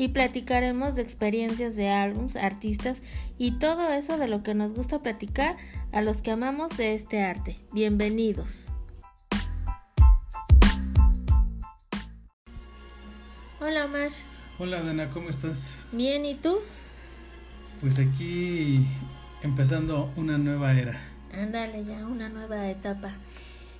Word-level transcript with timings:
Y 0.00 0.08
platicaremos 0.08 0.94
de 0.94 1.02
experiencias 1.02 1.74
de 1.74 1.88
álbums, 1.88 2.36
artistas 2.36 3.02
y 3.36 3.58
todo 3.58 3.92
eso 3.92 4.16
de 4.16 4.28
lo 4.28 4.44
que 4.44 4.54
nos 4.54 4.72
gusta 4.72 5.00
platicar 5.00 5.56
a 5.90 6.02
los 6.02 6.22
que 6.22 6.30
amamos 6.30 6.76
de 6.76 6.94
este 6.94 7.20
arte. 7.20 7.56
Bienvenidos. 7.72 8.66
Hola 13.60 13.86
Omar. 13.86 14.10
Hola 14.60 14.82
Dana, 14.82 15.10
¿cómo 15.10 15.30
estás? 15.30 15.84
Bien, 15.90 16.24
¿y 16.24 16.36
tú? 16.36 16.58
Pues 17.80 17.98
aquí 17.98 18.86
empezando 19.42 20.12
una 20.14 20.38
nueva 20.38 20.78
era. 20.78 21.00
Ándale, 21.32 21.84
ya 21.84 22.06
una 22.06 22.28
nueva 22.28 22.68
etapa. 22.68 23.14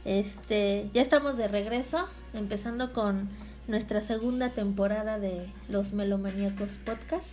Este, 0.05 0.89
ya 0.93 1.01
estamos 1.01 1.37
de 1.37 1.47
regreso, 1.47 2.09
empezando 2.35 2.93
con 2.93 3.29
nuestra 3.69 4.01
segunda 4.01 4.49
temporada 4.51 5.19
de 5.19 5.47
Los 5.69 5.93
Melomaníacos 5.93 6.73
Podcast. 6.85 7.29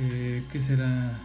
Eh, 0.00 0.42
¿Qué 0.52 0.60
será? 0.60 1.18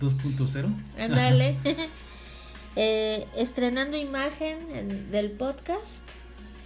2.0. 0.00 0.68
Ándale. 0.98 1.56
eh, 2.76 3.26
estrenando 3.36 3.96
imagen 3.96 4.58
en- 4.74 5.10
del 5.10 5.30
podcast. 5.32 5.84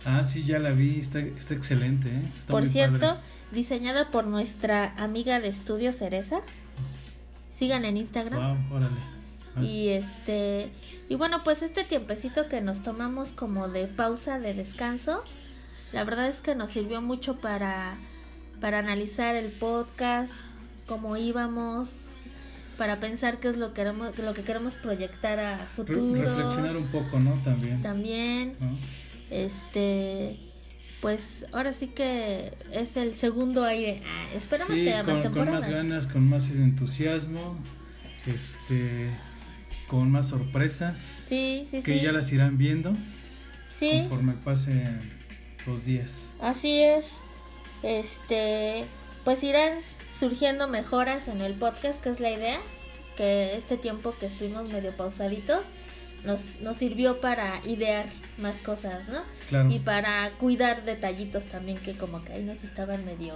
Ah, 0.07 0.23
sí, 0.23 0.43
ya 0.43 0.59
la 0.59 0.71
vi, 0.71 1.01
está, 1.01 1.19
está 1.21 1.55
excelente. 1.55 2.09
¿eh? 2.09 2.23
Está 2.39 2.53
Por 2.53 2.63
muy 2.63 2.71
cierto, 2.71 2.99
padre. 3.01 3.21
diseñada 3.53 4.11
por 4.11 4.27
nuestra 4.27 4.95
amiga 5.03 5.41
de 5.41 5.49
estudio 5.49 5.93
Cereza. 5.93 6.41
Sigan 7.57 7.85
en 7.85 7.97
Instagram. 7.97 8.69
Wow, 8.69 8.77
órale. 8.79 8.97
Ah, 9.57 9.63
Y 9.63 9.89
este, 9.91 10.71
y 11.09 11.15
bueno, 11.15 11.39
pues 11.45 11.63
este 11.63 11.85
tiempecito 11.85 12.49
que 12.49 12.61
nos 12.61 12.83
tomamos 12.83 13.29
como 13.31 13.69
de 13.69 13.87
pausa, 13.87 14.39
de 14.41 14.53
descanso, 14.53 15.23
la 15.93 16.05
verdad 16.05 16.29
es 16.29 16.37
que 16.37 16.55
nos 16.55 16.71
sirvió 16.73 17.01
mucho 17.03 17.37
para, 17.41 17.97
para 18.61 18.79
analizar 18.79 19.35
el 19.37 19.51
podcast, 19.53 20.33
cómo 20.87 21.17
íbamos, 21.17 21.91
para 22.79 22.99
pensar 23.01 23.39
qué 23.39 23.49
es 23.49 23.57
lo 23.57 23.69
que 23.69 23.75
queremos, 23.83 24.19
lo 24.19 24.35
que 24.35 24.43
queremos 24.43 24.75
proyectar 24.75 25.39
a 25.39 25.59
re- 25.59 25.67
futuro. 25.67 26.23
reflexionar 26.23 26.77
un 26.77 26.87
poco, 26.89 27.21
¿no? 27.21 27.33
También. 27.45 27.83
También, 27.83 28.53
¿no? 28.61 28.77
este, 29.31 30.37
pues 31.01 31.47
ahora 31.53 31.73
sí 31.73 31.89
que 31.89 32.51
es 32.73 32.97
el 32.97 33.15
segundo 33.15 33.65
aire. 33.65 34.03
Ah, 34.07 34.29
esperamos 34.35 34.75
Sí, 34.75 34.85
que 34.85 34.93
haya 34.95 35.03
más 35.05 35.23
con, 35.23 35.33
con 35.35 35.51
más 35.51 35.69
ganas, 35.69 36.07
con 36.07 36.29
más 36.29 36.51
entusiasmo, 36.51 37.57
este, 38.27 39.11
con 39.87 40.11
más 40.11 40.29
sorpresas, 40.29 40.99
Sí, 41.29 41.67
sí, 41.71 41.83
que 41.83 42.01
ya 42.03 42.11
las 42.13 42.33
irán 42.33 42.59
viendo 42.59 42.93
sí. 43.79 44.01
conforme 44.01 44.33
pasen 44.35 44.99
los 45.67 45.85
días. 45.85 46.33
Así 46.41 46.83
es. 46.83 47.07
Este, 47.83 48.85
pues 49.25 49.43
irán 49.43 49.79
surgiendo 50.19 50.69
mejoras 50.69 51.29
en 51.29 51.41
el 51.41 51.55
podcast, 51.55 52.01
que 52.01 52.11
es 52.11 52.21
la 52.21 52.31
idea, 52.31 52.59
que 53.17 53.57
este 53.57 53.77
tiempo 53.77 54.15
que 54.19 54.27
estuvimos 54.27 54.71
medio 54.71 54.93
pausaditos 54.93 55.67
nos, 56.25 56.61
nos 56.61 56.77
sirvió 56.77 57.21
para 57.21 57.61
idear 57.67 58.07
más 58.39 58.57
cosas, 58.57 59.09
¿no? 59.09 59.23
Claro. 59.49 59.71
Y 59.71 59.79
para 59.79 60.31
cuidar 60.31 60.85
detallitos 60.85 61.47
también 61.47 61.79
que 61.79 61.97
como 61.97 62.25
que 62.25 62.33
ahí 62.33 62.43
nos 62.43 62.65
estaban 62.65 63.05
medio 63.05 63.35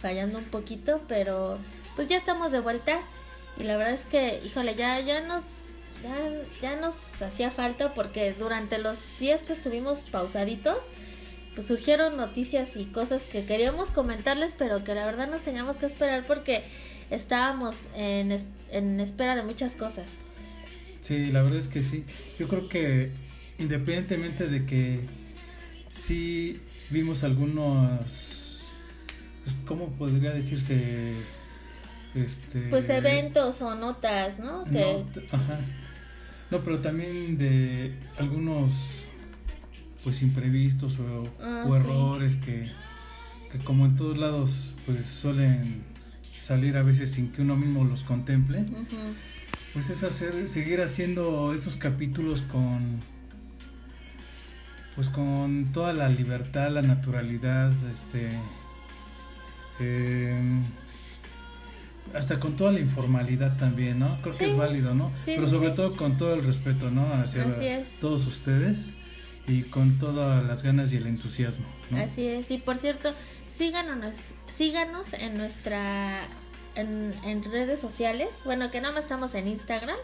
fallando 0.00 0.38
un 0.38 0.44
poquito, 0.44 1.00
pero 1.08 1.58
pues 1.96 2.08
ya 2.08 2.16
estamos 2.16 2.52
de 2.52 2.60
vuelta 2.60 3.00
y 3.58 3.64
la 3.64 3.76
verdad 3.76 3.94
es 3.94 4.06
que, 4.06 4.40
híjole, 4.44 4.74
ya 4.74 5.00
ya 5.00 5.20
nos 5.20 5.42
ya, 6.02 6.16
ya 6.62 6.76
nos 6.80 6.94
hacía 7.20 7.50
falta 7.50 7.92
porque 7.92 8.32
durante 8.32 8.78
los 8.78 8.96
días 9.18 9.42
que 9.42 9.52
estuvimos 9.52 9.98
pausaditos 10.10 10.78
pues 11.60 11.68
surgieron 11.68 12.16
noticias 12.16 12.74
y 12.76 12.86
cosas 12.86 13.20
que 13.30 13.44
queríamos 13.44 13.90
comentarles, 13.90 14.54
pero 14.58 14.82
que 14.82 14.94
la 14.94 15.04
verdad 15.04 15.28
nos 15.30 15.42
teníamos 15.42 15.76
que 15.76 15.84
esperar 15.84 16.24
porque 16.26 16.62
estábamos 17.10 17.74
en, 17.94 18.32
es- 18.32 18.46
en 18.70 18.98
espera 18.98 19.36
de 19.36 19.42
muchas 19.42 19.72
cosas. 19.72 20.06
Sí, 21.02 21.26
la 21.30 21.42
verdad 21.42 21.58
es 21.58 21.68
que 21.68 21.82
sí. 21.82 22.04
Yo 22.38 22.48
creo 22.48 22.66
que 22.68 23.10
independientemente 23.58 24.46
de 24.46 24.64
que 24.64 25.00
sí 25.90 26.58
vimos 26.88 27.24
algunos, 27.24 28.62
pues, 29.44 29.56
¿cómo 29.66 29.88
podría 29.90 30.30
decirse? 30.30 31.12
Este, 32.14 32.68
Pues 32.70 32.88
eventos 32.88 33.60
o 33.60 33.74
notas, 33.74 34.38
¿no? 34.38 34.64
Que, 34.64 35.04
ajá. 35.30 35.60
No, 36.50 36.60
pero 36.60 36.80
también 36.80 37.36
de 37.36 37.92
algunos 38.18 39.04
pues 40.04 40.22
imprevistos 40.22 40.98
o, 40.98 41.22
Ah, 41.42 41.64
o 41.66 41.72
sí. 41.72 41.78
errores 41.80 42.36
que, 42.36 42.70
que 43.52 43.58
como 43.58 43.84
en 43.86 43.96
todos 43.96 44.16
lados 44.18 44.72
pues 44.86 45.08
suelen 45.08 45.82
salir 46.40 46.76
a 46.76 46.82
veces 46.82 47.10
sin 47.12 47.30
que 47.32 47.42
uno 47.42 47.56
mismo 47.56 47.84
los 47.84 48.02
contemple, 48.02 48.64
pues 49.72 49.88
es 49.90 50.02
hacer 50.02 50.48
seguir 50.48 50.80
haciendo 50.82 51.52
estos 51.54 51.76
capítulos 51.76 52.42
con 52.42 52.98
pues 54.96 55.08
con 55.08 55.66
toda 55.72 55.92
la 55.92 56.08
libertad, 56.08 56.70
la 56.70 56.82
naturalidad, 56.82 57.72
este 57.90 58.28
em, 59.78 60.62
hasta 62.14 62.40
con 62.40 62.56
toda 62.56 62.72
la 62.72 62.80
informalidad 62.80 63.56
también, 63.58 64.00
¿no? 64.00 64.16
Creo 64.20 64.34
que 64.36 64.46
es 64.46 64.56
válido, 64.56 64.94
¿no? 64.94 65.10
Sí, 65.24 65.34
Pero 65.36 65.48
sobre 65.48 65.70
sí. 65.70 65.76
todo 65.76 65.94
con 65.96 66.16
todo 66.18 66.34
el 66.34 66.42
respeto, 66.42 66.90
¿no? 66.90 67.06
Hacia 67.14 67.44
Así 67.44 67.64
es. 67.66 68.00
todos 68.00 68.26
ustedes 68.26 68.94
y 69.46 69.62
con 69.62 69.98
todas 69.98 70.44
las 70.44 70.62
ganas 70.62 70.92
y 70.92 70.96
el 70.96 71.06
entusiasmo. 71.06 71.66
Así 71.96 72.26
es, 72.26 72.50
y 72.50 72.58
por 72.58 72.78
cierto, 72.78 73.12
síganos, 73.52 74.14
síganos 74.54 75.12
en 75.12 75.36
nuestra 75.36 76.22
en, 76.74 77.44
redes 77.44 77.80
sociales, 77.80 78.28
bueno 78.44 78.70
que 78.70 78.80
nada 78.80 78.94
más 78.94 79.04
estamos 79.04 79.34
en 79.34 79.48
Instagram, 79.48 79.96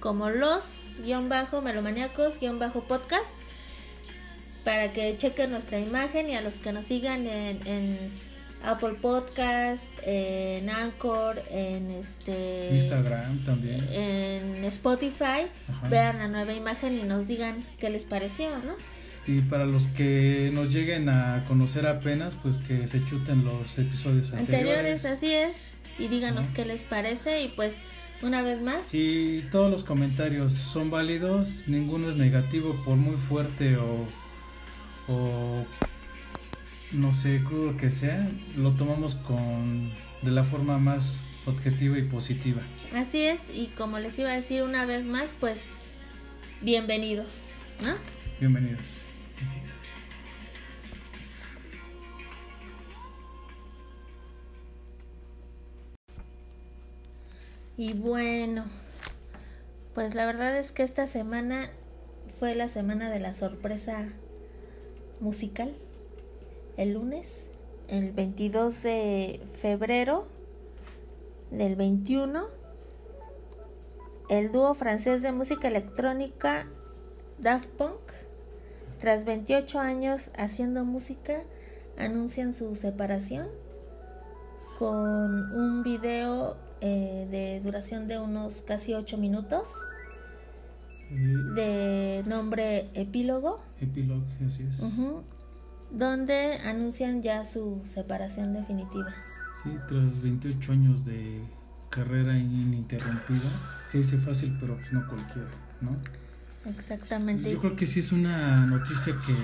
como 0.00 0.30
los 0.30 0.78
guion 1.04 1.28
bajo 1.28 1.62
melomaniacos 1.62 2.40
guion 2.40 2.58
bajo 2.58 2.82
podcast, 2.82 3.30
para 4.64 4.92
que 4.92 5.16
chequen 5.16 5.50
nuestra 5.50 5.78
imagen 5.78 6.28
y 6.28 6.36
a 6.36 6.40
los 6.40 6.54
que 6.54 6.72
nos 6.72 6.86
sigan 6.86 7.26
en 7.26 8.12
Apple 8.64 8.94
Podcast, 9.00 9.84
en 10.06 10.68
Anchor, 10.70 11.42
en 11.50 11.90
este 11.90 12.70
Instagram 12.74 13.38
también. 13.44 13.86
en 13.92 14.64
Spotify, 14.64 15.46
Ajá. 15.68 15.88
vean 15.88 16.18
la 16.18 16.28
nueva 16.28 16.52
imagen 16.52 16.98
y 16.98 17.02
nos 17.02 17.26
digan 17.28 17.54
qué 17.78 17.90
les 17.90 18.04
pareció, 18.04 18.48
¿no? 18.50 18.74
Y 19.26 19.40
para 19.42 19.66
los 19.66 19.86
que 19.88 20.50
nos 20.52 20.72
lleguen 20.72 21.08
a 21.08 21.44
conocer 21.46 21.86
apenas, 21.86 22.34
pues 22.42 22.56
que 22.58 22.86
se 22.88 23.04
chuten 23.04 23.44
los 23.44 23.78
episodios 23.78 24.32
anteriores, 24.32 25.04
anteriores. 25.04 25.04
así 25.04 25.32
es, 25.32 25.56
y 25.98 26.08
díganos 26.08 26.46
Ajá. 26.46 26.54
qué 26.56 26.64
les 26.64 26.82
parece 26.82 27.42
y 27.42 27.48
pues 27.48 27.74
una 28.22 28.40
vez 28.42 28.60
más, 28.60 28.82
Y 28.92 29.40
todos 29.50 29.70
los 29.70 29.82
comentarios 29.84 30.52
son 30.52 30.90
válidos, 30.90 31.64
ninguno 31.66 32.08
es 32.10 32.16
negativo 32.16 32.80
por 32.84 32.96
muy 32.96 33.16
fuerte 33.16 33.76
o, 33.76 34.06
o 35.08 35.64
no 36.92 37.14
sé, 37.14 37.42
crudo 37.42 37.76
que 37.76 37.90
sea, 37.90 38.28
lo 38.56 38.72
tomamos 38.72 39.14
con 39.14 39.90
de 40.22 40.30
la 40.30 40.44
forma 40.44 40.78
más 40.78 41.20
objetiva 41.46 41.98
y 41.98 42.02
positiva. 42.02 42.60
así 42.94 43.22
es, 43.22 43.40
y 43.54 43.66
como 43.78 43.98
les 43.98 44.18
iba 44.18 44.30
a 44.30 44.36
decir 44.36 44.62
una 44.62 44.84
vez 44.84 45.04
más, 45.04 45.30
pues 45.40 45.64
bienvenidos, 46.60 47.48
¿no? 47.84 47.94
Bienvenidos. 48.40 48.80
Y 57.78 57.94
bueno, 57.94 58.66
pues 59.94 60.14
la 60.14 60.26
verdad 60.26 60.56
es 60.58 60.72
que 60.72 60.82
esta 60.82 61.06
semana 61.06 61.70
fue 62.38 62.54
la 62.54 62.68
semana 62.68 63.10
de 63.10 63.18
la 63.18 63.34
sorpresa 63.34 64.08
musical. 65.20 65.74
El 66.76 66.94
lunes, 66.94 67.46
el 67.88 68.12
22 68.12 68.82
de 68.82 69.40
febrero 69.60 70.26
del 71.50 71.76
21, 71.76 72.46
el 74.30 74.52
dúo 74.52 74.74
francés 74.74 75.22
de 75.22 75.32
música 75.32 75.68
electrónica 75.68 76.66
Daft 77.38 77.68
Punk, 77.70 78.00
tras 78.98 79.24
28 79.24 79.78
años 79.80 80.30
haciendo 80.36 80.84
música, 80.84 81.42
anuncian 81.98 82.54
su 82.54 82.74
separación 82.74 83.48
con 84.78 85.52
un 85.52 85.82
video 85.82 86.56
eh, 86.80 87.28
de 87.30 87.60
duración 87.60 88.08
de 88.08 88.18
unos 88.18 88.62
casi 88.62 88.94
8 88.94 89.18
minutos 89.18 89.68
de 91.54 92.24
nombre 92.26 92.88
Epílogo. 92.94 93.60
Epílogo, 93.80 94.22
así 94.44 94.62
es. 94.62 94.80
Donde 95.92 96.58
anuncian 96.64 97.22
ya 97.22 97.44
su 97.44 97.82
separación 97.84 98.54
definitiva. 98.54 99.10
Sí, 99.62 99.70
tras 99.88 100.20
28 100.22 100.72
años 100.72 101.04
de 101.04 101.42
carrera 101.90 102.36
ininterrumpida, 102.36 103.82
se 103.84 103.98
dice 103.98 104.16
fácil, 104.18 104.56
pero 104.58 104.76
pues 104.76 104.92
no 104.92 105.06
cualquiera, 105.06 105.50
¿no? 105.82 105.96
Exactamente. 106.64 107.52
Yo 107.52 107.60
creo 107.60 107.76
que 107.76 107.86
sí 107.86 108.00
es 108.00 108.12
una 108.12 108.66
noticia 108.66 109.14
que 109.26 109.36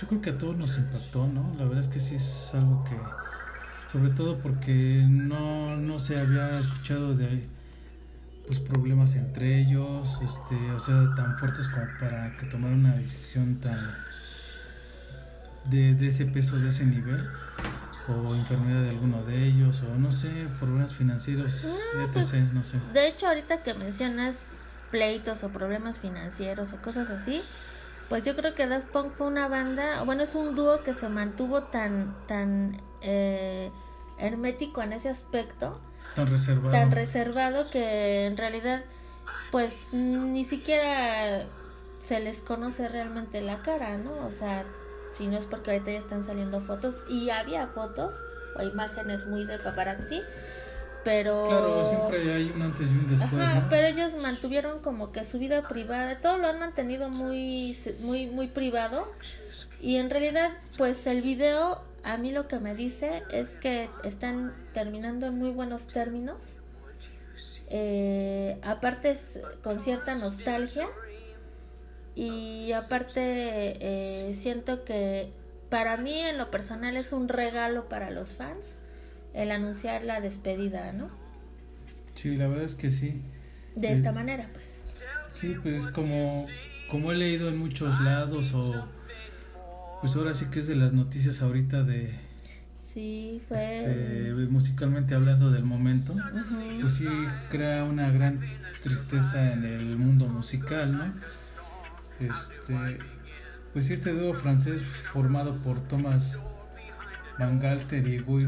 yo 0.00 0.08
creo 0.08 0.20
que 0.20 0.30
a 0.30 0.38
todos 0.38 0.56
nos 0.56 0.76
impactó, 0.76 1.26
¿no? 1.26 1.54
La 1.56 1.64
verdad 1.64 1.78
es 1.78 1.88
que 1.88 2.00
sí 2.00 2.16
es 2.16 2.50
algo 2.54 2.84
que, 2.84 2.96
sobre 3.90 4.10
todo 4.10 4.38
porque 4.38 5.06
no, 5.08 5.76
no 5.76 5.98
se 5.98 6.18
había 6.18 6.58
escuchado 6.58 7.14
de 7.14 7.48
pues 8.46 8.60
problemas 8.60 9.14
entre 9.14 9.60
ellos, 9.60 10.18
este, 10.24 10.54
o 10.72 10.78
sea, 10.78 11.12
tan 11.16 11.36
fuertes 11.38 11.68
como 11.68 11.86
para 11.98 12.36
que 12.36 12.46
tomaran 12.46 12.80
una 12.80 12.94
decisión 12.94 13.58
tan 13.58 13.96
de, 15.64 15.94
de 15.94 16.08
ese 16.08 16.26
peso, 16.26 16.56
de 16.58 16.68
ese 16.68 16.84
nivel, 16.84 17.28
o 18.08 18.34
enfermedad 18.34 18.82
de 18.82 18.90
alguno 18.90 19.24
de 19.24 19.46
ellos, 19.46 19.82
o 19.82 19.98
no 19.98 20.12
sé, 20.12 20.48
problemas 20.60 20.94
financieros, 20.94 21.66
ah, 21.96 22.06
pues, 22.12 22.32
no 22.52 22.62
sé. 22.62 22.78
De 22.92 23.08
hecho, 23.08 23.26
ahorita 23.26 23.62
que 23.62 23.74
mencionas 23.74 24.44
pleitos 24.90 25.42
o 25.42 25.48
problemas 25.48 25.98
financieros 25.98 26.72
o 26.72 26.76
cosas 26.80 27.10
así, 27.10 27.42
pues 28.08 28.22
yo 28.22 28.36
creo 28.36 28.54
que 28.54 28.66
Daft 28.66 28.88
Punk 28.88 29.12
fue 29.12 29.26
una 29.26 29.48
banda, 29.48 30.02
bueno, 30.04 30.22
es 30.22 30.34
un 30.36 30.54
dúo 30.54 30.82
que 30.84 30.94
se 30.94 31.08
mantuvo 31.08 31.64
tan, 31.64 32.14
tan 32.28 32.80
eh, 33.00 33.72
hermético 34.18 34.82
en 34.82 34.92
ese 34.92 35.08
aspecto. 35.08 35.80
Tan 36.16 36.26
reservado. 36.26 36.72
Tan 36.72 36.90
reservado 36.90 37.70
que 37.70 38.26
en 38.26 38.36
realidad, 38.36 38.82
pues 39.52 39.92
ni 39.92 40.44
siquiera 40.44 41.44
se 42.02 42.20
les 42.20 42.40
conoce 42.40 42.88
realmente 42.88 43.42
la 43.42 43.62
cara, 43.62 43.98
¿no? 43.98 44.26
O 44.26 44.32
sea, 44.32 44.64
si 45.12 45.26
no 45.26 45.36
es 45.36 45.44
porque 45.44 45.72
ahorita 45.72 45.90
ya 45.92 45.98
están 45.98 46.24
saliendo 46.24 46.60
fotos, 46.62 46.94
y 47.08 47.30
había 47.30 47.66
fotos 47.66 48.14
o 48.58 48.62
imágenes 48.62 49.26
muy 49.26 49.44
de 49.44 49.58
paparazzi, 49.58 50.22
pero... 51.04 51.46
Claro, 51.48 51.84
siempre 51.84 52.34
hay 52.34 52.50
un 52.54 52.62
antes 52.62 52.90
y 52.90 52.94
un 52.94 53.08
después. 53.08 53.48
pero 53.68 53.86
ellos 53.86 54.14
mantuvieron 54.20 54.80
como 54.80 55.12
que 55.12 55.24
su 55.24 55.38
vida 55.38 55.68
privada, 55.68 56.20
todo 56.20 56.38
lo 56.38 56.48
han 56.48 56.58
mantenido 56.58 57.10
muy, 57.10 57.76
muy, 58.00 58.26
muy 58.26 58.48
privado. 58.48 59.06
Y 59.80 59.96
en 59.96 60.10
realidad, 60.10 60.52
pues 60.78 61.06
el 61.06 61.22
video 61.22 61.82
a 62.06 62.16
mí 62.18 62.30
lo 62.30 62.46
que 62.46 62.60
me 62.60 62.76
dice 62.76 63.24
es 63.30 63.56
que 63.56 63.90
están 64.04 64.54
terminando 64.72 65.26
en 65.26 65.36
muy 65.36 65.50
buenos 65.50 65.88
términos. 65.88 66.58
Eh, 67.68 68.58
aparte 68.62 69.10
es 69.10 69.40
con 69.64 69.82
cierta 69.82 70.14
nostalgia. 70.14 70.86
Y 72.14 72.72
aparte 72.72 73.20
eh, 73.20 74.34
siento 74.34 74.84
que 74.84 75.32
para 75.68 75.96
mí 75.96 76.16
en 76.16 76.38
lo 76.38 76.50
personal 76.50 76.96
es 76.96 77.12
un 77.12 77.28
regalo 77.28 77.88
para 77.88 78.10
los 78.10 78.34
fans 78.34 78.78
el 79.34 79.50
anunciar 79.50 80.04
la 80.04 80.20
despedida, 80.20 80.92
¿no? 80.92 81.10
Sí, 82.14 82.36
la 82.36 82.46
verdad 82.46 82.64
es 82.64 82.76
que 82.76 82.92
sí. 82.92 83.20
De 83.74 83.92
esta 83.92 84.10
eh, 84.10 84.12
manera, 84.12 84.48
pues. 84.52 84.78
Sí, 85.28 85.56
pues 85.60 85.88
como, 85.88 86.46
como 86.88 87.10
he 87.10 87.16
leído 87.16 87.48
en 87.48 87.58
muchos 87.58 88.00
lados 88.00 88.54
o 88.54 88.86
pues 90.06 90.14
ahora 90.14 90.34
sí 90.34 90.44
que 90.46 90.60
es 90.60 90.68
de 90.68 90.76
las 90.76 90.92
noticias 90.92 91.42
ahorita 91.42 91.82
de... 91.82 92.14
Sí, 92.94 93.42
fue... 93.48 93.80
Este, 93.80 94.32
musicalmente 94.48 95.16
hablando 95.16 95.50
del 95.50 95.64
momento, 95.64 96.14
pues 96.80 96.94
sí 96.94 97.08
crea 97.50 97.82
una 97.82 98.08
gran 98.12 98.38
tristeza 98.84 99.52
en 99.52 99.64
el 99.64 99.96
mundo 99.96 100.28
musical, 100.28 100.96
¿no? 100.96 101.12
Este, 102.20 102.98
pues 103.72 103.86
sí, 103.86 103.94
este 103.94 104.12
dúo 104.12 104.32
francés 104.32 104.80
formado 105.12 105.56
por 105.56 105.80
Thomas 105.88 106.38
Van 107.40 107.58
Galter 107.58 108.06
y 108.06 108.20
Guy 108.20 108.46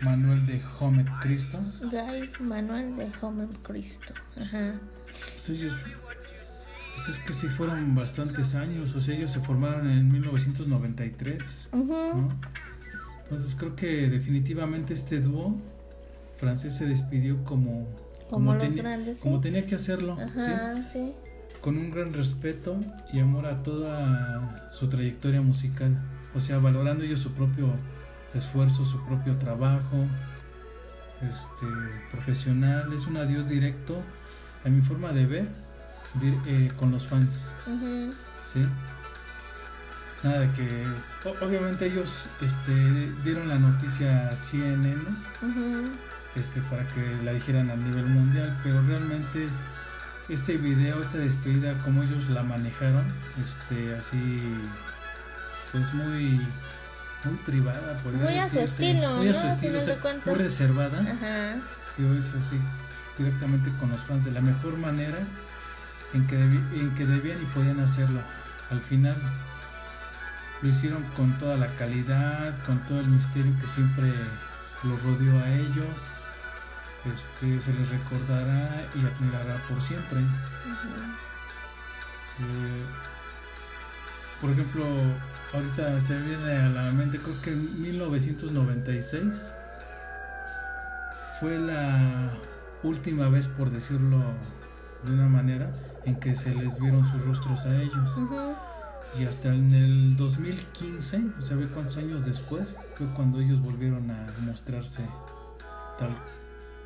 Manuel 0.00 0.46
de 0.46 0.62
Homet 0.80 1.08
Cristo. 1.20 1.60
Guy 1.82 2.30
Manuel 2.40 2.96
de 2.96 3.12
Homet 3.20 3.54
Cristo. 3.60 4.14
Ajá. 4.40 4.72
Pues 5.34 5.50
ellos, 5.50 5.74
pues 6.98 7.10
es 7.10 7.18
que 7.20 7.32
sí 7.32 7.46
fueron 7.46 7.94
bastantes 7.94 8.56
años, 8.56 8.92
o 8.96 9.00
sea, 9.00 9.14
ellos 9.14 9.30
se 9.30 9.38
formaron 9.38 9.88
en 9.88 10.10
1993. 10.10 11.68
Entonces 13.22 13.54
creo 13.56 13.76
que 13.76 14.08
definitivamente 14.08 14.94
este 14.94 15.20
dúo 15.20 15.56
francés 16.38 16.76
se 16.76 16.86
despidió 16.86 17.44
como 17.44 17.86
como, 18.28 18.52
los 18.52 18.74
grandes, 18.74 19.18
como 19.18 19.40
tenía 19.40 19.64
que 19.64 19.76
hacerlo, 19.76 20.18
Ajá, 20.20 20.82
¿sí? 20.82 21.14
con 21.60 21.78
un 21.78 21.92
gran 21.92 22.12
respeto 22.12 22.76
y 23.12 23.20
amor 23.20 23.46
a 23.46 23.62
toda 23.62 24.68
su 24.72 24.88
trayectoria 24.88 25.40
musical, 25.40 25.96
o 26.34 26.40
sea, 26.40 26.58
valorando 26.58 27.04
ellos 27.04 27.20
su 27.20 27.32
propio 27.32 27.74
esfuerzo, 28.34 28.84
su 28.84 29.04
propio 29.06 29.38
trabajo 29.38 30.04
este, 31.22 31.66
profesional. 32.10 32.92
Es 32.92 33.06
un 33.06 33.18
adiós 33.18 33.48
directo 33.48 33.96
a 34.64 34.68
mi 34.68 34.80
forma 34.80 35.12
de 35.12 35.26
ver 35.26 35.67
eh, 36.46 36.72
con 36.78 36.90
los 36.90 37.06
fans. 37.06 37.52
¿Sí? 38.44 38.64
Nada 40.22 40.40
de 40.40 40.50
que. 40.52 40.86
Obviamente 41.44 41.86
ellos 41.86 42.28
este, 42.40 42.72
dieron 43.22 43.48
la 43.48 43.58
noticia 43.58 44.30
a 44.30 44.36
CNN 44.36 45.00
este, 46.34 46.60
para 46.62 46.86
que 46.88 47.22
la 47.24 47.32
dijeran 47.32 47.70
a 47.70 47.76
nivel 47.76 48.06
mundial, 48.06 48.56
pero 48.62 48.82
realmente 48.82 49.48
este 50.28 50.56
video, 50.56 51.00
esta 51.00 51.18
despedida, 51.18 51.76
como 51.78 52.02
ellos 52.02 52.28
la 52.30 52.42
manejaron, 52.42 53.04
este, 53.44 53.94
así, 53.96 54.40
pues 55.72 55.92
muy 55.94 56.40
muy 57.24 57.34
privada, 57.44 58.00
muy 58.04 58.38
a 58.38 58.48
su 58.48 58.60
estilo, 58.60 59.16
muy 59.16 59.28
a 59.28 59.34
su 59.34 59.46
estilo, 59.46 59.80
muy 60.24 60.34
reservada. 60.36 61.00
Ajá. 61.00 61.56
eso 62.18 62.40
sí, 62.40 62.58
directamente 63.16 63.70
con 63.80 63.90
los 63.90 64.00
fans 64.02 64.24
de 64.24 64.30
la 64.30 64.40
mejor 64.40 64.78
manera 64.78 65.18
en 66.14 66.26
que, 66.26 66.36
en 66.36 66.94
que 66.94 67.06
debían 67.06 67.42
y 67.42 67.46
podían 67.46 67.80
hacerlo. 67.80 68.20
Al 68.70 68.80
final 68.80 69.16
lo 70.62 70.68
hicieron 70.68 71.02
con 71.16 71.38
toda 71.38 71.56
la 71.56 71.68
calidad, 71.76 72.62
con 72.64 72.78
todo 72.86 73.00
el 73.00 73.08
misterio 73.08 73.52
que 73.60 73.66
siempre 73.66 74.12
los 74.84 75.02
rodeó 75.02 75.38
a 75.38 75.50
ellos. 75.50 75.96
Este, 77.04 77.60
se 77.60 77.72
les 77.72 77.88
recordará 77.90 78.84
y 78.94 79.04
admirará 79.04 79.62
por 79.68 79.80
siempre. 79.80 80.18
Eh, 82.40 82.84
por 84.40 84.50
ejemplo, 84.50 84.84
ahorita 85.52 86.00
se 86.06 86.20
viene 86.20 86.56
a 86.56 86.68
la 86.68 86.90
mente, 86.92 87.18
creo 87.18 87.40
que 87.42 87.50
en 87.50 87.82
1996 87.82 89.52
fue 91.40 91.58
la 91.58 92.30
última 92.82 93.28
vez, 93.28 93.46
por 93.46 93.70
decirlo 93.70 94.22
de 95.04 95.12
una 95.12 95.28
manera, 95.28 95.70
en 96.08 96.16
que 96.20 96.34
se 96.34 96.54
les 96.54 96.80
vieron 96.80 97.04
sus 97.04 97.24
rostros 97.24 97.66
a 97.66 97.76
ellos. 97.80 98.18
Y 99.18 99.24
hasta 99.24 99.48
en 99.48 99.72
el 99.72 100.16
2015, 100.16 101.22
o 101.38 101.42
sea, 101.42 101.56
cuántos 101.72 101.96
años 101.96 102.24
después, 102.24 102.76
fue 102.96 103.06
cuando 103.14 103.40
ellos 103.40 103.60
volvieron 103.60 104.10
a 104.10 104.26
mostrarse 104.42 105.02
tal 105.98 106.16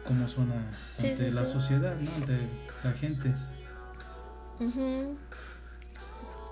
como 0.07 0.27
son 0.27 0.53
ante 0.99 1.31
la 1.31 1.45
sociedad, 1.45 1.95
¿no? 1.97 2.11
ante 2.17 2.49
la 2.83 2.93
gente. 2.93 3.35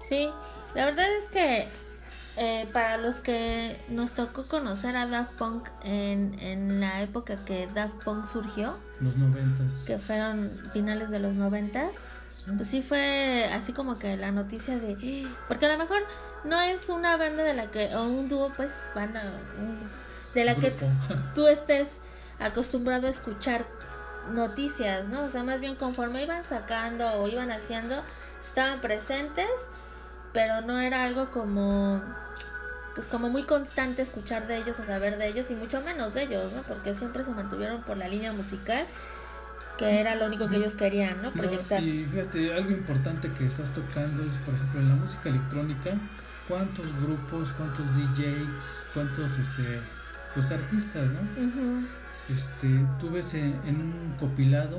Sí, 0.08 0.28
la 0.74 0.84
verdad 0.84 1.06
es 1.16 1.26
que 1.26 1.68
eh, 2.36 2.68
para 2.72 2.96
los 2.96 3.16
que 3.16 3.80
nos 3.88 4.12
tocó 4.12 4.44
conocer 4.46 4.96
a 4.96 5.06
Daft 5.06 5.32
Punk 5.34 5.68
en, 5.84 6.38
en 6.40 6.80
la 6.80 7.02
época 7.02 7.36
que 7.44 7.68
Daft 7.74 8.02
Punk 8.04 8.26
surgió, 8.26 8.76
los 9.00 9.16
noventas, 9.16 9.84
que 9.86 9.98
fueron 9.98 10.50
finales 10.72 11.10
de 11.10 11.20
los 11.20 11.34
noventas, 11.34 11.92
sí 12.64 12.82
fue 12.82 13.50
así 13.52 13.72
como 13.72 13.98
que 13.98 14.16
la 14.16 14.32
noticia 14.32 14.78
de, 14.78 15.28
porque 15.48 15.66
a 15.66 15.72
lo 15.72 15.78
mejor 15.78 16.02
no 16.44 16.60
es 16.60 16.88
una 16.88 17.16
banda 17.16 17.42
de 17.42 17.54
la 17.54 17.70
que, 17.70 17.94
o 17.94 18.04
un 18.04 18.28
dúo, 18.28 18.52
pues 18.56 18.70
banda, 18.94 19.22
de 20.34 20.44
la 20.44 20.54
que 20.54 20.72
tú 21.34 21.46
estés 21.46 21.98
acostumbrado 22.38 23.06
a 23.06 23.10
escuchar 23.10 23.66
noticias, 24.30 25.08
¿no? 25.08 25.24
O 25.24 25.30
sea, 25.30 25.42
más 25.42 25.60
bien 25.60 25.76
conforme 25.76 26.22
iban 26.22 26.44
sacando 26.44 27.08
o 27.20 27.28
iban 27.28 27.50
haciendo, 27.50 28.02
estaban 28.42 28.80
presentes 28.80 29.48
pero 30.32 30.60
no 30.60 30.78
era 30.80 31.04
algo 31.04 31.30
como 31.30 32.02
pues 32.94 33.06
como 33.06 33.28
muy 33.28 33.44
constante 33.44 34.02
escuchar 34.02 34.46
de 34.46 34.58
ellos 34.58 34.78
o 34.80 34.84
saber 34.84 35.16
de 35.16 35.28
ellos 35.28 35.50
y 35.50 35.54
mucho 35.54 35.80
menos 35.80 36.12
de 36.14 36.24
ellos, 36.24 36.52
¿no? 36.52 36.62
Porque 36.62 36.94
siempre 36.94 37.22
se 37.22 37.30
mantuvieron 37.30 37.82
por 37.82 37.96
la 37.96 38.08
línea 38.08 38.32
musical 38.32 38.84
que 39.80 40.00
era 40.00 40.14
lo 40.14 40.26
único 40.26 40.48
que 40.48 40.56
ellos 40.56 40.76
querían, 40.76 41.22
¿no? 41.22 41.32
Proyectar. 41.32 41.82
y 41.82 42.04
fíjate, 42.04 42.52
algo 42.52 42.70
importante 42.70 43.30
que 43.32 43.46
estás 43.46 43.70
tocando 43.70 44.22
es, 44.22 44.36
por 44.44 44.54
ejemplo, 44.54 44.80
en 44.80 44.88
la 44.90 44.94
música 44.94 45.30
electrónica, 45.30 45.92
¿cuántos 46.46 46.94
grupos, 47.00 47.50
cuántos 47.52 47.86
DJs, 47.96 48.64
cuántos 48.92 49.38
este, 49.38 49.80
pues 50.34 50.50
artistas, 50.50 51.10
¿no? 51.10 51.20
Este, 52.28 52.68
tú 53.00 53.10
ves 53.10 53.34
en, 53.34 53.58
en 53.66 53.76
un 53.76 54.14
compilado, 54.18 54.78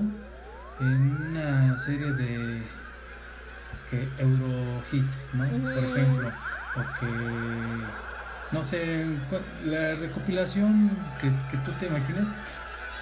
en 0.79 1.27
una 1.29 1.77
serie 1.77 2.13
de 2.13 2.61
que 3.89 4.07
Euro 4.19 4.83
Hits, 4.91 5.31
¿no? 5.33 5.45
Por 5.45 5.83
ejemplo, 5.83 6.31
o 6.75 6.99
que 6.99 7.07
no 8.51 8.61
sé, 8.61 9.05
la 9.65 9.93
recopilación 9.95 10.91
que, 11.19 11.29
que 11.49 11.57
tú 11.63 11.71
te 11.79 11.87
imagines 11.87 12.27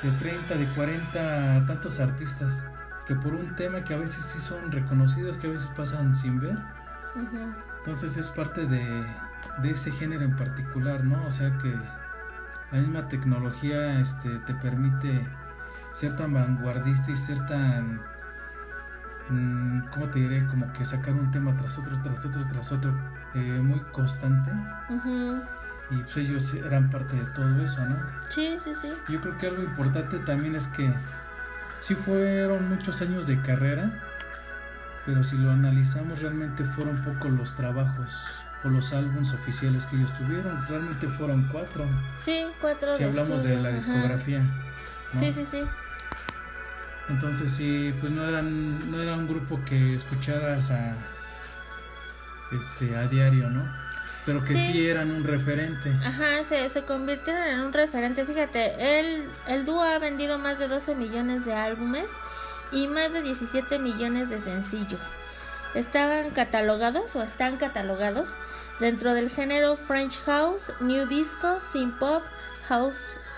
de 0.01 0.11
30, 0.11 0.55
de 0.55 0.65
40 0.67 1.65
tantos 1.67 1.99
artistas 1.99 2.65
que 3.05 3.15
por 3.15 3.33
un 3.33 3.55
tema 3.55 3.83
que 3.83 3.93
a 3.93 3.97
veces 3.97 4.23
sí 4.23 4.39
son 4.39 4.71
reconocidos, 4.71 5.37
que 5.37 5.47
a 5.47 5.51
veces 5.51 5.69
pasan 5.75 6.13
sin 6.13 6.39
ver, 6.39 6.57
entonces 7.79 8.17
es 8.17 8.29
parte 8.29 8.65
de, 8.65 9.03
de 9.61 9.69
ese 9.69 9.91
género 9.91 10.23
en 10.23 10.35
particular, 10.35 11.03
¿no? 11.03 11.25
O 11.25 11.31
sea 11.31 11.57
que 11.57 11.75
la 12.71 12.79
misma 12.79 13.07
tecnología 13.07 13.99
este, 13.99 14.29
te 14.39 14.53
permite 14.53 15.27
ser 15.93 16.15
tan 16.15 16.33
vanguardista 16.33 17.11
y 17.11 17.15
ser 17.15 17.43
tan, 17.47 18.01
mm, 19.29 19.87
¿cómo 19.91 20.07
te 20.09 20.19
diré? 20.19 20.45
Como 20.45 20.71
que 20.73 20.85
sacar 20.85 21.13
un 21.13 21.31
tema 21.31 21.55
tras 21.57 21.77
otro, 21.79 21.99
tras 22.01 22.23
otro, 22.25 22.45
tras 22.47 22.71
otro, 22.71 22.93
eh, 23.33 23.59
muy 23.61 23.79
constante. 23.91 24.51
Y 25.91 25.95
pues 26.03 26.17
ellos 26.17 26.53
eran 26.53 26.89
parte 26.89 27.15
de 27.15 27.25
todo 27.33 27.65
eso, 27.65 27.83
¿no? 27.85 27.97
Sí, 28.29 28.57
sí, 28.63 28.71
sí. 28.79 28.89
Yo 29.11 29.19
creo 29.21 29.37
que 29.39 29.47
algo 29.47 29.63
importante 29.63 30.19
también 30.19 30.55
es 30.55 30.67
que 30.67 30.93
sí 31.81 31.95
fueron 31.95 32.69
muchos 32.69 33.01
años 33.01 33.25
de 33.25 33.41
carrera, 33.41 33.91
pero 35.05 35.23
si 35.23 35.35
lo 35.37 35.51
analizamos 35.51 36.21
realmente 36.21 36.63
fueron 36.63 36.95
pocos 37.03 37.31
los 37.31 37.55
trabajos 37.55 38.15
o 38.63 38.69
los 38.69 38.93
álbums 38.93 39.33
oficiales 39.33 39.85
que 39.87 39.95
ellos 39.95 40.13
tuvieron, 40.17 40.63
realmente 40.67 41.07
fueron 41.07 41.43
cuatro, 41.51 41.85
Sí, 42.23 42.45
cuatro 42.61 42.93
si 42.95 43.03
de 43.03 43.09
hablamos 43.09 43.41
de 43.43 43.55
la 43.55 43.69
ajá. 43.69 43.77
discografía. 43.77 44.39
¿no? 45.13 45.19
Sí, 45.19 45.31
sí, 45.31 45.45
sí. 45.45 45.63
Entonces 47.09 47.51
sí, 47.51 47.95
pues 47.99 48.11
no 48.11 48.23
eran, 48.27 48.91
no 48.91 49.01
era 49.01 49.15
un 49.15 49.27
grupo 49.27 49.59
que 49.65 49.95
escucharas 49.95 50.69
a 50.69 50.93
este 52.51 52.95
a 52.95 53.07
diario, 53.07 53.49
¿no? 53.49 53.63
Pero 54.29 54.43
que 54.45 54.55
sí, 54.55 54.73
Sí. 54.73 54.87
eran 54.87 55.09
un 55.11 55.23
referente. 55.23 55.91
Ajá, 56.05 56.43
se, 56.43 56.69
se 56.69 56.83
convirtieron 56.83 57.41
en 57.43 57.59
un 57.61 57.73
referente. 57.73 58.25
Fíjate, 58.25 58.99
el, 58.99 59.27
el 59.47 59.65
dúo 59.65 59.81
ha 59.81 59.97
vendido 59.97 60.37
más 60.37 60.59
de 60.59 60.67
12 60.67 60.93
millones 60.93 61.45
de 61.45 61.53
álbumes 61.53 62.05
y 62.71 62.87
más 62.87 63.11
de 63.11 63.21
17 63.23 63.79
millones 63.79 64.29
de 64.29 64.39
sencillos. 64.39 65.01
Estaban 65.73 66.29
catalogados 66.31 67.15
o 67.15 67.23
están 67.23 67.57
catalogados 67.57 68.29
dentro 68.79 69.13
del 69.13 69.29
género 69.29 69.75
French 69.77 70.19
House, 70.25 70.71
New 70.79 71.07
Disco, 71.07 71.59
Synth 71.71 71.97
Pop, 71.97 72.23
House, 72.67 72.95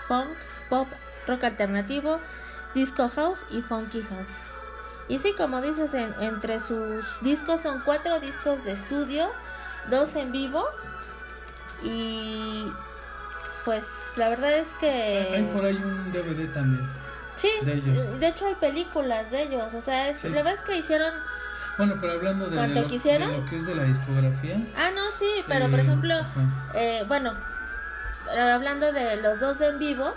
Funk, 0.08 0.28
Pop, 0.68 0.88
Rock 1.26 1.44
Alternativo, 1.44 2.20
Disco 2.74 3.08
House 3.08 3.44
y 3.50 3.62
Funky 3.62 4.02
House. 4.02 4.44
Y 5.08 5.18
sí, 5.18 5.34
como 5.36 5.60
dices, 5.62 5.94
en- 5.94 6.14
entre 6.20 6.60
sus 6.60 7.04
discos 7.22 7.60
son 7.62 7.80
cuatro 7.84 8.20
discos 8.20 8.62
de 8.64 8.72
estudio, 8.72 9.30
dos 9.90 10.14
en 10.16 10.30
vivo 10.32 10.64
y 11.84 12.72
pues 13.64 13.86
la 14.16 14.28
verdad 14.28 14.52
es 14.54 14.68
que 14.80 15.30
Hay 15.34 15.42
por 15.52 15.64
ahí 15.64 15.76
un 15.76 16.12
DVD 16.12 16.52
también. 16.52 16.88
sí, 17.36 17.50
de 17.62 17.74
ellos. 17.74 18.20
de 18.20 18.28
hecho 18.28 18.46
hay 18.46 18.54
películas 18.56 19.30
de 19.30 19.42
ellos, 19.42 19.72
o 19.74 19.80
sea, 19.80 20.08
es, 20.08 20.18
Sí. 20.20 20.28
la 20.28 20.36
verdad 20.42 20.54
es 20.54 20.60
que 20.62 20.76
hicieron 20.76 21.12
Bueno, 21.78 21.96
pero 22.00 22.14
hablando 22.14 22.48
de, 22.50 22.56
de 22.60 22.68
lo 22.68 22.86
que 22.86 23.56
es 23.56 23.66
de 23.66 23.74
la 23.74 23.84
discografía. 23.84 24.56
Ah, 24.76 24.90
no, 24.94 25.10
sí, 25.18 25.44
pero 25.48 25.68
por 25.70 25.78
eh, 25.78 25.82
ejemplo, 25.82 26.14
ajá. 26.14 26.40
eh, 26.74 27.04
bueno, 27.08 27.32
hablando 28.30 28.92
de 28.92 29.16
los 29.22 29.40
dos 29.40 29.58
de 29.58 29.68
en 29.68 29.78
vivo, 29.78 30.14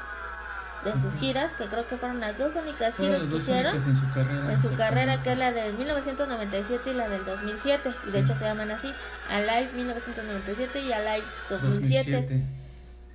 de 0.85 1.01
sus 1.01 1.13
giras, 1.19 1.53
que 1.55 1.65
creo 1.65 1.87
que 1.87 1.97
fueron 1.97 2.19
las 2.19 2.37
dos 2.37 2.55
únicas 2.55 2.95
giras 2.95 3.21
que 3.23 3.35
hicieron 3.37 3.75
en 3.75 3.95
su 3.95 4.09
carrera. 4.13 4.53
en 4.53 4.61
su 4.61 4.75
carrera, 4.75 5.21
que 5.21 5.31
es 5.33 5.37
la 5.37 5.51
del 5.51 5.73
1997 5.77 6.91
y 6.91 6.93
la 6.93 7.09
del 7.09 7.25
2007, 7.25 7.89
y 8.07 8.11
de 8.11 8.19
Sí. 8.19 8.25
hecho 8.25 8.35
se 8.37 8.45
llaman 8.45 8.71
así, 8.71 8.91
Alive 9.29 9.69
1997 9.75 10.79
y 10.81 10.91
Alive 10.93 11.23
2007. 11.49 12.11
2007. 12.11 12.43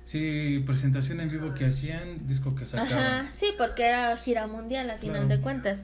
Sí, 0.03 0.63
presentación 0.65 1.21
en 1.21 1.29
vivo 1.29 1.53
que 1.53 1.67
hacían, 1.67 2.27
disco 2.27 2.53
que 2.55 2.65
sacaban. 2.65 2.93
Ajá, 3.03 3.29
sí, 3.33 3.47
porque 3.57 3.87
era 3.87 4.15
gira 4.17 4.47
mundial 4.47 4.89
a 4.89 4.97
final 4.97 5.21
Claro. 5.25 5.27
de 5.37 5.39
cuentas. 5.41 5.83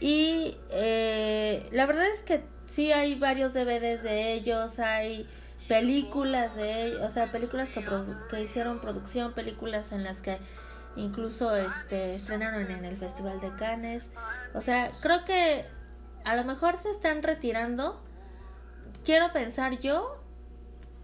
Y 0.00 0.56
eh, 0.70 1.66
la 1.72 1.86
verdad 1.86 2.04
es 2.12 2.20
que 2.20 2.42
sí 2.66 2.92
hay 2.92 3.14
varios 3.18 3.54
DVDs 3.54 4.02
de 4.02 4.34
ellos, 4.34 4.78
hay 4.78 5.26
películas 5.68 6.54
de 6.56 6.86
ellos, 6.88 7.00
o 7.02 7.08
sea, 7.08 7.32
películas 7.32 7.70
que, 7.70 7.82
que 8.30 8.42
hicieron 8.42 8.80
producción, 8.80 9.32
películas 9.32 9.92
en 9.92 10.04
las 10.04 10.20
que 10.20 10.36
incluso 10.96 11.54
este 11.54 12.10
estrenaron 12.10 12.70
en 12.70 12.84
el 12.84 12.96
Festival 12.96 13.40
de 13.40 13.54
Cannes. 13.56 14.10
O 14.54 14.60
sea, 14.60 14.88
creo 15.00 15.24
que 15.24 15.64
a 16.24 16.36
lo 16.36 16.44
mejor 16.44 16.78
se 16.78 16.90
están 16.90 17.22
retirando. 17.22 18.00
Quiero 19.04 19.32
pensar 19.32 19.78
yo 19.80 20.22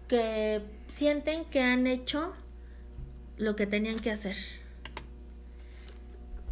que 0.07 0.63
sienten 0.87 1.45
que 1.45 1.61
han 1.61 1.87
hecho 1.87 2.33
lo 3.37 3.55
que 3.55 3.67
tenían 3.67 3.99
que 3.99 4.11
hacer. 4.11 4.35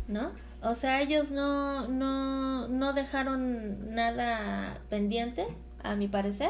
¿No? 0.08 0.32
O 0.62 0.76
sea, 0.76 1.02
ellos 1.02 1.32
no, 1.32 1.88
no, 1.88 2.68
no 2.68 2.94
dejaron 2.94 3.94
nada 3.94 4.80
pendiente, 4.90 5.48
a 5.84 5.96
mi 5.96 6.08
parecer. 6.08 6.50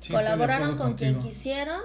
Sí, 0.00 0.12
Colaboraron 0.12 0.76
con 0.76 0.94
quien 0.94 1.18
quisieron, 1.18 1.80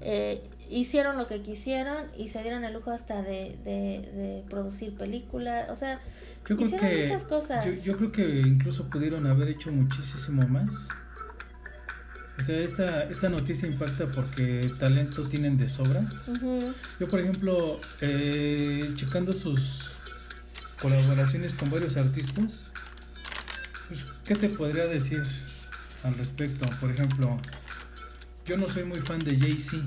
eh, 0.00 0.48
hicieron 0.70 1.16
lo 1.16 1.26
que 1.26 1.42
quisieron 1.42 2.06
y 2.16 2.28
se 2.28 2.42
dieron 2.42 2.64
el 2.64 2.74
lujo 2.74 2.90
hasta 2.90 3.22
de, 3.22 3.56
de, 3.64 4.10
de 4.12 4.44
producir 4.48 4.94
películas. 4.96 5.70
O 5.70 5.76
sea, 5.76 6.00
Yo 6.48 6.56
creo 6.56 6.66
hicieron 6.68 6.88
que 6.88 7.02
muchas 7.02 7.24
cosas. 7.24 7.64
Yo, 7.64 7.72
yo 7.72 7.96
creo 7.96 8.12
que 8.12 8.40
incluso 8.40 8.88
pudieron 8.88 9.26
haber 9.26 9.48
hecho 9.48 9.70
muchísimo 9.72 10.46
más. 10.48 10.88
O 12.38 12.42
sea, 12.42 12.58
esta, 12.58 13.04
esta 13.04 13.28
noticia 13.30 13.66
impacta 13.66 14.12
porque 14.12 14.70
talento 14.78 15.22
tienen 15.24 15.56
de 15.56 15.68
sobra. 15.70 16.06
Yo, 17.00 17.08
por 17.08 17.20
ejemplo, 17.20 17.80
eh, 18.02 18.92
checando 18.94 19.32
sus 19.32 19.96
colaboraciones 20.82 21.54
con 21.54 21.70
varios 21.70 21.96
artistas, 21.96 22.72
pues, 23.88 24.04
¿qué 24.26 24.34
te 24.34 24.50
podría 24.50 24.86
decir 24.86 25.22
al 26.04 26.14
respecto? 26.14 26.68
Por 26.78 26.90
ejemplo, 26.90 27.40
yo 28.44 28.58
no 28.58 28.68
soy 28.68 28.84
muy 28.84 28.98
fan 29.00 29.20
de 29.20 29.38
Jay-Z, 29.38 29.82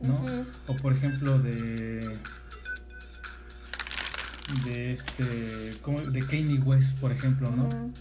¿no? 0.00 0.46
O 0.66 0.76
por 0.76 0.92
ejemplo 0.92 1.38
de 1.38 2.08
de 4.64 4.92
este 4.92 5.76
como 5.82 6.00
de 6.00 6.20
Kanye 6.20 6.58
West, 6.60 6.98
por 6.98 7.12
ejemplo, 7.12 7.50
¿no? 7.50 7.92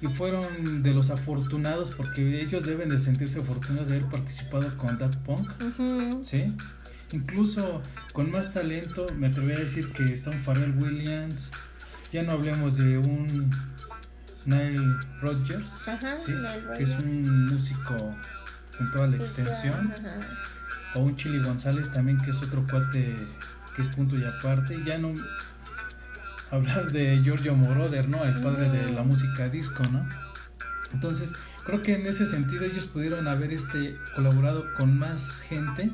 Y 0.00 0.08
fueron 0.08 0.82
de 0.82 0.92
los 0.92 1.10
afortunados 1.10 1.90
porque 1.92 2.40
ellos 2.40 2.64
deben 2.66 2.88
de 2.88 2.98
sentirse 2.98 3.38
afortunados 3.38 3.88
de 3.88 3.96
haber 3.98 4.10
participado 4.10 4.76
con 4.76 4.98
Daft 4.98 5.18
Punk. 5.18 5.48
¿sí? 6.22 6.54
Incluso 7.12 7.80
con 8.12 8.30
más 8.30 8.52
talento, 8.52 9.06
me 9.16 9.28
atrevería 9.28 9.58
a 9.58 9.64
decir 9.64 9.88
que 9.92 10.12
está 10.12 10.30
un 10.30 10.38
Pharrell 10.40 10.76
Williams, 10.76 11.50
ya 12.12 12.22
no 12.22 12.32
hablemos 12.32 12.76
de 12.76 12.98
un 12.98 13.50
Nile 14.46 14.82
Rodgers, 15.22 15.70
¿sí? 16.24 16.32
Que 16.76 16.82
es 16.82 16.90
un 16.90 17.46
músico 17.46 18.14
en 18.80 18.90
toda 18.92 19.06
la 19.06 19.16
Sí, 19.18 19.22
extensión. 19.22 19.94
O 20.94 21.00
un 21.00 21.16
Chili 21.16 21.38
González 21.42 21.90
también, 21.90 22.18
que 22.18 22.30
es 22.30 22.42
otro 22.42 22.64
cuate 22.70 23.16
que 23.76 23.82
es 23.82 23.88
punto 23.88 24.16
y 24.16 24.24
aparte, 24.24 24.78
ya 24.86 24.98
no 24.98 25.12
hablar 26.50 26.92
de 26.92 27.20
Giorgio 27.22 27.54
Moroder, 27.56 28.08
¿no? 28.08 28.24
El 28.24 28.34
padre 28.40 28.68
de 28.70 28.92
la 28.92 29.02
música 29.02 29.48
disco, 29.48 29.82
¿no? 29.90 30.06
Entonces, 30.92 31.32
creo 31.66 31.82
que 31.82 31.94
en 31.96 32.06
ese 32.06 32.26
sentido 32.26 32.64
ellos 32.64 32.86
pudieron 32.86 33.26
haber 33.26 33.52
este 33.52 33.96
colaborado 34.14 34.64
con 34.74 34.96
más 34.96 35.40
gente 35.40 35.90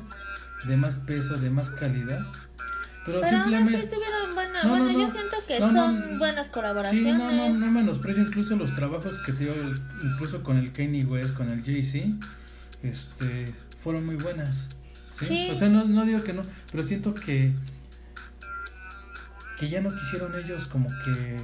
de 0.65 0.77
más 0.77 0.97
peso, 0.97 1.35
de 1.37 1.49
más 1.49 1.71
calidad. 1.71 2.23
Pero, 3.03 3.19
Pero 3.21 3.37
aún 3.39 3.53
así 3.55 3.63
simplemente 3.63 3.87
tuvieron 3.95 4.35
buena, 4.35 4.63
No, 4.63 4.77
no, 4.77 4.83
bueno, 4.83 4.99
yo 4.99 5.07
no. 5.07 5.11
siento 5.11 5.37
que 5.47 5.57
son 5.57 6.19
buenas 6.19 6.45
Sí, 6.47 6.51
colaboraciones. 6.53 7.17
no, 7.17 7.31
no, 7.31 7.53
no 7.57 7.71
menosprecio 7.71 8.21
incluso 8.21 8.55
los 8.55 8.75
trabajos 8.75 9.17
que 9.25 9.33
te 9.33 9.45
digo, 9.45 9.55
incluso 10.03 10.43
con 10.43 10.57
el 10.57 10.71
Kanye 10.71 11.03
West, 11.05 11.33
con 11.33 11.49
el 11.49 11.63
Jay-Z, 11.63 12.05
este, 12.83 13.51
fueron 13.83 14.05
muy 14.05 14.17
buenas. 14.17 14.69
¿Sí? 15.25 15.45
Sí. 15.45 15.51
O 15.51 15.55
sea, 15.55 15.69
no, 15.69 15.85
no 15.85 16.05
digo 16.05 16.23
que 16.23 16.33
no, 16.33 16.41
pero 16.71 16.83
siento 16.83 17.13
que 17.15 17.51
que 19.57 19.69
ya 19.69 19.79
no 19.81 19.89
quisieron 19.95 20.33
ellos 20.35 20.65
como 20.65 20.89
que 21.05 21.37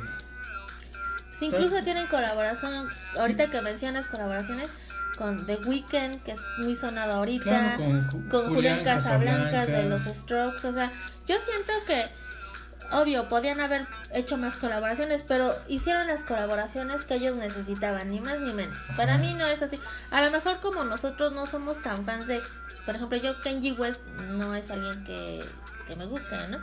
incluso 1.42 1.84
tienen 1.84 2.08
colaboración, 2.08 2.90
ahorita 3.20 3.52
que 3.52 3.62
mencionas 3.62 4.08
colaboraciones 4.08 4.70
con 5.20 5.46
The 5.46 5.58
Weeknd, 5.58 6.24
que 6.24 6.32
es 6.32 6.42
muy 6.60 6.76
sonado 6.76 7.14
ahorita, 7.14 7.44
claro 7.44 7.78
con, 7.84 8.10
Ju- 8.10 8.30
con 8.30 8.56
Julián 8.56 8.84
Casablancas 8.84 9.68
de 9.68 9.90
los 9.90 10.02
Strokes, 10.06 10.68
o 10.68 10.74
sea, 10.74 10.92
yo 11.28 11.36
siento 11.40 11.74
que, 11.86 12.06
obvio, 12.92 13.28
podían 13.28 13.60
haber 13.60 13.86
hecho 14.12 14.38
más 14.38 14.56
colaboraciones, 14.56 15.24
pero 15.28 15.54
hicieron 15.68 16.08
las 16.08 16.24
colaboraciones 16.24 17.06
que 17.06 17.16
ellos 17.16 17.36
necesitaban, 17.36 18.10
ni 18.10 18.20
más 18.20 18.42
ni 18.42 18.54
menos. 18.54 18.78
Para 18.96 19.18
mí 19.20 19.34
no 19.36 19.46
es 19.46 19.62
así. 19.62 19.80
A 20.10 20.22
lo 20.24 20.32
mejor 20.32 20.60
como 20.60 20.84
nosotros 20.86 21.34
no 21.34 21.46
somos 21.46 21.82
tan 21.84 22.04
fans 22.06 22.26
de 22.28 22.42
por 22.88 22.96
ejemplo, 22.96 23.18
yo 23.18 23.42
Kenji 23.42 23.74
West 23.74 24.02
no 24.30 24.56
es 24.56 24.72
alguien 24.72 25.04
que, 25.04 25.44
que 25.88 25.98
me 25.98 26.06
guste, 26.06 26.38
¿no? 26.50 26.60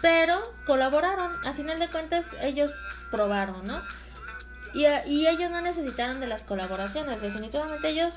Pero 0.00 0.40
colaboraron, 0.66 1.32
a 1.44 1.52
final 1.52 1.80
de 1.80 1.88
cuentas 1.88 2.24
ellos 2.40 2.70
probaron, 3.10 3.66
¿no? 3.66 3.82
Y, 4.72 4.86
y 4.86 5.26
ellos 5.26 5.50
no 5.50 5.60
necesitaron 5.60 6.20
de 6.20 6.28
las 6.28 6.44
colaboraciones, 6.44 7.20
definitivamente 7.20 7.88
ellos 7.88 8.14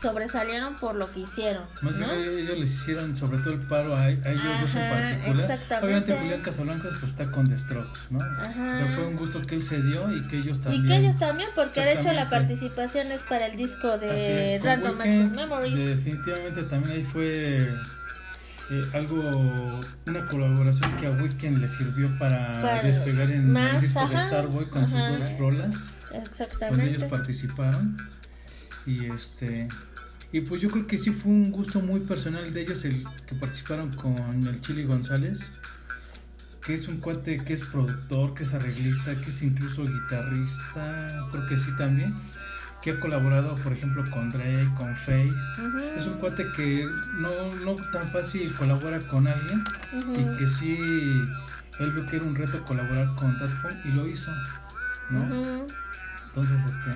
sobresalieron 0.00 0.76
por 0.76 0.94
lo 0.94 1.10
que 1.12 1.20
hicieron. 1.20 1.64
Más 1.82 1.94
¿no? 1.96 2.06
bien 2.14 2.38
ellos 2.38 2.58
les 2.58 2.70
hicieron 2.70 3.14
sobre 3.14 3.38
todo 3.38 3.54
el 3.54 3.60
paro 3.60 3.94
a, 3.94 4.02
a 4.02 4.08
ellos 4.10 4.60
dos 4.60 4.74
en 4.74 4.82
Ajá, 4.82 4.94
particular. 4.94 5.40
exactamente. 5.40 5.84
Obviamente 5.86 6.16
Julián 6.18 6.42
Casablancas 6.42 6.92
pues 7.00 7.12
está 7.12 7.30
con 7.30 7.48
The 7.48 7.58
Strokes, 7.58 8.00
¿no? 8.10 8.20
Ajá. 8.20 8.72
O 8.72 8.76
sea, 8.76 8.86
fue 8.94 9.06
un 9.06 9.16
gusto 9.16 9.42
que 9.42 9.54
él 9.56 9.62
se 9.62 9.80
dio 9.82 10.14
y 10.14 10.26
que 10.26 10.38
ellos 10.38 10.60
también. 10.60 10.84
Y 10.84 10.88
que 10.88 10.96
ellos 10.96 11.18
también, 11.18 11.50
porque 11.54 11.80
de 11.80 11.92
hecho 12.00 12.12
la 12.12 12.28
participación 12.28 13.12
es 13.12 13.20
para 13.22 13.46
el 13.46 13.56
disco 13.56 13.98
de 13.98 14.56
es, 14.56 14.64
Random 14.64 15.00
Access 15.00 15.36
Memories. 15.36 15.76
Definitivamente 15.76 16.62
también 16.64 16.96
ahí 16.98 17.04
fue 17.04 17.68
eh, 18.70 18.84
algo, 18.94 19.80
una 20.06 20.26
colaboración 20.26 20.96
que 20.96 21.06
a 21.06 21.10
Weekend 21.10 21.58
le 21.58 21.68
sirvió 21.68 22.16
para, 22.18 22.52
Para 22.62 22.82
despegar 22.82 23.30
en 23.30 23.52
más, 23.52 23.74
el 23.76 23.80
disco 23.82 24.00
ajá, 24.00 24.22
de 24.22 24.28
Starboy 24.28 24.64
con 24.66 24.84
ajá. 24.84 25.08
sus 25.10 25.18
dos 25.18 25.38
rolas, 25.38 25.70
donde 26.10 26.26
Exactamente. 26.30 26.88
ellos 26.88 27.04
participaron. 27.04 27.96
Y 28.86 29.06
este. 29.06 29.68
Y 30.32 30.40
pues 30.42 30.62
yo 30.62 30.70
creo 30.70 30.86
que 30.86 30.96
sí 30.96 31.10
fue 31.10 31.32
un 31.32 31.50
gusto 31.50 31.80
muy 31.80 32.00
personal 32.00 32.52
de 32.52 32.62
ellos 32.62 32.84
el 32.84 33.04
que 33.26 33.34
participaron 33.34 33.90
con 33.92 34.16
el 34.16 34.60
Chili 34.60 34.84
González, 34.84 35.40
que 36.64 36.74
es 36.74 36.86
un 36.86 36.98
cuate 37.00 37.38
que 37.38 37.52
es 37.52 37.64
productor, 37.64 38.34
que 38.34 38.44
es 38.44 38.54
arreglista, 38.54 39.14
que 39.16 39.30
es 39.30 39.42
incluso 39.42 39.82
guitarrista, 39.84 41.08
creo 41.32 41.48
que 41.48 41.58
sí 41.58 41.70
también, 41.76 42.14
que 42.80 42.92
ha 42.92 43.00
colaborado 43.00 43.56
por 43.56 43.72
ejemplo 43.72 44.04
con 44.12 44.30
Drake, 44.30 44.70
con 44.76 44.94
Face. 44.96 45.34
Es 45.96 46.06
un 46.06 46.18
cuate 46.18 46.46
que 46.56 46.86
no, 47.14 47.54
no 47.64 47.74
tan 47.90 48.08
fácil 48.10 48.54
colabora 48.54 49.00
con 49.00 49.26
alguien 49.26 49.64
y 50.16 50.38
que 50.38 50.46
sí, 50.46 50.78
él 51.80 51.92
vio 51.92 52.06
que 52.06 52.16
era 52.16 52.24
un 52.24 52.36
reto 52.36 52.64
colaborar 52.64 53.14
con 53.16 53.36
Daft 53.36 53.62
Punk 53.62 53.84
y 53.84 53.88
lo 53.88 54.06
hizo, 54.06 54.30
¿no? 55.10 55.66
Entonces, 56.26 56.60
este, 56.66 56.90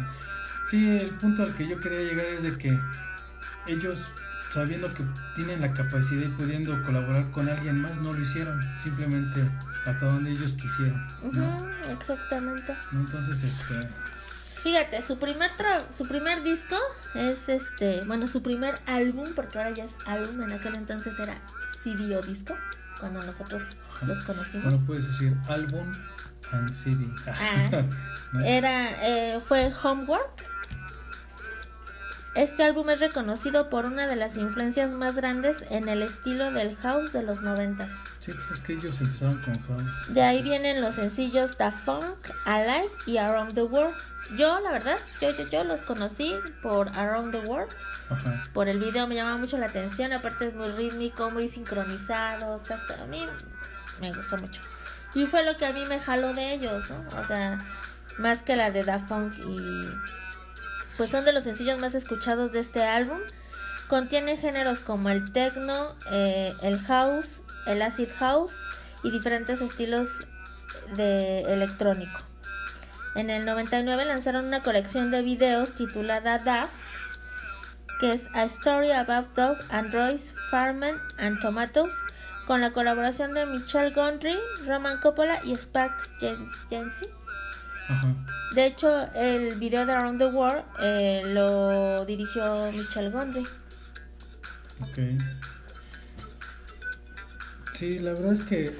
sí, 0.70 0.88
el 0.88 1.10
punto 1.16 1.42
al 1.42 1.52
que 1.56 1.66
yo 1.66 1.80
quería 1.80 1.98
llegar 1.98 2.26
es 2.26 2.44
de 2.44 2.56
que 2.56 2.80
ellos, 3.66 4.06
sabiendo 4.48 4.88
que 4.90 5.04
tienen 5.34 5.60
la 5.60 5.72
capacidad 5.72 6.22
y 6.22 6.28
pudiendo 6.28 6.82
colaborar 6.84 7.30
con 7.30 7.48
alguien 7.48 7.80
más, 7.80 7.96
no 7.98 8.12
lo 8.12 8.20
hicieron, 8.20 8.60
simplemente 8.82 9.42
hasta 9.86 10.06
donde 10.06 10.30
ellos 10.32 10.54
quisieron, 10.54 11.06
¿no? 11.32 11.56
Exactamente. 11.90 12.76
Entonces, 12.92 13.42
este, 13.42 13.88
Fíjate, 14.62 15.02
su 15.02 15.18
primer 15.18 15.50
tra- 15.52 15.84
su 15.92 16.08
primer 16.08 16.42
disco 16.42 16.76
es 17.14 17.50
este, 17.50 18.00
bueno, 18.06 18.26
su 18.26 18.42
primer 18.42 18.80
álbum, 18.86 19.26
porque 19.36 19.58
ahora 19.58 19.70
ya 19.72 19.84
es 19.84 19.92
álbum, 20.06 20.40
en 20.42 20.52
aquel 20.52 20.74
entonces 20.74 21.18
era 21.18 21.36
CD 21.82 22.16
o 22.16 22.22
disco, 22.22 22.54
cuando 22.98 23.20
nosotros 23.22 23.76
Ajá. 23.94 24.06
los 24.06 24.22
conocimos. 24.22 24.64
bueno, 24.72 24.86
puedes 24.86 25.06
decir 25.06 25.36
álbum 25.48 25.92
and 26.52 26.70
CD. 26.70 27.06
Ah. 27.26 27.82
¿no? 28.32 28.40
Era, 28.40 28.90
eh, 29.06 29.38
fue 29.38 29.70
Homework. 29.82 30.46
Este 32.34 32.64
álbum 32.64 32.90
es 32.90 32.98
reconocido 32.98 33.70
por 33.70 33.86
una 33.86 34.08
de 34.08 34.16
las 34.16 34.36
influencias 34.36 34.90
más 34.92 35.14
grandes 35.14 35.64
en 35.70 35.88
el 35.88 36.02
estilo 36.02 36.50
del 36.50 36.76
house 36.78 37.12
de 37.12 37.22
los 37.22 37.42
noventas. 37.42 37.92
Sí, 38.18 38.32
pues 38.32 38.50
es 38.50 38.60
que 38.60 38.72
ellos 38.72 39.00
empezaron 39.00 39.40
con 39.42 39.62
House. 39.62 40.12
De 40.12 40.20
ahí 40.20 40.42
vienen 40.42 40.80
los 40.80 40.96
sencillos 40.96 41.56
The 41.56 41.70
Funk, 41.70 42.30
Alive 42.44 42.90
y 43.06 43.18
Around 43.18 43.54
the 43.54 43.62
World. 43.62 43.94
Yo, 44.36 44.58
la 44.58 44.72
verdad, 44.72 44.96
yo, 45.20 45.30
yo, 45.30 45.48
yo 45.48 45.62
los 45.62 45.82
conocí 45.82 46.34
por 46.60 46.88
Around 46.98 47.30
the 47.30 47.48
World. 47.48 47.72
Ajá. 48.10 48.42
Por 48.52 48.68
el 48.68 48.80
video 48.80 49.06
me 49.06 49.14
llama 49.14 49.36
mucho 49.36 49.56
la 49.56 49.66
atención. 49.66 50.12
Aparte 50.12 50.48
es 50.48 50.54
muy 50.56 50.68
rítmico, 50.72 51.30
muy 51.30 51.48
sincronizado. 51.48 52.54
O 52.54 52.58
sea, 52.58 52.78
hasta 52.78 53.00
a 53.00 53.06
mí 53.06 53.24
me 54.00 54.12
gustó 54.12 54.38
mucho. 54.38 54.60
Y 55.14 55.26
fue 55.26 55.44
lo 55.44 55.56
que 55.56 55.66
a 55.66 55.72
mí 55.72 55.84
me 55.86 56.00
jaló 56.00 56.34
de 56.34 56.54
ellos, 56.54 56.90
¿no? 56.90 57.04
O 57.16 57.24
sea, 57.26 57.58
más 58.18 58.42
que 58.42 58.56
la 58.56 58.72
de 58.72 58.82
Da 58.82 58.98
Funk 58.98 59.34
y... 59.38 60.23
Pues 60.96 61.10
son 61.10 61.24
de 61.24 61.32
los 61.32 61.44
sencillos 61.44 61.80
más 61.80 61.94
escuchados 61.94 62.52
de 62.52 62.60
este 62.60 62.84
álbum. 62.84 63.18
Contiene 63.88 64.36
géneros 64.36 64.80
como 64.80 65.10
el 65.10 65.32
techno, 65.32 65.94
eh, 66.10 66.52
el 66.62 66.78
house, 66.80 67.42
el 67.66 67.82
acid 67.82 68.08
house 68.18 68.52
y 69.02 69.10
diferentes 69.10 69.60
estilos 69.60 70.08
de 70.96 71.42
electrónico. 71.42 72.18
En 73.14 73.30
el 73.30 73.44
99 73.46 74.04
lanzaron 74.04 74.46
una 74.46 74.62
colección 74.62 75.10
de 75.10 75.22
videos 75.22 75.74
titulada 75.74 76.38
Daft, 76.38 76.72
que 78.00 78.12
es 78.12 78.22
A 78.34 78.44
Story 78.44 78.90
About 78.90 79.34
Dog, 79.36 79.58
Androids, 79.70 80.34
Farman 80.50 81.00
and 81.18 81.40
Tomatoes, 81.40 81.94
con 82.46 82.60
la 82.60 82.72
colaboración 82.72 83.34
de 83.34 83.46
Michelle 83.46 83.92
Gondry, 83.92 84.38
Roman 84.66 84.98
Coppola 85.00 85.40
y 85.44 85.52
Spike 85.52 85.94
Jensi. 86.68 87.06
Ajá. 87.88 88.14
De 88.54 88.66
hecho, 88.66 89.12
el 89.14 89.54
video 89.56 89.84
de 89.84 89.92
Around 89.92 90.18
the 90.18 90.26
World 90.26 90.64
eh, 90.80 91.22
lo 91.26 92.04
dirigió 92.06 92.70
Michelle 92.72 93.10
Gondry. 93.10 93.44
Ok. 94.80 94.98
Sí, 97.72 97.98
la 97.98 98.12
verdad 98.12 98.32
es 98.32 98.40
que 98.40 98.72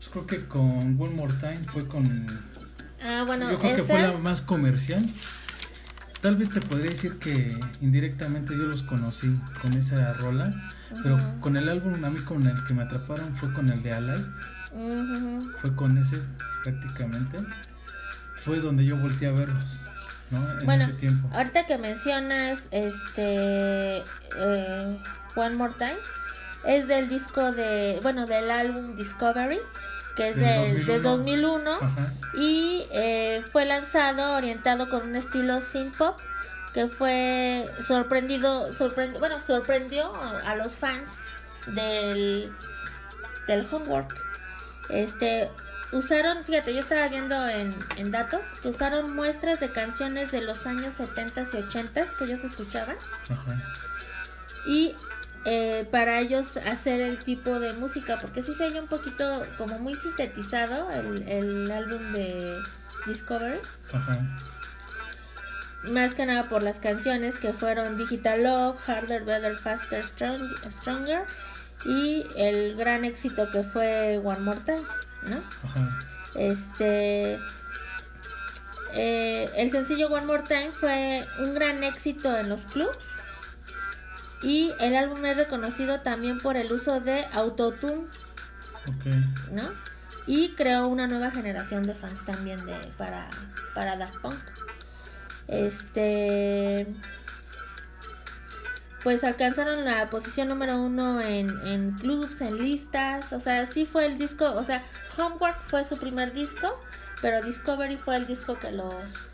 yo 0.00 0.10
creo 0.12 0.26
que 0.26 0.46
con 0.46 1.00
One 1.00 1.14
More 1.14 1.32
Time 1.40 1.58
fue 1.66 1.86
con 1.86 2.04
Ah, 3.02 3.24
bueno, 3.26 3.50
yo 3.50 3.58
creo 3.58 3.74
que 3.76 3.80
esa- 3.82 3.86
fue 3.92 4.02
la 4.02 4.12
más 4.18 4.40
comercial. 4.42 5.08
Tal 6.20 6.36
vez 6.36 6.50
te 6.50 6.60
podría 6.60 6.90
decir 6.90 7.18
que 7.20 7.56
indirectamente 7.80 8.52
yo 8.56 8.64
los 8.64 8.82
conocí 8.82 9.38
con 9.62 9.72
esa 9.74 10.12
rola, 10.14 10.52
pero 11.04 11.16
con 11.40 11.56
el 11.56 11.68
álbum 11.68 12.04
a 12.04 12.10
mí 12.10 12.18
con 12.20 12.44
el 12.44 12.64
que 12.64 12.74
me 12.74 12.82
atraparon 12.82 13.36
fue 13.36 13.52
con 13.52 13.70
el 13.70 13.82
de 13.84 13.92
Alive, 13.92 14.24
Fue 15.60 15.74
con 15.74 15.96
ese 15.98 16.20
prácticamente. 16.62 17.38
Fue 18.44 18.58
donde 18.60 18.84
yo 18.84 18.96
volteé 18.96 19.28
a 19.28 19.32
verlos, 19.32 19.80
¿no? 20.30 20.38
En 20.60 20.64
Bueno, 20.66 20.84
ese 20.84 20.92
tiempo. 20.94 21.28
Ahorita 21.34 21.66
que 21.66 21.76
mencionas 21.78 22.68
este 22.70 23.98
eh, 24.36 24.98
One 25.36 25.56
More 25.56 25.74
Time, 25.78 25.96
es 26.64 26.86
del 26.88 27.08
disco 27.08 27.52
de, 27.52 27.98
bueno, 28.02 28.26
del 28.26 28.50
álbum 28.50 28.94
Discovery, 28.94 29.58
que 30.16 30.30
es 30.30 30.36
Del 30.36 30.74
del, 30.74 30.86
de 30.86 31.00
2001 31.00 31.70
Ajá. 31.72 32.12
y 32.34 32.84
eh, 32.92 33.42
fue 33.52 33.64
lanzado 33.64 34.32
orientado 34.36 34.88
con 34.88 35.02
un 35.08 35.16
estilo 35.16 35.60
synth 35.60 35.96
pop 35.96 36.18
que 36.74 36.86
fue 36.88 37.64
sorprendido, 37.86 38.72
sorprendi- 38.74 39.18
bueno, 39.18 39.40
sorprendió 39.40 40.12
a 40.44 40.54
los 40.56 40.76
fans 40.76 41.10
del 41.66 42.52
del 43.46 43.66
homework. 43.70 44.14
Este 44.88 45.50
usaron, 45.92 46.44
fíjate, 46.44 46.74
yo 46.74 46.80
estaba 46.80 47.08
viendo 47.08 47.48
en, 47.48 47.74
en 47.96 48.10
datos 48.10 48.46
que 48.62 48.68
usaron 48.68 49.14
muestras 49.14 49.58
de 49.60 49.70
canciones 49.72 50.30
de 50.32 50.40
los 50.42 50.66
años 50.66 50.94
70 50.94 51.44
y 51.52 51.56
80 51.56 52.04
que 52.18 52.24
ellos 52.24 52.44
escuchaban 52.44 52.96
Ajá. 53.30 53.62
y 54.66 54.94
eh, 55.46 55.88
para 55.90 56.20
ellos 56.20 56.58
hacer 56.58 57.00
el 57.00 57.18
tipo 57.20 57.58
de 57.58 57.72
música, 57.72 58.18
porque 58.20 58.42
sí 58.42 58.54
se 58.54 58.64
oye 58.64 58.80
un 58.80 58.88
poquito 58.88 59.42
como 59.56 59.78
muy 59.78 59.94
sintetizado 59.94 60.90
el, 60.90 61.22
el 61.26 61.70
álbum 61.70 62.12
de 62.12 62.60
Discovery, 63.06 63.58
Ajá. 63.92 64.18
más 65.84 66.14
que 66.14 66.26
nada 66.26 66.48
por 66.50 66.62
las 66.62 66.80
canciones 66.80 67.38
que 67.38 67.52
fueron 67.54 67.96
Digital 67.96 68.42
Love, 68.42 68.76
Harder, 68.90 69.24
Better, 69.24 69.56
Faster, 69.56 70.04
Strong- 70.04 70.70
Stronger 70.70 71.22
y 71.88 72.26
el 72.36 72.76
gran 72.76 73.04
éxito 73.04 73.50
que 73.50 73.62
fue 73.62 74.18
One 74.22 74.40
More 74.40 74.60
Time, 74.60 74.82
¿no? 75.22 75.38
Ajá. 75.64 75.98
Este. 76.34 77.38
eh, 78.92 79.48
el 79.56 79.70
sencillo 79.70 80.08
One 80.08 80.26
More 80.26 80.42
Time 80.42 80.70
fue 80.70 81.24
un 81.40 81.54
gran 81.54 81.82
éxito 81.82 82.36
en 82.38 82.48
los 82.48 82.62
clubs. 82.66 83.22
Y 84.42 84.72
el 84.78 84.94
álbum 84.94 85.24
es 85.26 85.36
reconocido 85.36 86.00
también 86.00 86.38
por 86.38 86.56
el 86.56 86.70
uso 86.72 87.00
de 87.00 87.24
Autotune, 87.32 88.06
Ok. 88.86 89.50
¿no? 89.50 89.70
Y 90.28 90.50
creó 90.50 90.86
una 90.86 91.06
nueva 91.08 91.30
generación 91.30 91.82
de 91.84 91.94
fans 91.94 92.24
también 92.24 92.64
de, 92.66 92.76
para, 92.98 93.28
para 93.74 93.96
Daft 93.96 94.18
Punk. 94.20 94.38
Este. 95.48 96.86
Pues 99.04 99.22
alcanzaron 99.24 99.84
la 99.84 100.10
posición 100.10 100.48
número 100.48 100.80
uno 100.82 101.20
en, 101.20 101.50
en 101.66 101.92
clubs, 101.92 102.40
en 102.40 102.58
listas. 102.58 103.32
O 103.32 103.40
sea, 103.40 103.64
sí 103.66 103.84
fue 103.84 104.06
el 104.06 104.18
disco. 104.18 104.52
O 104.54 104.64
sea, 104.64 104.82
Homework 105.16 105.60
fue 105.66 105.84
su 105.84 105.96
primer 105.98 106.32
disco. 106.32 106.80
Pero 107.20 107.42
Discovery 107.44 107.96
fue 107.96 108.16
el 108.16 108.26
disco 108.28 108.56
que 108.60 108.70
los, 108.70 109.28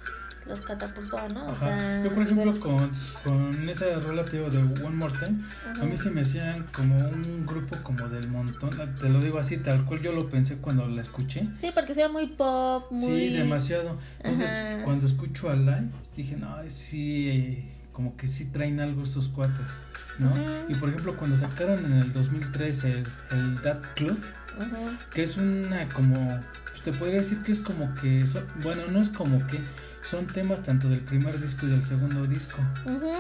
los 0.47 0.63
catapultó, 0.63 1.19
¿no? 1.35 1.49
O 1.49 1.51
Ajá. 1.51 1.79
sea, 1.79 2.03
Yo, 2.03 2.15
por 2.15 2.23
ejemplo, 2.23 2.59
con, 2.61 2.91
con 3.23 3.69
esa 3.69 4.01
rola 4.01 4.23
digo, 4.23 4.49
de 4.49 4.59
One 4.59 4.97
More 4.97 5.13
Time, 5.19 5.45
Ajá. 5.71 5.83
a 5.83 5.85
mí 5.85 5.97
se 5.99 6.11
me 6.11 6.23
hacían 6.23 6.65
como 6.75 6.97
un 6.97 7.45
grupo 7.45 7.77
como 7.83 8.09
del 8.09 8.29
montón. 8.29 8.71
Te 8.99 9.09
lo 9.11 9.21
digo 9.21 9.39
así, 9.39 9.59
tal 9.59 9.85
cual 9.85 10.01
yo 10.01 10.13
lo 10.13 10.31
pensé 10.31 10.57
cuando 10.59 10.87
la 10.89 11.03
escuché. 11.03 11.47
Sí, 11.61 11.71
porque 11.75 11.95
sea 11.95 12.09
muy 12.09 12.27
pop, 12.29 12.91
muy. 12.91 13.01
Sí, 13.01 13.29
demasiado. 13.35 13.99
Entonces, 14.19 14.51
Ajá. 14.51 14.83
cuando 14.85 15.05
escucho 15.05 15.51
a 15.51 15.55
Live, 15.57 15.89
dije, 16.17 16.37
no, 16.37 16.57
sí, 16.69 17.71
como 17.95 18.17
que 18.19 18.27
sí 18.27 18.45
traen 18.47 18.81
algo 18.81 19.05
estos 19.05 19.29
cuates, 19.29 19.67
¿no? 20.19 20.35
Y 20.69 20.75
por 20.75 20.91
ejemplo, 20.91 21.17
cuando 21.17 21.37
sacaron 21.37 21.85
en 21.87 21.93
el 21.95 22.13
2003 22.13 22.85
el, 22.85 23.07
el 23.31 23.63
Dat 23.63 23.83
Club, 23.95 24.23
que 25.13 25.23
es 25.23 25.37
una 25.39 25.89
como, 25.89 26.39
pues 26.71 26.83
te 26.83 26.93
podría 26.93 27.19
decir 27.21 27.43
que 27.43 27.53
es 27.53 27.61
como 27.61 27.95
que, 27.95 28.27
son- 28.27 28.47
bueno, 28.63 28.83
no 28.91 29.01
es 29.01 29.09
como 29.09 29.47
que, 29.47 29.61
son 30.03 30.27
temas 30.27 30.63
tanto 30.63 30.89
del 30.89 31.01
primer 31.01 31.41
disco 31.41 31.67
y 31.67 31.71
del 31.71 31.83
segundo 31.83 32.27
disco, 32.27 32.59
Ujú. 32.85 33.13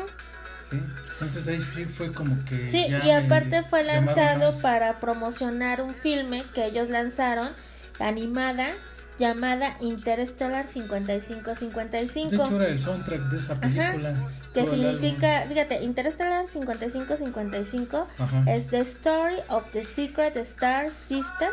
¿sí? 0.60 0.78
Entonces 1.12 1.46
ahí 1.48 1.60
fue 1.86 2.12
como 2.12 2.36
que... 2.44 2.68
Sí, 2.70 2.86
ya 2.90 2.98
y 2.98 3.06
me 3.06 3.14
aparte 3.16 3.62
fue 3.62 3.84
lanzado 3.84 4.50
para 4.60 4.98
promocionar 5.00 5.80
un 5.82 5.94
filme 5.94 6.44
que 6.52 6.66
ellos 6.66 6.90
lanzaron, 6.90 7.48
animada, 8.00 8.72
llamada 9.18 9.76
Interstellar 9.80 10.66
De 10.66 10.70
hecho 10.80 11.54
5555. 11.54 12.56
era 12.56 12.66
el 12.68 12.78
soundtrack 12.78 13.20
de 13.30 13.38
esa 13.38 13.54
película. 13.60 14.14
Que 14.52 14.62
todo 14.62 14.74
el 14.74 14.80
significa, 14.98 15.44
fíjate, 15.48 15.82
Interstellar 15.82 16.46
5555 16.48 17.96
álbum. 17.96 18.08
Ajá. 18.18 18.52
es 18.52 18.66
The 18.68 18.80
Story 18.80 19.36
of 19.48 19.70
the 19.72 19.84
Secret 19.84 20.36
Star 20.36 20.90
System, 20.90 21.50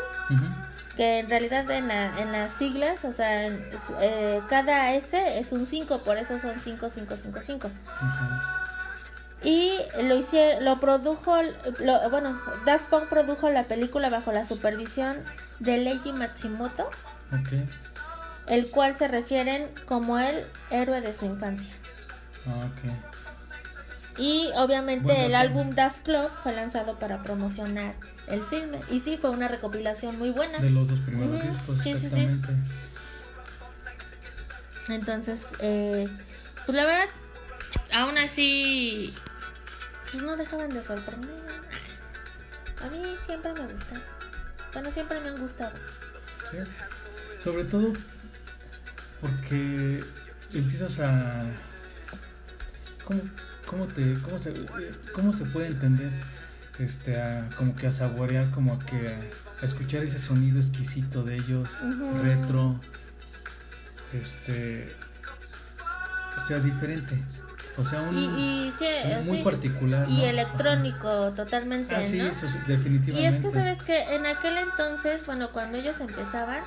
que 0.98 1.20
en 1.20 1.30
realidad 1.30 1.70
en, 1.72 1.88
la- 1.88 2.20
en 2.20 2.32
las 2.32 2.52
siglas, 2.54 3.06
o 3.06 3.14
sea, 3.14 3.46
en- 3.48 3.64
eh, 4.02 4.42
cada 4.50 4.94
S 4.94 5.40
es 5.40 5.52
un 5.52 5.66
5, 5.66 6.00
por 6.00 6.18
eso 6.18 6.40
son 6.40 6.60
5555. 6.60 7.70
Ajá. 8.00 8.58
Y 9.44 9.74
lo 10.04 10.16
hicieron, 10.16 10.66
lo 10.66 10.80
produjo, 10.80 11.36
lo- 11.80 12.10
bueno, 12.12 12.40
Daft 12.66 12.86
Punk 12.90 13.06
produjo 13.08 13.50
la 13.50 13.64
película 13.64 14.10
bajo 14.10 14.32
la 14.32 14.46
supervisión 14.46 15.18
de 15.60 15.78
Leiji 15.78 16.12
Matsumoto, 16.12 16.88
El 18.48 18.70
cual 18.70 18.98
se 18.98 19.08
refieren 19.08 19.70
como 19.86 20.20
el 20.20 20.46
héroe 20.70 21.02
de 21.02 21.14
su 21.14 21.26
infancia. 21.26 21.72
Ah, 22.48 22.68
ok. 22.68 22.92
Y 24.18 24.50
obviamente 24.56 25.26
el 25.26 25.36
álbum 25.36 25.74
Daft 25.74 26.04
Club 26.04 26.30
fue 26.44 26.54
lanzado 26.54 27.00
para 27.00 27.24
promocionar 27.24 27.96
el 28.28 28.44
filme. 28.44 28.80
Y 28.90 29.00
sí, 29.00 29.18
fue 29.18 29.30
una 29.30 29.48
recopilación 29.48 30.18
muy 30.20 30.32
buena. 30.32 30.60
De 30.60 30.70
los 30.70 30.90
dos 30.90 31.00
primeros 31.00 31.42
discos, 31.42 31.80
sí, 31.80 31.98
sí, 31.98 32.10
sí. 32.10 32.28
Entonces, 34.90 35.48
eh, 35.60 36.10
pues 36.66 36.76
la 36.76 36.86
verdad, 36.86 37.06
aún 37.94 38.18
así, 38.18 39.14
pues 40.12 40.24
no 40.24 40.36
dejaban 40.36 40.70
de 40.70 40.84
sorprender. 40.84 41.30
A 42.84 42.90
mí 42.90 43.16
siempre 43.26 43.54
me 43.54 43.72
gustan. 43.72 44.04
Bueno, 44.74 44.92
siempre 44.92 45.20
me 45.20 45.30
han 45.30 45.40
gustado. 45.40 45.74
Sí. 46.50 46.58
Sobre 47.44 47.64
todo 47.66 47.94
porque 49.20 50.04
empiezas 50.54 51.00
a. 51.00 51.46
¿Cómo, 53.06 53.22
cómo, 53.66 53.86
te, 53.88 54.16
cómo, 54.22 54.38
se, 54.38 54.54
¿Cómo 55.14 55.34
se 55.34 55.46
puede 55.46 55.68
entender? 55.68 56.12
Este, 56.80 57.20
a, 57.22 57.50
como 57.58 57.76
que 57.76 57.88
a 57.88 57.92
saborear, 57.92 58.50
como 58.52 58.80
que 58.80 59.10
a, 59.62 59.66
escuchar 59.66 60.04
ese 60.04 60.18
sonido 60.20 60.58
exquisito 60.60 61.24
de 61.24 61.36
ellos, 61.36 61.78
retro, 62.24 62.80
este, 64.14 64.96
o 66.36 66.42
sea, 66.42 66.60
diferente, 66.60 67.22
o 67.78 67.84
sea, 67.84 68.02
un, 68.02 68.18
Y, 68.18 68.68
y 68.68 68.74
sí, 68.80 68.86
un 69.20 69.28
muy 69.28 69.38
sí, 69.40 69.44
particular. 69.44 70.10
y 70.10 70.18
¿no? 70.18 70.26
electrónico 70.26 71.32
totalmente, 71.36 71.94
Ah, 71.94 72.02
sí, 72.02 72.18
¿no? 72.18 72.30
eso 72.30 72.48
definitivamente. 72.68 73.22
Y 73.22 73.26
es 73.26 73.36
que 73.40 73.52
sabes 73.52 73.82
que 73.84 74.16
en 74.16 74.26
aquel 74.26 74.58
entonces, 74.58 75.24
bueno, 75.28 75.52
cuando 75.52 75.78
ellos 75.78 76.00
empezaban, 76.02 76.64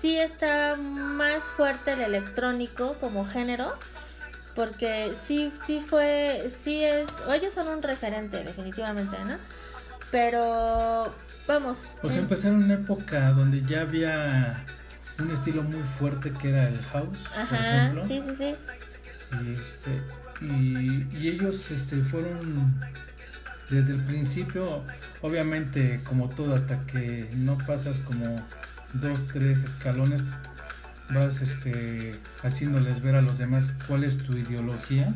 sí 0.00 0.18
estaba 0.18 0.76
más 0.76 1.42
fuerte 1.42 1.92
el 1.92 2.00
electrónico 2.02 2.94
como 3.00 3.26
género, 3.26 3.72
porque 4.54 5.12
sí, 5.26 5.52
sí 5.66 5.80
fue, 5.80 6.46
sí 6.48 6.84
es, 6.84 7.08
o 7.26 7.32
ellos 7.32 7.52
son 7.54 7.68
un 7.68 7.82
referente 7.82 8.42
definitivamente, 8.44 9.16
¿no? 9.24 9.36
Pero 10.10 11.14
vamos, 11.46 11.78
en- 12.14 12.20
empezaron 12.20 12.62
una 12.64 12.74
época 12.74 13.30
donde 13.32 13.62
ya 13.62 13.82
había 13.82 14.64
un 15.18 15.30
estilo 15.32 15.62
muy 15.62 15.82
fuerte 15.98 16.32
que 16.32 16.50
era 16.50 16.68
el 16.68 16.82
house, 16.84 17.20
por 17.28 17.38
ajá, 17.40 17.76
ejemplo. 17.76 18.06
sí, 18.06 18.22
sí, 18.22 18.34
sí, 18.36 18.54
Y, 19.42 19.52
este, 19.52 20.02
y, 20.40 21.16
y 21.18 21.28
ellos 21.28 21.70
este, 21.70 21.96
fueron 21.96 22.74
desde 23.68 23.92
el 23.92 24.00
principio, 24.04 24.82
obviamente 25.20 26.00
como 26.04 26.30
todo, 26.30 26.54
hasta 26.54 26.78
que 26.86 27.28
no 27.34 27.58
pasas 27.66 28.00
como 28.00 28.36
dos, 28.94 29.26
tres 29.28 29.64
escalones, 29.64 30.22
vas 31.10 31.40
este, 31.42 32.14
haciéndoles 32.42 33.02
ver 33.02 33.16
a 33.16 33.22
los 33.22 33.38
demás 33.38 33.72
cuál 33.86 34.04
es 34.04 34.18
tu 34.18 34.36
ideología. 34.36 35.08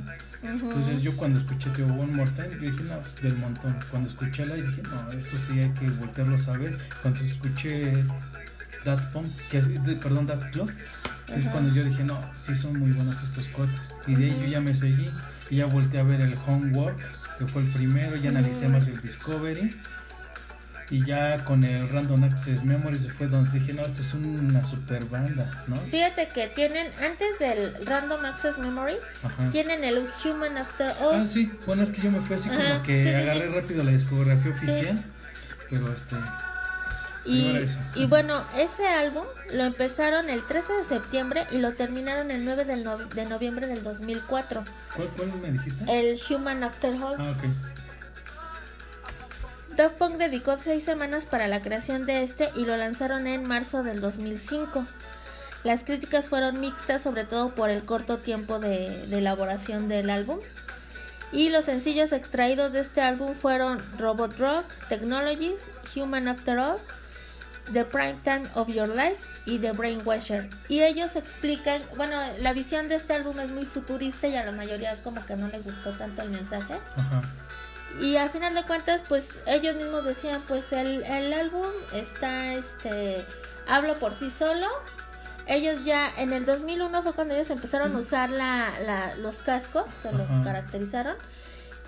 Entonces 0.43 1.03
yo 1.03 1.17
cuando 1.17 1.39
escuché 1.39 1.71
Teo 1.71 1.87
One 1.87 2.17
More 2.17 2.31
Time 2.33 2.57
dije, 2.57 2.83
no, 2.85 2.99
pues 3.01 3.23
del 3.23 3.37
montón. 3.37 3.79
Cuando 3.91 4.09
escuché 4.09 4.45
la 4.45 4.57
dije, 4.57 4.83
no, 4.83 5.11
esto 5.13 5.39
sí 5.39 5.61
hay 5.61 5.71
que 5.71 5.89
voltearlo 5.91 6.37
a 6.37 6.59
ver. 6.59 6.77
Cuando 7.01 7.21
escuché 7.23 8.05
Dat 8.85 9.13
Punk, 9.13 9.27
que 9.51 9.59
es, 9.59 9.67
perdón, 10.01 10.27
Dat 10.27 10.51
Club, 10.51 10.73
es 11.29 11.43
Ajá. 11.43 11.53
cuando 11.53 11.73
yo 11.73 11.85
dije, 11.85 12.03
no, 12.03 12.19
sí 12.35 12.57
son 12.57 12.79
muy 12.79 12.91
buenos 12.91 13.23
estos 13.23 13.47
cuates. 13.49 13.81
Y 14.07 14.17
de 14.17 14.25
ahí 14.25 14.39
yo 14.43 14.47
ya 14.49 14.61
me 14.61 14.75
seguí 14.75 15.11
y 15.49 15.57
ya 15.57 15.67
volteé 15.67 16.01
a 16.01 16.03
ver 16.03 16.21
el 16.21 16.35
Homework, 16.47 16.99
que 17.39 17.47
fue 17.47 17.63
el 17.63 17.69
primero, 17.69 18.17
ya 18.17 18.31
analicé 18.31 18.69
más 18.69 18.89
el 18.89 19.01
Discovery. 19.01 19.77
Y 20.93 21.03
ya 21.07 21.43
con 21.47 21.65
el 21.65 21.89
Random 21.89 22.23
Access 22.25 22.63
Memories 22.65 23.11
fue 23.15 23.27
donde 23.27 23.59
dije, 23.59 23.73
no, 23.73 23.83
esta 23.87 24.01
es 24.03 24.13
una 24.13 24.63
super 24.63 25.03
banda, 25.07 25.65
¿no? 25.67 25.81
Fíjate 25.81 26.29
que 26.29 26.49
tienen, 26.49 26.93
antes 27.03 27.39
del 27.39 27.75
Random 27.87 28.23
Access 28.27 28.59
Memory, 28.59 28.97
Ajá. 29.23 29.51
tienen 29.51 29.85
el 29.85 30.07
Human 30.25 30.59
After 30.59 30.93
All. 31.01 31.23
Ah, 31.23 31.27
sí, 31.27 31.51
bueno, 31.65 31.83
es 31.83 31.89
que 31.89 32.03
yo 32.03 32.11
me 32.11 32.21
fui 32.21 32.37
así 32.37 32.51
como 32.51 32.61
Ajá, 32.61 32.83
que 32.83 33.05
sí, 33.05 33.09
sí, 33.09 33.15
agarré 33.15 33.49
sí. 33.49 33.55
rápido 33.55 33.85
la 33.85 33.91
discografía 33.93 34.53
oficial, 34.53 35.03
pero 35.71 35.93
este, 35.95 36.17
Y, 37.25 37.55
y 37.95 38.05
bueno, 38.07 38.43
ese 38.59 38.87
álbum 38.87 39.25
lo 39.55 39.65
empezaron 39.65 40.29
el 40.29 40.45
13 40.47 40.73
de 40.75 40.85
septiembre 40.85 41.47
y 41.53 41.59
lo 41.59 41.73
terminaron 41.73 42.31
el 42.31 42.45
9 42.45 42.67
del 42.67 42.85
no- 42.85 42.99
de 42.99 43.25
noviembre 43.25 43.67
del 43.67 43.83
2004. 43.83 44.63
¿cuál, 44.95 45.09
cuál 45.17 45.33
me 45.41 45.53
dijiste? 45.53 45.85
El 45.89 46.19
Human 46.29 46.63
After 46.65 46.91
All. 47.03 47.15
Ah, 47.19 47.31
ok. 47.31 47.45
Daft 49.77 49.97
Punk 49.99 50.17
dedicó 50.19 50.59
seis 50.59 50.85
semanas 50.85 51.25
para 51.25 51.49
la 51.49 51.63
creación 51.63 52.05
de 52.05 52.23
este 52.23 52.51
y 52.57 52.67
lo 52.67 52.77
lanzaron 52.77 53.27
en 53.27 53.47
marzo 53.47 53.83
del 53.83 54.01
2005. 54.01 54.87
Las 55.65 55.85
críticas 55.85 56.29
fueron 56.29 56.61
mixtas, 56.61 57.03
sobre 57.03 57.25
todo 57.25 57.55
por 57.55 57.71
el 57.71 57.83
corto 57.83 58.19
tiempo 58.19 58.59
de, 58.59 59.05
elaboración 59.17 59.89
del 59.89 60.11
álbum. 60.11 60.39
Y 61.33 61.49
los 61.49 61.65
sencillos 61.65 62.13
extraídos 62.13 62.73
de 62.73 62.81
este 62.81 63.01
álbum 63.01 63.35
fueron 63.35 63.81
Robot 63.99 64.39
Rock, 64.39 64.67
Technologies, 64.89 65.63
Human 65.97 66.29
After 66.29 66.59
All, 66.59 66.77
The 67.73 67.87
Prime 67.87 68.17
Time 68.23 68.43
of 68.55 68.69
Your 68.69 68.89
Life 68.89 69.17
y 69.47 69.59
The 69.59 69.73
Brainwasher. 69.73 70.51
Y 70.69 70.83
ellos 70.83 71.17
explican, 71.17 71.81
bueno, 71.97 72.17
la 72.39 72.53
visión 72.53 72.89
de 72.89 72.97
este 72.97 73.15
álbum 73.15 73.41
es 73.41 73.51
muy 73.51 73.65
futurista 73.65 74.29
y 74.29 74.37
a 74.37 74.45
la 74.45 74.53
mayoría 74.53 74.97
como 75.03 75.25
que 75.25 75.37
no 75.37 75.49
les 75.49 75.65
gustó 75.65 75.93
tanto 75.93 76.21
el 76.21 76.31
mensaje. 76.31 76.75
Ajá. 76.97 77.23
Y 78.01 78.17
al 78.17 78.31
final 78.31 78.55
de 78.55 78.65
cuentas, 78.65 79.03
pues 79.09 79.29
ellos 79.47 79.77
mismos 79.77 80.05
decían, 80.05 80.43
pues 80.49 80.73
el, 80.73 81.03
el 81.05 81.33
álbum 81.33 81.67
está, 81.93 82.55
este, 82.55 83.25
hablo 83.69 83.95
por 83.99 84.13
sí 84.13 84.31
solo. 84.31 84.67
Ellos 85.47 85.85
ya, 85.85 86.09
en 86.17 86.33
el 86.33 86.45
2001 86.45 87.03
fue 87.03 87.13
cuando 87.15 87.35
ellos 87.35 87.51
empezaron 87.51 87.95
a 87.95 87.99
usar 87.99 88.31
la, 88.31 88.73
la- 88.85 89.15
los 89.17 89.41
cascos 89.41 89.95
que 90.03 90.13
los 90.13 90.31
Ajá. 90.31 90.43
caracterizaron. 90.45 91.17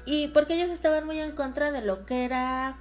Y 0.05 0.29
porque 0.29 0.55
ellos 0.55 0.71
estaban 0.71 1.07
muy 1.07 1.19
en 1.21 1.33
contra 1.33 1.71
de 1.73 1.81
lo 1.81 2.05
que 2.05 2.25
era 2.25 2.77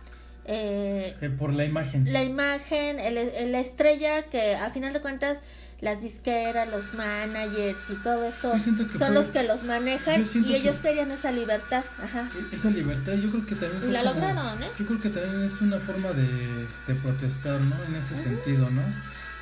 eh, 0.46 1.16
Eh, 1.22 1.30
por 1.30 1.54
la 1.54 1.64
imagen. 1.64 2.12
la 2.12 2.24
imagen, 2.24 3.00
el- 3.00 3.18
el- 3.18 3.52
la 3.54 3.60
estrella, 3.62 4.24
que 4.24 4.56
a 4.56 4.70
final 4.72 4.92
de 4.92 5.00
cuentas 5.00 5.42
las 5.84 6.02
disqueras, 6.02 6.70
los 6.72 6.94
managers 6.94 7.78
y 7.90 7.96
todo 7.96 8.26
esto 8.26 8.52
son 8.60 8.88
fue- 8.88 9.10
los 9.12 9.26
que 9.28 9.44
los 9.44 9.64
manejan 9.64 10.22
y 10.22 10.54
ellos 10.56 10.78
que- 10.78 10.82
querían 10.90 11.12
esa 11.12 11.32
libertad. 11.32 11.84
Ajá. 12.04 12.30
Esa 12.52 12.70
libertad 12.70 13.14
yo 13.14 13.30
creo 13.30 13.46
que 13.46 13.56
también 13.56 13.78
Y 13.84 13.86
fue 13.86 13.92
la 13.92 14.00
como- 14.04 14.14
lograron, 14.16 14.64
¿eh? 14.64 14.70
Yo 14.80 14.86
creo 14.86 15.02
que 15.02 15.10
también 15.10 15.44
es 15.44 15.62
una 15.62 15.78
forma 15.80 16.10
de, 16.14 16.28
de 16.88 16.96
protestar, 17.02 17.60
¿no? 17.62 17.76
En 17.88 17.96
ese 17.96 18.16
sentido, 18.16 18.70
¿no? 18.70 18.82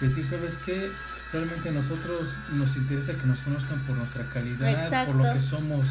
Decir, 0.01 0.25
¿sabes 0.27 0.58
qué? 0.65 0.89
Realmente 1.32 1.71
nosotros 1.71 2.30
nos 2.56 2.75
interesa 2.75 3.13
que 3.13 3.25
nos 3.27 3.39
conozcan 3.39 3.80
por 3.82 3.95
nuestra 3.95 4.23
calidad, 4.25 5.06
por 5.06 5.15
lo 5.15 5.32
que 5.34 5.39
somos, 5.39 5.88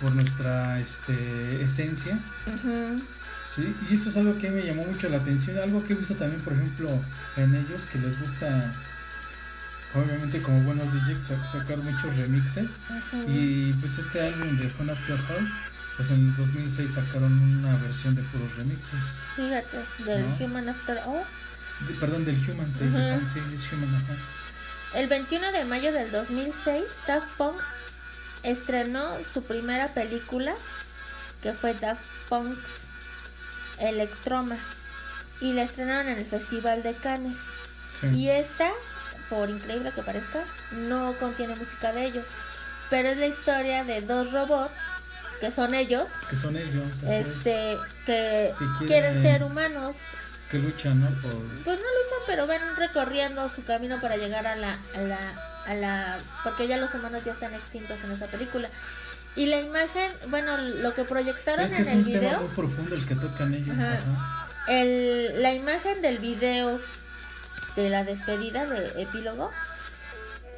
por 0.00 0.12
nuestra 0.12 0.78
este, 0.80 1.62
esencia. 1.62 2.16
Ujú. 2.46 3.02
Sí, 3.56 3.74
y 3.90 3.94
eso 3.94 4.08
es 4.10 4.16
algo 4.16 4.38
que 4.38 4.48
me 4.50 4.62
llamó 4.64 4.84
mucho 4.84 5.08
la 5.08 5.16
atención, 5.16 5.58
algo 5.58 5.84
que 5.84 5.92
he 5.94 5.96
visto 5.96 6.14
también, 6.14 6.40
por 6.42 6.52
ejemplo, 6.52 6.88
en 7.36 7.54
ellos, 7.56 7.82
que 7.92 7.98
les 7.98 8.18
gusta, 8.20 8.72
obviamente 9.94 10.40
como 10.42 10.60
buenos 10.62 10.92
DJs, 10.92 11.26
sa- 11.26 11.46
sacar 11.46 11.78
muchos 11.78 12.16
remixes. 12.16 12.70
Y 13.26 13.72
pues 13.74 13.98
este 13.98 14.20
álbum 14.20 14.56
de 14.58 14.68
Fun 14.70 14.90
After 14.90 15.14
All, 15.30 15.52
pues 15.96 16.10
en 16.10 16.16
el 16.28 16.36
2006 16.36 16.92
sacaron 16.94 17.32
una 17.32 17.76
versión 17.78 18.14
de 18.14 18.22
puros 18.22 18.54
remixes. 18.56 19.00
Fíjate, 19.36 19.78
del 20.04 20.26
¿No? 20.28 20.36
Human 20.44 20.68
After 20.68 20.98
All. 21.06 21.22
De- 21.88 21.94
perdón, 21.94 22.24
del 22.24 22.36
Human, 22.36 22.70
Ujú. 22.76 22.96
ah, 22.96 23.18
sí, 23.32 23.40
es 23.54 23.72
Human, 23.72 23.94
ajá. 23.94 24.14
El 24.94 25.06
21 25.08 25.52
de 25.52 25.64
mayo 25.64 25.92
del 25.92 26.10
2006, 26.10 26.84
Daft 27.06 27.28
Punk 27.38 27.56
estrenó 28.42 29.10
su 29.24 29.42
primera 29.44 29.88
película, 29.94 30.54
que 31.42 31.52
fue 31.54 31.74
Daft 31.74 32.04
Punk's 32.28 32.58
Electroma, 33.78 34.56
y 35.40 35.52
la 35.52 35.62
estrenaron 35.62 36.08
en 36.08 36.18
el 36.18 36.26
Festival 36.26 36.82
de 36.82 36.92
Cannes. 36.94 37.36
Sí. 38.00 38.08
Y 38.08 38.28
esta, 38.28 38.70
por 39.30 39.48
increíble 39.48 39.92
que 39.94 40.02
parezca, 40.02 40.44
no 40.72 41.14
contiene 41.14 41.54
música 41.56 41.92
de 41.92 42.04
ellos, 42.06 42.26
pero 42.90 43.08
es 43.10 43.18
la 43.18 43.26
historia 43.28 43.84
de 43.84 44.02
dos 44.02 44.32
robots 44.32 44.72
que 45.40 45.50
son 45.50 45.74
ellos, 45.74 46.08
Que 46.28 46.36
son 46.36 46.56
ellos. 46.56 46.84
es, 47.06 47.26
este, 47.28 47.78
que 48.04 48.52
Que 48.58 48.86
quieren 48.86 49.14
quieren- 49.14 49.22
ser 49.22 49.42
humanos. 49.44 49.96
Que 50.50 50.58
luchan, 50.58 51.00
¿no? 51.00 51.06
Por... 51.22 51.30
Pues 51.64 51.78
no 51.78 51.84
luchan, 51.84 52.18
pero 52.26 52.46
van 52.46 52.60
recorriendo 52.76 53.48
su 53.48 53.64
camino 53.64 54.00
para 54.00 54.16
llegar 54.16 54.46
a 54.48 54.56
la, 54.56 54.78
a 54.96 55.00
la, 55.00 55.18
a 55.66 55.74
la, 55.74 56.18
porque 56.42 56.66
ya 56.66 56.76
los 56.76 56.92
humanos 56.92 57.22
ya 57.24 57.32
están 57.32 57.54
extintos 57.54 57.96
en 58.04 58.10
esa 58.10 58.26
película. 58.26 58.68
Y 59.36 59.46
la 59.46 59.60
imagen, 59.60 60.10
bueno, 60.28 60.58
lo 60.58 60.92
que 60.92 61.04
proyectaron 61.04 61.64
Es 61.66 61.70
que 61.70 61.76
en 61.76 61.82
es 61.82 61.88
el 61.92 61.98
un 61.98 62.04
tema 62.04 62.18
video, 62.20 62.40
muy 62.40 62.48
profundo 62.56 62.94
el 62.96 63.06
que 63.06 63.14
tocan 63.14 63.54
ellos. 63.54 63.76
Ajá. 63.78 63.92
Ajá. 63.94 64.48
el, 64.66 65.40
la 65.40 65.54
imagen 65.54 66.02
del 66.02 66.18
video 66.18 66.80
de 67.76 67.90
la 67.90 68.04
despedida 68.04 68.66
de 68.66 69.02
epílogo 69.02 69.50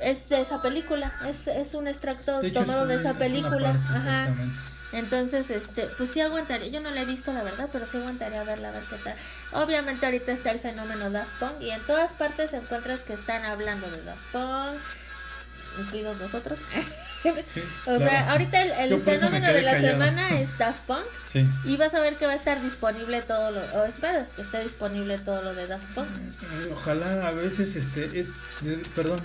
es 0.00 0.28
de 0.28 0.40
esa 0.40 0.60
película, 0.60 1.12
es, 1.28 1.46
es 1.46 1.74
un 1.74 1.86
extracto 1.86 2.40
De 2.40 2.48
hecho, 2.48 2.60
tomado 2.60 2.82
es 2.82 2.88
de 2.88 2.94
esa 2.96 3.10
es 3.10 3.16
película. 3.16 3.72
parte, 3.72 3.88
Ajá. 3.94 4.28
Entonces, 4.92 5.48
este, 5.48 5.86
pues 5.96 6.10
sí 6.10 6.20
aguantaría, 6.20 6.68
yo 6.68 6.80
no 6.80 6.90
la 6.90 7.02
he 7.02 7.04
visto 7.06 7.32
la 7.32 7.42
verdad, 7.42 7.70
pero 7.72 7.86
sí 7.86 7.96
aguantaría 7.96 8.42
verla 8.44 8.68
a 8.68 8.72
ver 8.72 8.82
qué 8.82 8.96
tal. 8.96 9.14
Obviamente 9.62 10.04
ahorita 10.04 10.32
está 10.32 10.50
el 10.50 10.60
fenómeno 10.60 11.10
Daft 11.10 11.38
Punk 11.38 11.62
y 11.62 11.70
en 11.70 11.80
todas 11.86 12.12
partes 12.12 12.52
encuentras 12.52 13.00
que 13.00 13.14
están 13.14 13.44
hablando 13.44 13.90
de 13.90 14.02
Daft 14.02 14.32
Punk, 14.32 14.80
incluidos 15.80 16.18
nosotros. 16.20 16.58
Sí, 17.22 17.60
o 17.86 17.98
sea, 17.98 18.08
claro. 18.08 18.30
ahorita 18.32 18.62
el, 18.84 19.00
fenómeno 19.02 19.46
de 19.52 19.62
la 19.62 19.72
callado. 19.72 19.92
semana 19.92 20.40
es 20.40 20.58
Daft 20.58 20.80
Punk 20.86 21.04
Sí. 21.30 21.48
y 21.64 21.76
vas 21.76 21.94
a 21.94 22.00
ver 22.00 22.16
que 22.16 22.26
va 22.26 22.32
a 22.32 22.36
estar 22.36 22.60
disponible 22.60 23.22
todo 23.22 23.50
lo, 23.52 23.60
o 23.78 23.84
espero 23.84 24.26
que 24.34 24.42
esté 24.42 24.62
disponible 24.64 25.18
todo 25.18 25.40
lo 25.42 25.54
de 25.54 25.66
Daft 25.68 25.94
Punk. 25.94 26.08
Eh, 26.08 26.70
Ojalá 26.72 27.28
a 27.28 27.30
veces, 27.30 27.76
este, 27.76 28.18
es, 28.18 28.28
perdón, 28.96 29.20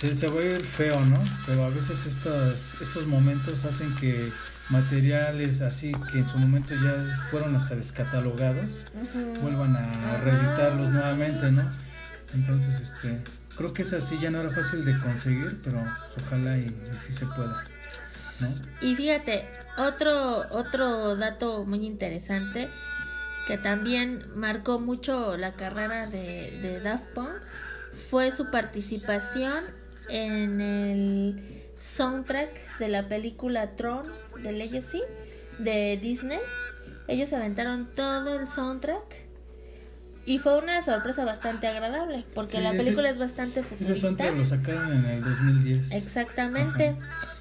se, 0.00 0.14
se 0.14 0.26
va 0.28 0.40
a 0.40 0.44
ir 0.44 0.64
feo, 0.64 1.00
¿no? 1.00 1.18
Pero 1.46 1.64
a 1.64 1.70
veces 1.70 2.04
estos, 2.06 2.80
estos 2.82 3.06
momentos 3.06 3.64
hacen 3.64 3.94
que 3.96 4.30
materiales 4.70 5.60
así 5.60 5.92
que 6.10 6.18
en 6.18 6.26
su 6.26 6.38
momento 6.38 6.74
ya 6.74 6.94
fueron 7.30 7.54
hasta 7.54 7.74
descatalogados 7.74 8.82
vuelvan 9.42 9.76
a 9.76 9.80
Ajá. 9.80 10.16
reeditarlos 10.24 10.88
nuevamente, 10.90 11.50
¿no? 11.52 11.70
Entonces, 12.34 12.80
este, 12.80 13.22
creo 13.56 13.72
que 13.72 13.82
esa 13.82 14.00
sí 14.00 14.18
ya 14.20 14.30
no 14.30 14.40
era 14.40 14.50
fácil 14.50 14.84
de 14.84 14.98
conseguir, 14.98 15.56
pero 15.64 15.82
ojalá 16.24 16.58
y, 16.58 16.62
y 16.62 16.94
sí 16.94 17.12
se 17.12 17.26
pueda. 17.26 17.64
Y 18.80 18.94
fíjate, 18.96 19.48
otro, 19.78 20.44
otro 20.50 21.16
dato 21.16 21.64
muy 21.64 21.86
interesante 21.86 22.68
que 23.46 23.58
también 23.58 24.24
marcó 24.34 24.78
mucho 24.78 25.36
la 25.36 25.54
carrera 25.54 26.06
de, 26.06 26.58
de 26.62 26.80
Daft 26.80 27.04
Punk 27.14 27.30
fue 28.10 28.34
su 28.34 28.50
participación 28.50 29.64
en 30.08 30.60
el 30.60 31.64
soundtrack 31.74 32.78
de 32.78 32.88
la 32.88 33.08
película 33.08 33.76
Tron 33.76 34.02
de 34.42 34.52
Legacy 34.52 35.02
de 35.58 35.98
Disney. 36.00 36.40
Ellos 37.06 37.32
aventaron 37.32 37.90
todo 37.94 38.38
el 38.38 38.48
soundtrack 38.48 39.23
y 40.26 40.38
fue 40.38 40.56
una 40.58 40.84
sorpresa 40.84 41.24
bastante 41.24 41.66
agradable 41.66 42.24
porque 42.34 42.56
Sí, 42.56 42.62
la 42.62 42.70
ese- 42.70 42.78
película 42.84 43.10
es 43.10 43.18
bastante 43.18 43.60
Ese 43.60 43.68
futurista. 43.68 44.30
lo 44.30 44.44
sacaron 44.44 44.92
en 44.92 45.04
el 45.06 45.20
2010. 45.22 45.92
Exactamente. 45.92 46.96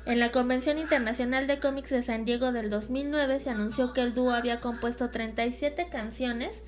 En 0.06 0.20
la 0.20 0.32
Convención 0.32 0.78
Internacional 0.78 1.48
de 1.48 1.60
Cómics 1.60 1.90
de 1.92 2.02
San 2.02 2.26
Diego 2.26 2.52
del 2.52 2.70
2009 2.70 3.40
se 3.40 3.50
anunció 3.50 3.94
que 3.94 4.02
el 4.02 4.14
dúo 4.14 4.34
había 4.34 4.60
compuesto 4.60 5.10
37 5.10 5.88
canciones 5.90 6.64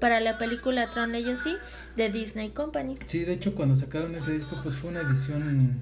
para 0.00 0.18
la 0.20 0.36
película 0.38 0.86
Tron 0.88 1.12
Legacy 1.12 1.54
de 1.96 2.08
Disney 2.10 2.50
Company. 2.50 2.96
Sí, 3.06 3.24
de 3.24 3.34
hecho 3.34 3.54
cuando 3.54 3.76
sacaron 3.76 4.14
ese 4.16 4.32
disco 4.32 4.58
pues 4.62 4.74
fue 4.74 4.90
una 4.90 5.00
edición 5.02 5.80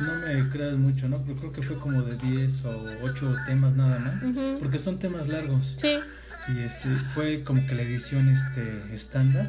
no 0.00 0.14
me 0.26 0.48
creas 0.48 0.72
mucho, 0.78 1.08
¿no? 1.08 1.18
Pero 1.26 1.38
creo 1.38 1.52
que 1.52 1.62
fue 1.62 1.76
como 1.76 2.02
de 2.02 2.16
10 2.16 2.64
o 2.64 2.84
8 3.02 3.36
temas 3.46 3.76
nada 3.76 3.98
más, 3.98 4.22
Ujú. 4.22 4.56
porque 4.60 4.78
son 4.78 4.98
temas 4.98 5.28
largos 5.28 5.74
Sí. 5.76 5.98
Y 6.48 6.58
este 6.60 6.88
fue 7.14 7.42
como 7.44 7.64
que 7.66 7.74
la 7.74 7.82
edición 7.82 8.28
este 8.28 8.82
estándar, 8.92 9.46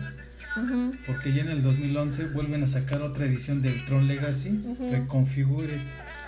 porque 1.07 1.33
ya 1.33 1.41
en 1.41 1.49
el 1.49 1.63
2011 1.63 2.25
vuelven 2.27 2.63
a 2.63 2.67
sacar 2.67 3.01
otra 3.01 3.25
edición 3.25 3.61
del 3.61 3.83
Tron 3.85 4.07
Legacy. 4.07 4.59
Reconfigure. 4.91 5.79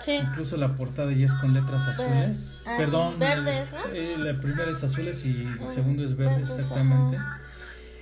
Sí. 0.04 0.12
Incluso 0.12 0.56
la 0.56 0.74
portada 0.74 1.12
ya 1.12 1.24
es 1.26 1.32
con 1.34 1.52
letras 1.54 1.86
azules. 1.88 2.64
Ah, 2.66 2.74
Perdón, 2.78 3.18
verdes, 3.18 3.66
¿no? 3.72 3.78
eh, 3.92 4.16
la 4.18 4.40
primera 4.40 4.70
es 4.70 4.82
azules 4.84 5.24
y 5.24 5.30
el 5.60 5.68
segundo 5.68 6.04
es 6.04 6.16
verde, 6.16 6.36
verdes, 6.36 6.50
exactamente. 6.50 7.18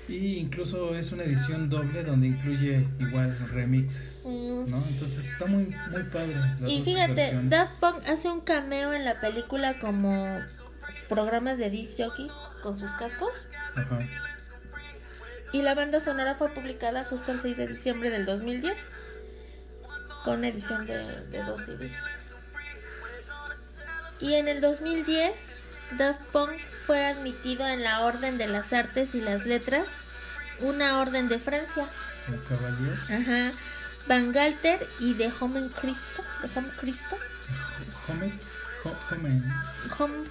Y 0.06 0.34
incluso 0.36 0.94
es 0.94 1.12
una 1.12 1.22
edición 1.22 1.70
doble 1.70 2.02
donde 2.04 2.26
incluye 2.26 2.86
igual 2.98 3.34
remixes, 3.52 4.24
Mm. 4.26 4.70
¿no? 4.70 4.84
Entonces 4.88 5.32
está 5.32 5.46
muy 5.46 5.64
muy 5.90 6.02
padre. 6.12 6.34
Y 6.68 6.82
fíjate. 6.82 7.38
Daft 7.44 7.80
Punk 7.80 8.02
hace 8.06 8.28
un 8.30 8.40
cameo 8.42 8.92
en 8.92 9.04
la 9.06 9.18
película 9.20 9.78
como 9.80 10.38
programas 11.08 11.58
de 11.58 11.70
disc 11.70 11.92
jockey 11.98 12.30
con 12.62 12.76
sus 12.76 12.90
cascos. 12.92 13.48
Ajá. 13.76 13.98
Y 15.52 15.62
la 15.62 15.74
banda 15.74 16.00
sonora 16.00 16.34
fue 16.34 16.48
publicada 16.50 17.04
justo 17.04 17.32
el 17.32 17.40
6 17.40 17.56
de 17.56 17.66
diciembre 17.68 18.10
del 18.10 18.26
2010 18.26 18.76
con 20.24 20.44
edición 20.44 20.86
de, 20.86 20.98
de 21.28 21.42
dos 21.44 21.62
CDs. 21.64 21.92
Y 24.20 24.34
en 24.34 24.48
el 24.48 24.60
2010 24.60 25.62
Daft 25.98 26.22
Punk 26.32 26.58
fue 26.86 27.04
admitido 27.06 27.66
en 27.66 27.82
la 27.82 28.00
Orden 28.00 28.38
de 28.38 28.46
las 28.46 28.72
Artes 28.72 29.14
y 29.14 29.20
las 29.20 29.46
Letras, 29.46 29.86
una 30.60 30.98
orden 31.00 31.28
de 31.28 31.38
Francia. 31.38 31.86
Como 32.26 32.38
caballero. 32.44 32.96
Ajá. 33.04 33.52
Van 34.06 34.32
Galter 34.32 34.86
y 34.98 35.14
de 35.14 35.32
Homen 35.40 35.68
Cristo, 35.70 36.22
de 36.42 36.58
Home 36.58 36.68
Cristo, 36.78 37.16
Home, 38.08 38.32
Ho- 38.84 38.96
Home, 39.14 39.42
Home 39.98 40.24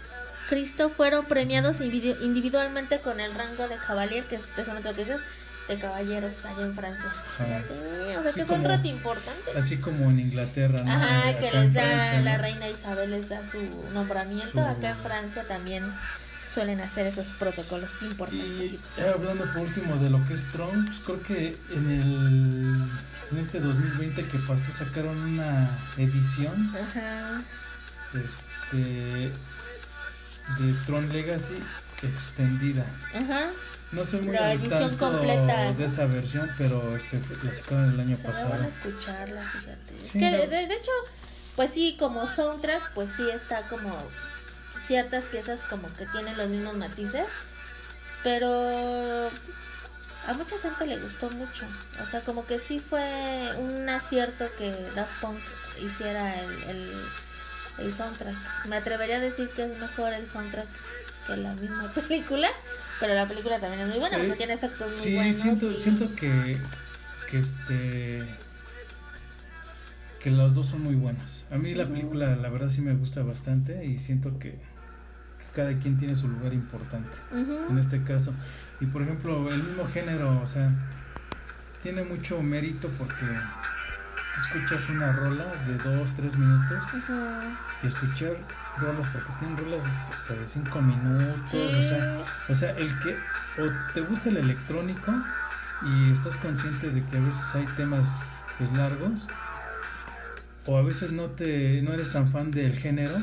Cristo 0.50 0.90
fueron 0.90 1.26
premiados 1.26 1.80
individu- 1.82 2.18
individualmente 2.22 3.00
con 3.00 3.20
el 3.20 3.34
rango 3.34 3.68
de 3.68 3.78
Cavalier, 3.78 4.24
que 4.26 4.36
es 4.36 4.42
precisamente 4.42 4.90
lo 4.90 4.96
que 4.96 5.06
dices, 5.06 5.22
de 5.68 5.78
caballeros 5.78 6.34
allá 6.44 6.66
en 6.66 6.76
Francia. 6.76 7.10
O 7.36 7.38
sea 7.38 7.64
Sí, 8.24 8.34
que 8.36 8.42
es 8.42 8.50
un 8.50 8.64
reto 8.66 8.88
importante. 8.90 9.52
así 9.58 9.78
como 9.78 10.10
en 10.12 10.20
Inglaterra, 10.20 10.84
¿no? 10.84 10.92
Ajá, 10.92 11.32
Eh, 11.32 11.38
que 11.40 11.52
les 11.58 11.74
da 11.74 11.82
Francia, 11.84 12.18
¿no? 12.20 12.26
la 12.26 12.38
reina 12.38 12.70
Isabel 12.70 13.12
les 13.12 13.30
da 13.30 13.40
su 13.50 13.60
nombramiento. 13.94 14.52
Su- 14.52 14.60
Acá 14.60 14.90
en 14.90 14.98
Francia 14.98 15.44
también 15.48 15.86
suelen 16.54 16.82
hacer 16.82 17.08
esos 17.08 17.28
protocolos 17.28 17.90
importantes. 18.02 18.74
Y 18.74 18.80
ya 18.98 19.12
hablando 19.14 19.46
por 19.46 19.60
último 19.62 19.96
de 19.98 20.10
lo 20.10 20.24
que 20.28 20.34
es 20.34 20.46
Tron, 20.52 20.86
pues 20.86 21.00
creo 21.00 21.24
que 21.24 21.58
en 21.72 21.90
el 21.92 22.88
en 23.32 23.38
este 23.40 23.60
2020 23.62 24.22
que 24.28 24.38
pasó 24.40 24.72
sacaron 24.72 25.18
una 25.24 25.68
edición 25.98 26.72
Ajá. 26.76 27.42
este 28.14 29.32
de 30.60 30.74
Tron 30.86 31.12
Legacy 31.12 31.62
extendida. 32.02 32.86
Ajá. 33.14 33.50
No 33.92 34.06
sé 34.06 34.20
muy 34.22 34.36
La 34.36 34.54
edición 34.54 34.90
tanto 34.90 35.12
completa, 35.12 35.72
de 35.74 35.86
esa 35.86 36.06
versión, 36.08 36.50
pero 36.58 36.96
este 36.96 37.22
la 37.44 37.54
sacaron 37.54 37.92
el 37.92 38.00
año 38.00 38.18
Se 38.18 38.24
van 38.24 38.32
a 38.32 38.40
pasado. 38.40 38.64
escucharla, 38.64 39.42
fíjate. 39.42 39.96
Es 39.96 40.12
que 40.12 40.32
no. 40.32 40.38
de, 40.38 40.48
de 40.48 40.74
hecho, 40.74 40.92
pues 41.56 41.72
sí, 41.72 41.96
como 42.00 42.26
soundtrack, 42.26 42.94
pues 42.94 43.12
sí 43.16 43.24
está 43.32 43.62
como 43.68 43.96
ciertas 44.88 45.26
piezas 45.26 45.60
como 45.70 45.88
que 45.96 46.06
tienen 46.08 46.36
los 46.36 46.50
mismos 46.50 46.76
matices, 46.76 47.28
pero 48.24 49.30
a 50.28 50.34
mucha 50.34 50.58
gente 50.58 50.88
le 50.88 50.98
gustó 51.00 51.30
mucho. 51.32 51.66
O 52.02 52.06
sea, 52.06 52.22
como 52.22 52.46
que 52.46 52.60
sí 52.60 52.80
fue 52.80 53.52
un 53.58 53.88
acierto 53.90 54.46
que 54.58 54.72
Daft 54.96 55.22
Punk 55.22 55.40
hiciera 55.80 56.42
el, 56.42 56.64
el, 56.64 56.94
el 57.80 57.94
soundtrack. 57.94 58.66
Me 58.68 58.78
atrevería 58.78 59.18
a 59.18 59.20
decir 59.20 59.50
que 59.56 59.64
es 59.72 59.80
mejor 59.80 60.14
el 60.14 60.28
soundtrack 60.30 60.68
que 61.28 61.38
la 61.38 61.54
misma 61.56 61.92
película, 61.96 62.50
pero 63.00 63.14
la 63.16 63.28
película 63.28 63.60
también 63.60 63.82
es 63.84 63.88
muy 63.90 64.00
buena 64.00 64.18
porque 64.18 64.34
tiene 64.34 64.54
efectos 64.54 64.92
muy 64.92 65.00
Sí, 65.00 65.16
buenos. 65.16 65.36
siento, 65.38 65.72
y- 65.72 65.78
siento 65.78 66.16
que, 66.16 66.58
que 67.30 67.40
este 67.40 68.26
que 70.22 70.32
las 70.32 70.56
dos 70.56 70.68
son 70.68 70.82
muy 70.84 70.96
buenas. 70.96 71.46
A 71.52 71.58
mí 71.58 71.74
la 71.76 71.86
película 71.86 72.36
la 72.38 72.50
verdad 72.50 72.70
sí 72.70 72.80
me 72.82 72.94
gusta 72.94 73.24
bastante 73.24 73.84
y 73.86 73.98
siento 74.00 74.40
que, 74.40 74.52
que 74.52 75.46
cada 75.54 75.78
quien 75.80 75.98
tiene 75.98 76.16
su 76.16 76.30
lugar 76.30 76.54
importante 76.54 77.18
en 77.34 77.78
este 77.78 78.04
caso. 78.04 78.34
Y 78.80 78.86
por 78.86 79.02
ejemplo, 79.02 79.52
el 79.54 79.62
mismo 79.64 79.86
género, 79.88 80.42
o 80.42 80.48
sea, 80.48 80.72
tiene 81.82 82.04
mucho 82.04 82.42
mérito 82.42 82.90
porque 82.98 83.26
escuchas 84.38 84.90
una 84.90 85.12
rola 85.12 85.46
de 85.68 85.78
dos, 85.78 86.14
tres 86.14 86.38
minutos 86.38 86.84
Ujú. 86.86 87.14
y 87.84 87.88
escuchar 87.88 88.34
rolas 88.78 89.08
porque 89.10 89.32
tienen 89.40 89.58
rolas 89.58 89.86
hasta 90.12 90.34
de 90.34 90.48
cinco 90.48 90.82
minutos, 90.82 91.52
Sí. 91.52 91.58
o 91.58 91.82
sea, 91.82 92.22
o 92.50 92.56
sea, 92.56 92.72
el 92.72 93.00
que 93.00 93.16
o 93.62 93.70
te 93.94 94.02
gusta 94.02 94.30
el 94.30 94.38
electrónico 94.38 95.12
y 95.86 96.12
estás 96.12 96.38
consciente 96.38 96.90
de 96.90 97.06
que 97.06 97.18
a 97.18 97.22
veces 97.22 97.56
hay 97.56 97.66
temas 97.78 98.08
pues 98.58 98.72
largos, 98.74 99.28
o 100.66 100.78
a 100.78 100.82
veces 100.82 101.12
no 101.12 101.26
te 101.26 101.82
no 101.82 101.94
eres 101.94 102.12
tan 102.12 102.28
fan 102.28 102.52
del 102.52 102.74
género, 102.74 103.14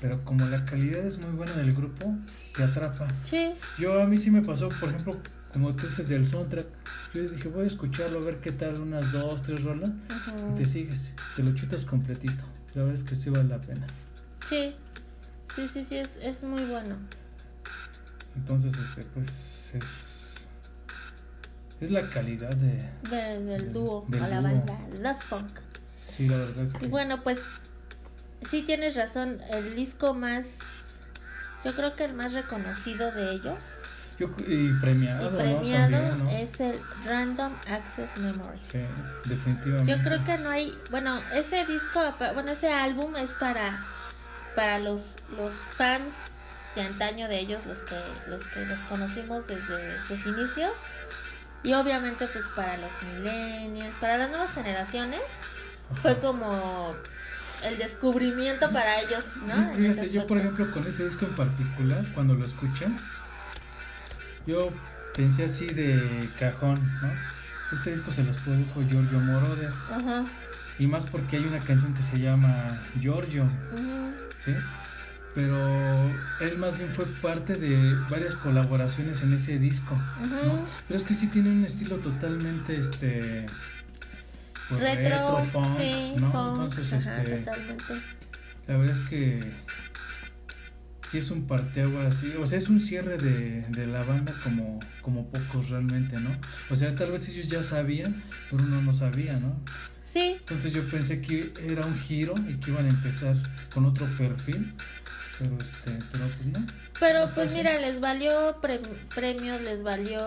pero 0.00 0.22
como 0.24 0.46
la 0.46 0.64
calidad 0.64 1.04
es 1.04 1.18
muy 1.18 1.32
buena 1.36 1.52
del 1.52 1.74
grupo, 1.74 2.16
te 2.54 2.64
atrapa. 2.64 3.06
Sí. 3.24 3.54
Yo 3.78 4.00
a 4.00 4.06
mí 4.06 4.16
sí 4.16 4.30
me 4.30 4.40
pasó, 4.42 4.68
por 4.68 4.88
ejemplo, 4.88 5.16
como 5.52 5.74
tú 5.74 5.86
dices 5.86 6.08
del 6.08 6.26
soundtrack, 6.26 6.66
yo 7.14 7.22
dije, 7.22 7.48
voy 7.48 7.64
a 7.64 7.66
escucharlo, 7.66 8.20
a 8.20 8.24
ver 8.24 8.40
qué 8.40 8.52
tal, 8.52 8.80
unas 8.80 9.10
dos, 9.12 9.42
tres 9.42 9.62
rolas, 9.64 9.90
y 10.50 10.54
te 10.56 10.66
sigues, 10.66 11.10
te 11.36 11.42
lo 11.42 11.54
chutas 11.54 11.84
completito. 11.84 12.44
La 12.74 12.82
verdad 12.84 12.96
es 13.00 13.02
que 13.02 13.16
sí 13.16 13.30
vale 13.30 13.44
la 13.44 13.60
pena. 13.60 13.86
Sí. 14.48 14.68
Sí, 15.56 15.68
sí, 15.72 15.84
sí, 15.84 15.96
es, 15.96 16.10
es 16.20 16.42
muy 16.42 16.62
bueno. 16.66 16.96
Entonces, 18.36 18.74
este, 18.76 19.02
pues 19.14 19.72
es 19.74 20.48
es 21.80 21.90
la 21.92 22.08
calidad 22.10 22.50
de 22.56 22.88
De- 23.08 23.40
del 23.44 23.72
dúo, 23.72 24.04
a 24.20 24.26
la 24.28 24.40
banda 24.40 24.78
Lost 25.00 25.22
Funk. 25.22 25.48
sí, 26.10 26.28
la 26.28 26.36
verdad 26.38 26.64
es 26.64 26.74
que 26.74 26.86
bueno, 26.88 27.22
pues 27.22 27.40
sí 28.48 28.62
tienes 28.62 28.96
razón, 28.96 29.40
el 29.50 29.76
disco 29.76 30.12
más, 30.12 30.46
yo 31.64 31.72
creo 31.74 31.94
que 31.94 32.04
el 32.04 32.14
más 32.14 32.32
reconocido 32.32 33.12
de 33.12 33.30
ellos 33.30 33.60
yo 34.18 34.28
y 34.46 34.72
premiado, 34.80 35.28
y 35.28 35.30
¿no? 35.30 35.38
premiado 35.38 35.98
También, 35.98 36.24
¿no? 36.24 36.30
es 36.30 36.60
el 36.60 36.78
Random 37.04 37.52
Access 37.70 38.16
Memory. 38.18 38.58
Sí, 38.62 38.80
definitivamente. 39.26 39.90
Yo 39.90 40.02
creo 40.02 40.24
que 40.24 40.38
no 40.38 40.50
hay, 40.50 40.76
bueno, 40.90 41.20
ese 41.34 41.64
disco, 41.66 42.00
bueno, 42.34 42.50
ese 42.50 42.72
álbum 42.72 43.16
es 43.16 43.32
para 43.32 43.80
para 44.54 44.78
los 44.80 45.16
los 45.36 45.54
fans 45.54 46.36
de 46.74 46.82
antaño 46.82 47.28
de 47.28 47.38
ellos, 47.38 47.64
los 47.66 47.78
que 47.80 47.94
los 48.28 48.42
que 48.48 48.66
los 48.66 48.78
conocimos 48.80 49.46
desde 49.46 50.02
sus 50.06 50.26
inicios 50.26 50.72
y 51.62 51.74
obviamente 51.74 52.26
pues 52.26 52.44
para 52.56 52.76
los 52.76 52.90
millennials, 53.02 53.94
para 54.00 54.18
las 54.18 54.30
nuevas 54.30 54.52
generaciones 54.52 55.20
Ajá. 55.90 56.00
fue 56.02 56.18
como 56.18 56.90
el 57.64 57.78
descubrimiento 57.78 58.70
para 58.70 59.00
ellos, 59.00 59.24
¿no? 59.46 59.74
Fíjate, 59.74 60.10
yo 60.10 60.26
por 60.26 60.38
ejemplo 60.38 60.70
con 60.70 60.86
ese 60.86 61.04
disco 61.04 61.24
en 61.26 61.34
particular, 61.34 62.04
cuando 62.14 62.34
lo 62.34 62.44
escuché, 62.44 62.86
yo 64.48 64.70
pensé 65.14 65.44
así 65.44 65.66
de 65.66 66.26
cajón, 66.38 66.80
¿no? 67.02 67.10
Este 67.70 67.92
disco 67.92 68.10
se 68.10 68.24
los 68.24 68.34
produjo 68.38 68.82
Giorgio 68.88 69.20
Moroder 69.20 69.70
Ajá. 69.92 70.24
y 70.78 70.86
más 70.86 71.04
porque 71.04 71.36
hay 71.36 71.44
una 71.44 71.58
canción 71.58 71.92
que 71.94 72.02
se 72.02 72.18
llama 72.18 72.66
Giorgio, 72.98 73.44
ujú, 73.44 74.10
¿sí? 74.44 74.52
Pero 75.34 75.62
él 76.40 76.56
más 76.56 76.78
bien 76.78 76.88
fue 76.90 77.04
parte 77.20 77.56
de 77.56 77.94
varias 78.08 78.34
colaboraciones 78.34 79.22
en 79.22 79.34
ese 79.34 79.58
disco, 79.58 79.94
¿no? 80.30 80.52
ujú. 80.52 80.64
Pero 80.88 80.98
es 80.98 81.06
que 81.06 81.14
sí 81.14 81.26
tiene 81.26 81.50
un 81.50 81.64
estilo 81.66 81.96
totalmente, 81.96 82.78
este... 82.78 83.44
pues, 84.70 84.80
Retro, 84.80 85.44
funk, 85.52 85.78
sí, 85.78 86.14
¿no? 86.18 86.32
funk, 86.32 86.52
Entonces, 86.54 86.92
ajá, 86.94 87.22
este... 87.22 87.36
totalmente. 87.36 87.94
La 88.66 88.76
verdad 88.78 88.96
es 88.96 89.08
que 89.08 89.40
sí 91.08 91.18
es 91.18 91.30
un 91.30 91.46
parteaguas 91.46 92.06
así, 92.16 92.32
o 92.38 92.46
sea, 92.46 92.58
es 92.58 92.68
un 92.68 92.80
cierre 92.80 93.16
de, 93.16 93.62
de 93.70 93.86
la 93.86 94.04
banda 94.04 94.34
como, 94.42 94.78
como 95.02 95.28
pocos 95.30 95.70
realmente, 95.70 96.18
¿no? 96.20 96.30
O 96.70 96.76
sea, 96.76 96.94
tal 96.94 97.10
vez 97.12 97.28
ellos 97.28 97.46
ya 97.48 97.62
sabían, 97.62 98.22
pero 98.50 98.62
uno 98.64 98.82
no 98.82 98.92
sabía, 98.92 99.34
¿no? 99.38 99.58
Sí, 100.10 100.36
Entonces 100.40 100.72
yo 100.72 100.88
pensé 100.88 101.20
que 101.20 101.52
era 101.66 101.84
un 101.86 101.98
giro 101.98 102.34
y 102.48 102.54
que 102.56 102.70
iban 102.70 102.86
a 102.86 102.88
empezar 102.88 103.36
con 103.74 103.84
otro 103.86 104.06
perfil, 104.18 104.74
pero 105.38 105.56
este, 105.62 105.92
pero 106.12 106.26
pues 106.26 106.46
no. 106.46 106.66
Pero 106.98 107.26
No 107.26 107.34
pues 107.34 107.52
mira, 107.54 107.78
les 107.78 108.00
valió 108.00 108.56
pre- 108.60 108.80
premios, 109.14 109.60
les 109.62 109.82
valió 109.82 110.18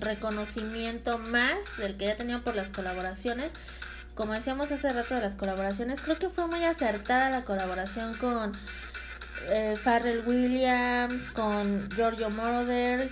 reconocimiento 0.00 1.18
más 1.18 1.56
del 1.78 1.96
que 1.96 2.06
ya 2.06 2.16
tenían 2.16 2.42
por 2.42 2.56
las 2.56 2.70
colaboraciones. 2.70 3.50
Como 4.14 4.32
decíamos 4.34 4.70
hace 4.72 4.92
rato 4.92 5.14
de 5.14 5.20
las 5.20 5.36
colaboraciones, 5.36 6.00
creo 6.00 6.18
que 6.18 6.28
fue 6.28 6.46
muy 6.46 6.64
acertada 6.64 7.30
la 7.30 7.44
colaboración 7.44 8.14
con 8.14 8.52
eh, 9.50 9.74
Pharrell 9.82 10.22
Williams, 10.26 11.30
con 11.30 11.88
Giorgio 11.90 12.30
Moroder, 12.30 13.10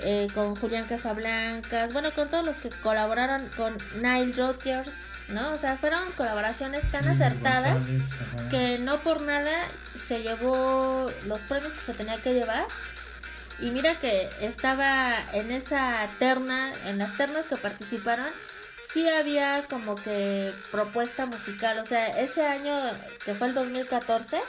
eh, 0.00 0.26
con 0.34 0.56
Julián 0.56 0.84
Casablancas, 0.84 1.92
bueno, 1.92 2.12
con 2.12 2.28
todos 2.28 2.44
los 2.44 2.56
que 2.56 2.68
colaboraron 2.68 3.46
con 3.56 3.76
Nile 4.02 4.32
Rodgers, 4.36 4.92
¿no? 5.28 5.52
O 5.52 5.56
sea, 5.56 5.76
fueron 5.76 6.10
colaboraciones 6.12 6.82
tan 6.90 7.04
Sí, 7.04 7.10
acertadas 7.10 7.74
González, 7.74 8.02
que 8.50 8.78
no 8.78 8.98
por 8.98 9.22
nada 9.22 9.52
se 10.06 10.22
llevó 10.22 11.10
los 11.26 11.38
premios 11.40 11.72
que 11.72 11.80
se 11.80 11.94
tenía 11.94 12.16
que 12.16 12.34
llevar. 12.34 12.66
Y 13.60 13.70
mira 13.70 13.94
que 13.94 14.28
estaba 14.40 15.14
en 15.32 15.52
esa 15.52 16.08
terna, 16.18 16.72
en 16.86 16.98
las 16.98 17.16
ternas 17.16 17.46
que 17.46 17.56
participaron, 17.56 18.26
sí 18.92 19.08
había 19.08 19.64
como 19.70 19.94
que 19.94 20.52
propuesta 20.70 21.26
musical. 21.26 21.78
O 21.78 21.86
sea, 21.86 22.08
ese 22.08 22.44
año 22.44 22.76
que 23.24 23.34
fue 23.34 23.48
el 23.48 23.54
2014 23.54 24.40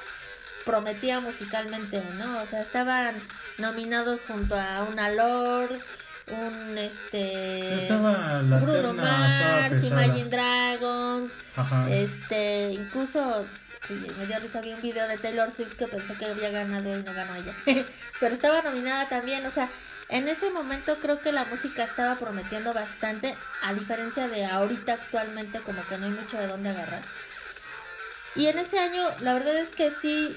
prometía 0.65 1.19
musicalmente, 1.19 2.01
¿no? 2.17 2.41
O 2.41 2.45
sea, 2.45 2.61
estaban 2.61 3.15
nominados 3.57 4.21
junto 4.27 4.55
a 4.55 4.83
una 4.91 5.11
Lord, 5.11 5.71
un 6.27 6.77
este 6.77 7.83
Estaba 7.83 8.41
la 8.41 8.57
Bruno 8.57 8.93
Mars. 8.93 9.83
Imagine 9.83 10.25
Dragons, 10.25 11.31
Ajá. 11.55 11.89
este, 11.89 12.71
incluso 12.71 13.45
me 14.17 14.25
dio 14.25 14.39
risa, 14.39 14.61
vi 14.61 14.73
un 14.73 14.81
video 14.81 15.07
de 15.07 15.17
Taylor 15.17 15.51
Swift 15.51 15.75
que 15.75 15.87
pensé 15.87 16.13
que 16.15 16.25
había 16.25 16.49
ganado 16.49 16.89
y 16.89 17.03
no 17.03 17.13
ganó 17.13 17.35
ella. 17.35 17.53
Pero 18.19 18.33
estaba 18.33 18.61
nominada 18.63 19.07
también, 19.07 19.45
o 19.45 19.51
sea, 19.51 19.69
en 20.09 20.27
ese 20.27 20.49
momento 20.51 20.97
creo 21.01 21.19
que 21.19 21.31
la 21.31 21.45
música 21.45 21.83
estaba 21.83 22.15
prometiendo 22.15 22.73
bastante, 22.73 23.35
a 23.63 23.73
diferencia 23.73 24.27
de 24.27 24.45
ahorita 24.45 24.93
actualmente, 24.93 25.59
como 25.59 25.83
que 25.87 25.97
no 25.97 26.05
hay 26.05 26.11
mucho 26.11 26.37
de 26.37 26.47
dónde 26.47 26.69
agarrar. 26.69 27.01
Y 28.35 28.47
en 28.47 28.59
ese 28.59 28.77
año, 28.79 29.03
la 29.21 29.33
verdad 29.33 29.57
es 29.57 29.69
que 29.69 29.91
sí, 30.01 30.35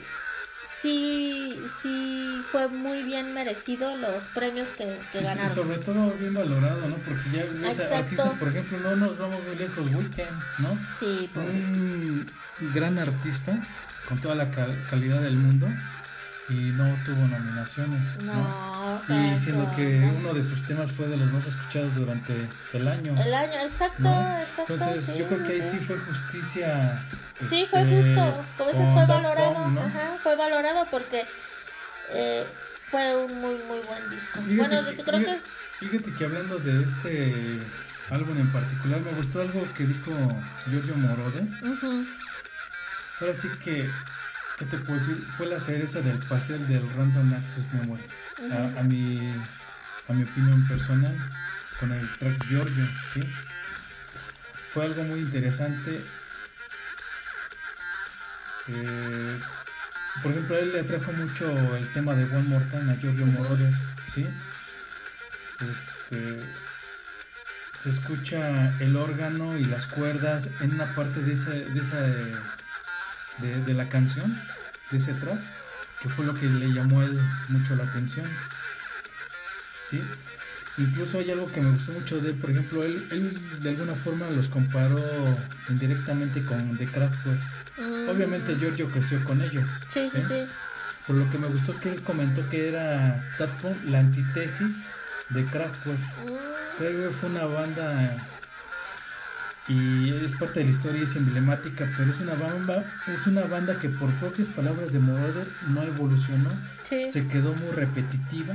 sí, 0.82 1.60
sí 1.82 2.40
fue 2.52 2.68
muy 2.68 3.02
bien 3.02 3.34
merecido 3.34 3.96
los 3.96 4.22
premios 4.34 4.68
que, 4.76 4.84
que 5.12 5.18
Y- 5.18 5.20
y 5.22 5.24
ganaron. 5.24 5.54
sobre 5.54 5.78
todo 5.78 6.10
bien 6.12 6.34
valorado, 6.34 6.80
¿no? 6.88 6.96
Porque 6.96 7.22
ya 7.32 7.42
ves 7.42 7.78
a 7.78 7.82
Exacto. 7.82 7.94
artistas, 7.96 8.32
por 8.38 8.48
ejemplo, 8.48 8.78
no 8.78 8.96
nos 8.96 9.18
vamos 9.18 9.42
muy 9.44 9.56
lejos, 9.56 9.90
Weekend, 9.92 10.40
¿no? 10.58 10.78
Sí, 11.00 11.28
pues. 11.34 11.46
un 11.46 12.26
gran 12.74 12.98
artista 12.98 13.58
con 14.08 14.18
toda 14.20 14.34
la 14.36 14.50
cal- 14.50 14.76
calidad 14.90 15.20
del 15.20 15.36
mundo 15.36 15.66
y 16.50 16.54
no 16.72 16.84
tuvo 17.04 17.26
nominaciones. 17.28 18.22
¿no? 18.22 18.32
No, 18.32 18.96
o 18.96 19.02
sea, 19.06 19.34
Y 19.34 19.38
siendo 19.38 19.70
que 19.76 19.98
no. 20.00 20.12
uno 20.14 20.34
de 20.34 20.42
sus 20.42 20.62
temas 20.66 20.90
fue 20.92 21.06
de 21.08 21.16
los 21.16 21.30
más 21.32 21.46
escuchados 21.46 21.94
durante 21.94 22.34
el 22.72 22.88
año. 22.88 23.14
El 23.22 23.34
año, 23.34 23.60
exacto, 23.60 24.02
¿no? 24.02 24.38
exacto. 24.38 24.74
Entonces 24.74 25.04
sí, 25.06 25.18
yo 25.18 25.26
creo 25.28 25.44
que 25.46 25.52
ahí 25.52 25.68
sí. 25.70 25.76
fue 25.86 25.98
justicia. 25.98 27.02
Sí, 27.48 27.62
este, 27.62 27.66
fue 27.66 27.84
justo. 27.84 28.44
Como 28.56 28.70
dices, 28.70 28.88
fue 28.94 29.06
valorado. 29.06 29.80
Ajá, 29.80 30.18
fue 30.22 30.36
valorado 30.36 30.86
porque 30.90 31.24
eh, 32.14 32.46
fue 32.90 33.16
un 33.24 33.40
muy, 33.40 33.54
muy 33.68 33.78
buen 33.86 34.10
disco. 34.10 34.40
Fíjate 34.40 34.56
bueno, 34.74 34.88
que- 34.90 34.96
yo 34.96 35.04
creo 35.04 35.18
que 35.20 35.24
fíjate- 35.26 35.36
es. 35.38 35.58
Fíjate 35.90 36.12
que 36.12 36.24
hablando 36.24 36.56
de 36.58 36.82
este 36.84 37.58
álbum 38.10 38.38
en 38.38 38.50
particular, 38.50 39.00
me 39.02 39.12
gustó 39.12 39.42
algo 39.42 39.62
que 39.74 39.84
dijo 39.84 40.10
Giorgio 40.70 40.96
Moroder. 40.96 41.42
ujú, 41.62 42.06
Ahora 43.20 43.34
sí 43.34 43.48
que, 43.62 43.88
¿qué 44.58 44.64
te 44.64 44.78
puedo 44.78 44.98
decir? 44.98 45.16
Fue 45.36 45.46
la 45.46 45.60
cereza 45.60 46.00
del 46.00 46.18
pastel 46.18 46.66
del 46.66 46.82
Random 46.94 47.34
Access 47.34 47.72
Memory. 47.72 48.02
A, 48.52 48.80
a 48.80 48.82
mi, 48.82 49.32
a 50.08 50.12
mi 50.12 50.22
opinión 50.22 50.66
personal, 50.66 51.14
con 51.78 51.92
el 51.92 52.08
track 52.18 52.46
Giorgio, 52.46 52.86
¿sí? 53.14 53.20
Fue 54.72 54.84
algo 54.84 55.04
muy 55.04 55.20
interesante. 55.20 56.00
Eh, 58.68 59.38
por 60.22 60.32
ejemplo, 60.32 60.56
a 60.56 60.58
él 60.58 60.72
le 60.72 60.80
atrajo 60.80 61.12
mucho 61.12 61.76
el 61.76 61.88
tema 61.92 62.14
de 62.14 62.24
One 62.24 62.48
More 62.48 62.64
Time 62.66 62.92
a 62.92 62.96
Giorgio 62.96 63.24
Ujú. 63.24 63.32
Moroder, 63.32 63.72
¿sí? 64.12 64.26
Este, 65.60 66.38
se 67.78 67.90
escucha 67.90 68.72
el 68.80 68.96
órgano 68.96 69.56
y 69.56 69.64
las 69.64 69.86
cuerdas 69.86 70.48
en 70.60 70.74
una 70.74 70.86
parte 70.94 71.20
de 71.20 71.32
esa, 71.32 71.50
de, 71.50 71.78
esa 71.78 72.04
de, 73.40 73.60
de 73.62 73.74
la 73.74 73.88
canción, 73.88 74.38
de 74.90 74.96
ese 74.98 75.12
track, 75.14 75.40
que 76.02 76.08
fue 76.08 76.24
lo 76.24 76.34
que 76.34 76.46
le 76.46 76.72
llamó 76.72 77.00
a 77.00 77.04
él 77.04 77.18
mucho 77.48 77.74
la 77.76 77.84
atención. 77.84 78.26
¿Sí? 79.90 80.02
Incluso 80.78 81.18
hay 81.18 81.30
algo 81.30 81.50
que 81.50 81.60
me 81.60 81.70
gustó 81.72 81.92
mucho 81.92 82.20
de 82.20 82.30
él, 82.30 82.36
por 82.36 82.50
ejemplo, 82.50 82.84
él, 82.84 83.04
él 83.10 83.38
de 83.62 83.70
alguna 83.70 83.94
forma 83.94 84.30
los 84.30 84.48
comparó 84.48 85.02
indirectamente 85.68 86.42
con 86.42 86.76
The 86.76 86.86
Kraftwerk. 86.86 87.40
mm, 87.78 88.08
Obviamente 88.10 88.56
Giorgio 88.56 88.88
creció 88.88 89.22
con 89.24 89.40
ellos. 89.42 89.68
Sí, 89.92 90.08
sí, 90.08 90.22
sí. 90.28 90.46
Por 91.06 91.16
lo 91.16 91.28
que 91.30 91.38
me 91.38 91.48
gustó 91.48 91.78
que 91.80 91.88
él 91.90 92.02
comentó 92.02 92.48
que 92.48 92.68
era 92.68 93.20
Punk 93.60 93.76
la 93.86 94.00
antítesis 94.00 94.70
de 95.30 95.44
Kraftwerk. 95.46 95.98
Mm, 95.98 96.78
Kraftwerk 96.78 97.12
fue 97.20 97.30
una 97.30 97.44
banda 97.46 98.16
y 99.68 100.10
es 100.24 100.34
parte 100.34 100.60
de 100.60 100.66
la 100.66 100.70
historia, 100.70 101.02
es 101.02 101.14
emblemática, 101.16 101.86
pero 101.96 102.10
es 102.10 102.20
una 102.20 102.34
banda, 102.34 102.84
es 103.06 103.26
una 103.26 103.42
banda 103.42 103.78
que 103.78 103.88
por 103.90 104.10
propias 104.14 104.48
palabras 104.48 104.92
de 104.92 104.98
Moroder 104.98 105.46
no 105.68 105.82
evolucionó, 105.82 106.48
sí. 106.88 107.10
se 107.10 107.26
quedó 107.26 107.52
muy 107.54 107.70
repetitiva, 107.72 108.54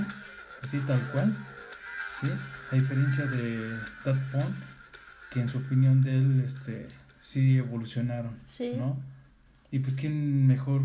así 0.64 0.80
tal 0.80 1.00
cual, 1.12 1.34
¿sí? 2.20 2.28
A 2.72 2.76
diferencia 2.76 3.26
de 3.28 3.78
Daft 4.04 4.22
Punk, 4.32 4.56
que 5.30 5.42
en 5.42 5.48
su 5.48 5.60
opinión 5.60 6.02
de 6.02 6.18
él 6.18 6.42
este, 6.46 6.88
sí 7.22 7.58
evolucionaron, 7.58 8.38
Sí. 8.52 8.74
¿no? 8.78 9.00
Y 9.72 9.80
pues 9.80 9.96
quién 9.96 10.46
mejor 10.48 10.82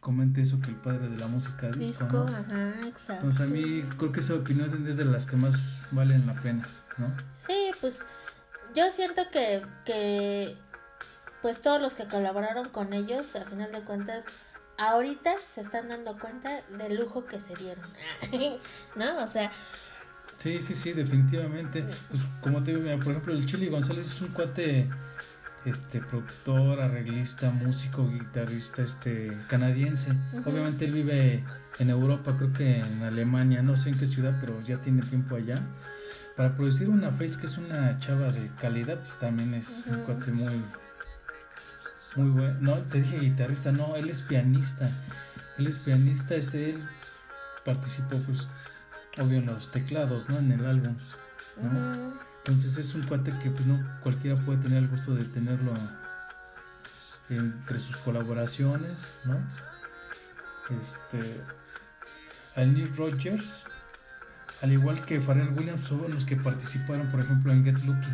comente 0.00 0.42
eso 0.42 0.60
que 0.60 0.70
el 0.70 0.76
padre 0.76 1.08
de 1.08 1.16
la 1.16 1.28
música 1.28 1.68
disco, 1.70 2.04
Disco, 2.04 2.24
¿no? 2.24 2.26
ajá, 2.26 2.70
exacto. 2.88 3.12
Entonces 3.14 3.40
a 3.40 3.46
mí 3.46 3.84
creo 3.98 4.10
que 4.12 4.20
esa 4.20 4.34
opinión 4.34 4.86
es 4.88 4.96
de 4.96 5.04
las 5.04 5.26
que 5.26 5.36
más 5.36 5.82
valen 5.92 6.26
la 6.26 6.34
pena, 6.34 6.64
¿no? 6.98 7.12
Sí, 7.36 7.70
pues 7.80 8.04
yo 8.74 8.90
siento 8.90 9.22
que, 9.30 9.62
que 9.84 10.56
pues 11.40 11.60
todos 11.60 11.80
los 11.80 11.94
que 11.94 12.06
colaboraron 12.06 12.68
con 12.68 12.92
ellos, 12.92 13.34
a 13.36 13.44
final 13.44 13.72
de 13.72 13.80
cuentas, 13.82 14.24
ahorita 14.78 15.34
se 15.38 15.60
están 15.60 15.88
dando 15.88 16.18
cuenta 16.18 16.62
del 16.78 16.96
lujo 16.96 17.26
que 17.26 17.40
se 17.40 17.54
dieron. 17.54 17.84
¿No? 18.96 19.22
O 19.22 19.28
sea, 19.28 19.50
Sí, 20.42 20.60
sí, 20.60 20.74
sí, 20.74 20.92
definitivamente. 20.92 21.84
Pues 22.10 22.22
como 22.40 22.64
te 22.64 22.72
digo, 22.72 22.82
mira, 22.82 22.96
por 22.96 23.12
ejemplo, 23.12 23.32
el 23.32 23.46
Chili 23.46 23.68
González 23.68 24.06
es 24.06 24.20
un 24.22 24.28
cuate 24.30 24.88
este 25.64 26.00
productor, 26.00 26.80
arreglista, 26.80 27.52
músico, 27.52 28.08
guitarrista 28.08 28.82
este 28.82 29.36
canadiense. 29.46 30.10
Obviamente 30.44 30.86
él 30.86 30.94
vive 30.94 31.44
en 31.78 31.90
Europa, 31.90 32.34
creo 32.36 32.52
que 32.52 32.78
en 32.80 33.04
Alemania, 33.04 33.62
no 33.62 33.76
sé 33.76 33.90
en 33.90 33.98
qué 34.00 34.08
ciudad, 34.08 34.36
pero 34.40 34.60
ya 34.62 34.78
tiene 34.78 35.02
tiempo 35.02 35.36
allá. 35.36 35.60
Para 36.36 36.56
producir 36.56 36.88
una 36.88 37.10
Face 37.10 37.38
que 37.38 37.46
es 37.46 37.58
una 37.58 37.98
chava 37.98 38.30
de 38.32 38.50
calidad, 38.60 38.98
pues 39.00 39.18
también 39.18 39.54
es 39.54 39.84
un 39.86 40.00
cuate 40.04 40.30
muy 40.32 40.64
muy 42.16 42.30
bueno. 42.30 42.56
No, 42.60 42.74
te 42.78 43.02
dije 43.02 43.18
guitarrista, 43.18 43.72
no, 43.72 43.96
él 43.96 44.10
es 44.10 44.22
pianista. 44.22 44.90
Él 45.58 45.66
es 45.66 45.78
pianista, 45.78 46.34
este 46.34 46.70
él 46.70 46.88
participó 47.64 48.16
pues 48.18 48.48
obvio 49.18 49.38
en 49.38 49.46
los 49.46 49.70
teclados, 49.70 50.28
¿no? 50.28 50.38
En 50.38 50.52
el 50.52 50.66
álbum. 50.66 50.96
¿no? 51.60 52.14
Entonces 52.38 52.76
es 52.76 52.94
un 52.94 53.02
cuate 53.02 53.32
que 53.38 53.50
pues 53.50 53.66
no 53.66 53.80
cualquiera 54.02 54.36
puede 54.36 54.58
tener 54.58 54.78
el 54.78 54.88
gusto 54.88 55.14
de 55.14 55.24
tenerlo 55.24 55.72
entre 57.28 57.78
sus 57.78 57.96
colaboraciones, 57.98 59.04
¿no? 59.24 59.38
Este 60.80 61.40
al 62.56 62.74
Neil 62.74 62.94
Rogers, 62.96 63.64
al 64.62 64.72
igual 64.72 65.00
que 65.04 65.20
Pharrell 65.20 65.48
Williams 65.56 65.84
son 65.86 66.10
los 66.12 66.24
que 66.24 66.36
participaron, 66.36 67.10
por 67.10 67.20
ejemplo, 67.20 67.52
en 67.52 67.64
Get 67.64 67.78
Lucky, 67.84 68.08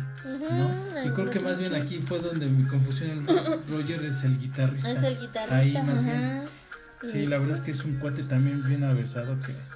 ¿no? 0.49 1.05
Y 1.05 1.09
creo 1.11 1.29
que 1.29 1.39
más 1.39 1.57
bien 1.59 1.75
aquí 1.75 1.99
fue 1.99 2.19
donde 2.19 2.47
mi 2.47 2.67
confusión, 2.67 3.11
el 3.11 3.27
Ro- 3.45 3.61
Roger 3.69 4.01
es 4.03 4.23
el 4.23 4.37
guitarrista. 4.39 4.91
Es 4.91 5.03
el 5.03 5.19
guitarrista. 5.19 5.55
Ahí 5.57 5.73
más 5.85 6.03
bien. 6.03 6.41
Sí, 7.03 7.25
la 7.27 7.37
verdad 7.37 7.55
es 7.55 7.61
que 7.61 7.71
es 7.71 7.83
un 7.85 7.95
cuate 7.99 8.23
también 8.23 8.63
bien 8.67 8.83
avesado 8.83 9.37
que 9.39 9.53
pues, 9.53 9.75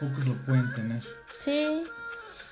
pocos 0.00 0.26
lo 0.26 0.34
pueden 0.44 0.72
tener. 0.74 1.00
Sí. 1.44 1.84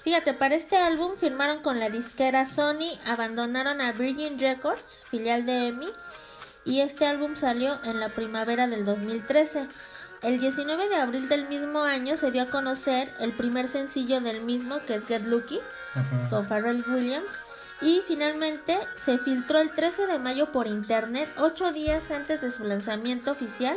Fíjate, 0.04 0.34
para 0.34 0.54
este 0.54 0.76
álbum 0.76 1.12
firmaron 1.18 1.62
con 1.62 1.80
la 1.80 1.88
disquera 1.88 2.44
Sony, 2.48 2.90
abandonaron 3.06 3.80
a 3.80 3.92
Virgin 3.92 4.38
Records, 4.38 5.04
filial 5.10 5.46
de 5.46 5.68
EMI, 5.68 5.86
y 6.66 6.80
este 6.80 7.06
álbum 7.06 7.34
salió 7.36 7.82
en 7.84 7.98
la 8.00 8.10
primavera 8.10 8.68
del 8.68 8.84
2013. 8.84 9.66
El 10.24 10.40
19 10.40 10.88
de 10.88 10.96
abril 10.96 11.28
del 11.28 11.48
mismo 11.48 11.84
año 11.84 12.16
se 12.16 12.30
dio 12.30 12.44
a 12.44 12.46
conocer 12.46 13.12
el 13.20 13.32
primer 13.32 13.68
sencillo 13.68 14.22
del 14.22 14.40
mismo, 14.40 14.80
que 14.86 14.94
es 14.94 15.04
Get 15.06 15.24
Lucky, 15.26 15.60
con 16.30 16.46
Pharrell 16.48 16.82
Williams, 16.88 17.30
y 17.82 18.00
finalmente 18.08 18.78
se 19.04 19.18
filtró 19.18 19.58
el 19.58 19.70
13 19.74 20.06
de 20.06 20.18
mayo 20.18 20.50
por 20.50 20.66
internet, 20.66 21.28
ocho 21.36 21.72
días 21.72 22.10
antes 22.10 22.40
de 22.40 22.50
su 22.50 22.64
lanzamiento 22.64 23.32
oficial. 23.32 23.76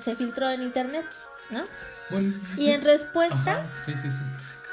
Se 0.00 0.16
filtró 0.16 0.48
en 0.48 0.62
internet, 0.62 1.04
¿no? 1.50 1.64
Bueno, 2.08 2.32
Y 2.56 2.64
sí. 2.64 2.70
en 2.70 2.82
respuesta, 2.82 3.66
Ajá, 3.66 3.82
Sí, 3.84 3.94
sí, 3.96 4.10
sí. 4.10 4.22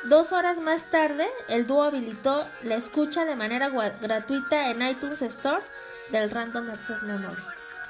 Dos 0.05 0.31
horas 0.31 0.59
más 0.59 0.89
tarde, 0.89 1.27
el 1.49 1.67
dúo 1.67 1.83
habilitó 1.83 2.47
la 2.63 2.75
escucha 2.75 3.25
de 3.25 3.35
manera 3.35 3.69
gratuita 4.01 4.69
en 4.69 4.83
iTunes 4.83 5.21
Store 5.21 5.63
del 6.11 6.29
Random 6.29 6.69
Access 6.69 7.03
Memory. 7.03 7.35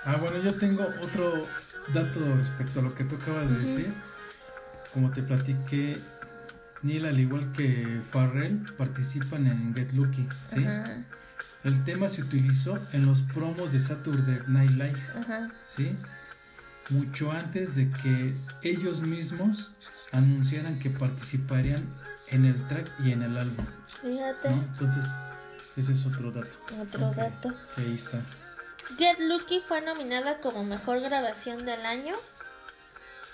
Ah, 0.05 0.15
bueno, 0.15 0.37
yo 0.37 0.53
tengo 0.53 0.87
otro 1.01 1.45
dato 1.93 2.35
respecto 2.35 2.79
a 2.79 2.83
lo 2.83 2.93
que 2.93 3.03
tú 3.03 3.15
acabas 3.15 3.49
de 3.49 3.57
decir. 3.57 3.93
Como 4.93 5.11
te 5.11 5.23
platiqué, 5.23 5.97
Neil, 6.81 7.05
al 7.05 7.19
igual 7.19 7.51
que 7.51 8.01
Farrell, 8.11 8.59
participan 8.77 9.47
en 9.47 9.73
Get 9.75 9.91
Lucky, 9.93 10.27
¿sí? 10.49 10.65
El 11.63 11.83
tema 11.83 12.09
se 12.09 12.21
utilizó 12.21 12.79
en 12.93 13.05
los 13.05 13.21
promos 13.21 13.71
de 13.71 13.79
Saturday 13.79 14.39
Night 14.47 14.71
Live, 14.71 15.01
ajá. 15.19 15.49
¿sí? 15.63 15.97
Mucho 16.89 17.31
antes 17.31 17.75
de 17.75 17.89
que 17.89 18.35
ellos 18.61 19.01
mismos 19.01 19.71
anunciaran 20.11 20.77
que 20.77 20.91
participarían 20.91 21.83
en 22.29 22.45
el 22.45 22.55
track 22.67 22.87
y 23.03 23.11
en 23.11 23.23
el 23.23 23.37
álbum, 23.37 23.65
Fíjate, 24.01 24.49
¿no? 24.49 24.55
Entonces, 24.55 25.05
ese 25.75 25.91
es 25.91 26.05
otro 26.05 26.31
dato. 26.31 26.55
otro 26.79 27.11
dato. 27.11 27.53
que 27.75 27.81
ahí 27.81 27.95
está. 27.95 28.21
Get 28.97 29.19
Lucky 29.19 29.61
fue 29.67 29.81
nominada 29.81 30.39
como 30.39 30.63
mejor 30.63 30.99
grabación 31.01 31.65
del 31.65 31.85
año. 31.85 32.13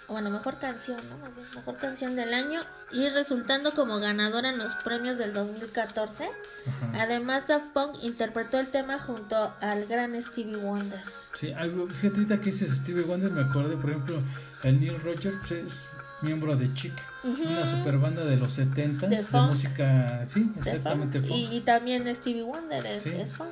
Bueno, 0.08 0.30
mejor 0.30 0.60
canción, 0.60 0.98
¿no? 1.10 1.16
Mejor 1.56 1.78
canción 1.78 2.16
del 2.18 2.34
año. 2.34 2.62
Y 2.92 3.08
resultando 3.10 3.72
como 3.74 4.00
ganadora 4.00 4.50
en 4.50 4.58
los 4.58 4.76
premios 4.78 5.18
del 5.18 5.34
2014. 5.34 6.26
Ajá. 6.26 7.04
Además, 7.04 7.48
Daft 7.48 7.68
Punk 7.74 7.92
interpretó 8.04 8.60
el 8.60 8.68
tema 8.68 9.00
junto 9.00 9.54
al 9.62 9.86
gran 9.86 10.22
Stevie 10.22 10.58
Wonder. 10.58 11.02
Sí, 11.34 11.54
algo, 11.54 11.88
fíjate 11.88 12.20
ahorita 12.20 12.40
que 12.40 12.46
dices 12.46 12.76
Stevie 12.76 13.04
Wonder, 13.04 13.32
me 13.32 13.42
acordé, 13.42 13.78
por 13.78 13.90
ejemplo, 13.92 14.22
el 14.64 14.82
Neil 14.82 15.00
Rogers 15.02 15.52
es 15.52 15.90
miembro 16.22 16.58
de 16.58 16.72
Chic, 16.74 16.94
Ujú. 17.24 17.44
una 17.48 17.66
super 17.66 17.98
banda 17.98 18.26
de 18.26 18.36
los 18.36 18.52
70 18.52 19.08
De 19.08 19.16
de, 19.24 19.40
música, 19.40 20.24
sí, 20.26 20.52
exactamente 20.58 21.20
funk. 21.20 21.30
funk. 21.30 21.40
Y, 21.40 21.56
y 21.58 21.62
también 21.62 22.14
Stevie 22.16 22.44
Wonder 22.44 22.86
es, 22.86 23.04
Sí. 23.04 23.10
es 23.12 23.34
funk. 23.34 23.50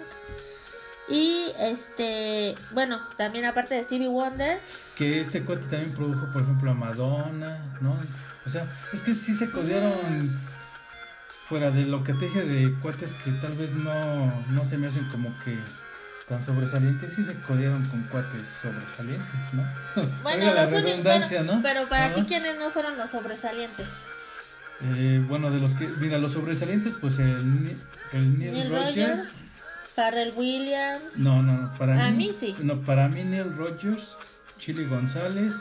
Y 1.09 1.45
este, 1.59 2.55
bueno, 2.71 2.99
también 3.17 3.45
aparte 3.45 3.75
de 3.75 3.83
Stevie 3.83 4.07
Wonder, 4.07 4.59
Que 4.95 5.19
este 5.19 5.43
cuate 5.43 5.63
también 5.63 5.91
produjo, 5.91 6.31
por 6.31 6.43
ejemplo, 6.43 6.69
a 6.69 6.73
Madonna, 6.75 7.73
¿no? 7.81 7.99
O 8.45 8.49
sea, 8.49 8.67
es 8.93 9.01
que 9.01 9.13
sí 9.13 9.33
se 9.33 9.49
codearon 9.49 10.39
fuera 11.47 11.71
de 11.71 11.85
lo 11.85 12.03
que 12.03 12.13
te 12.13 12.25
dije 12.25 12.43
de 12.45 12.71
cuates 12.79 13.13
que 13.15 13.31
tal 13.31 13.53
vez 13.53 13.71
no, 13.71 14.31
no 14.51 14.63
se 14.63 14.77
me 14.77 14.85
hacen 14.85 15.03
como 15.05 15.29
que 15.43 15.57
tan 16.27 16.43
sobresalientes, 16.43 17.11
sí 17.11 17.23
se 17.23 17.33
codearon 17.41 17.83
con 17.85 18.03
cuates 18.03 18.47
sobresalientes, 18.47 19.53
¿no? 19.53 19.63
bueno, 20.23 20.53
la 20.53 20.67
redundancia, 20.67 21.39
bueno, 21.39 21.55
¿no? 21.55 21.63
pero 21.63 21.89
para 21.89 22.05
Ajá. 22.05 22.15
ti 22.15 22.25
quiénes 22.27 22.55
no 22.59 22.69
fueron 22.69 22.97
los 22.97 23.09
sobresalientes? 23.09 23.87
Eh, 24.81 25.23
bueno, 25.27 25.49
de 25.49 25.59
los 25.59 25.73
que, 25.73 25.87
mira, 25.87 26.19
los 26.19 26.33
sobresalientes, 26.33 26.95
pues 27.01 27.17
el, 27.17 27.63
Neil, 27.63 28.39
Neil 28.39 28.69
Rogers. 28.69 28.95
Rogers, 28.95 29.29
Pharrell 29.99 30.33
Williams, 30.37 31.17
No, 31.17 31.43
no, 31.43 31.73
para 31.77 32.05
A 32.07 32.09
mí. 32.11 32.27
mí 32.27 32.31
sí. 32.33 32.55
No, 32.63 32.79
para 32.83 33.09
mí 33.09 33.21
Neil 33.25 33.53
Rogers, 33.57 34.15
Chili 34.57 34.85
González, 34.85 35.55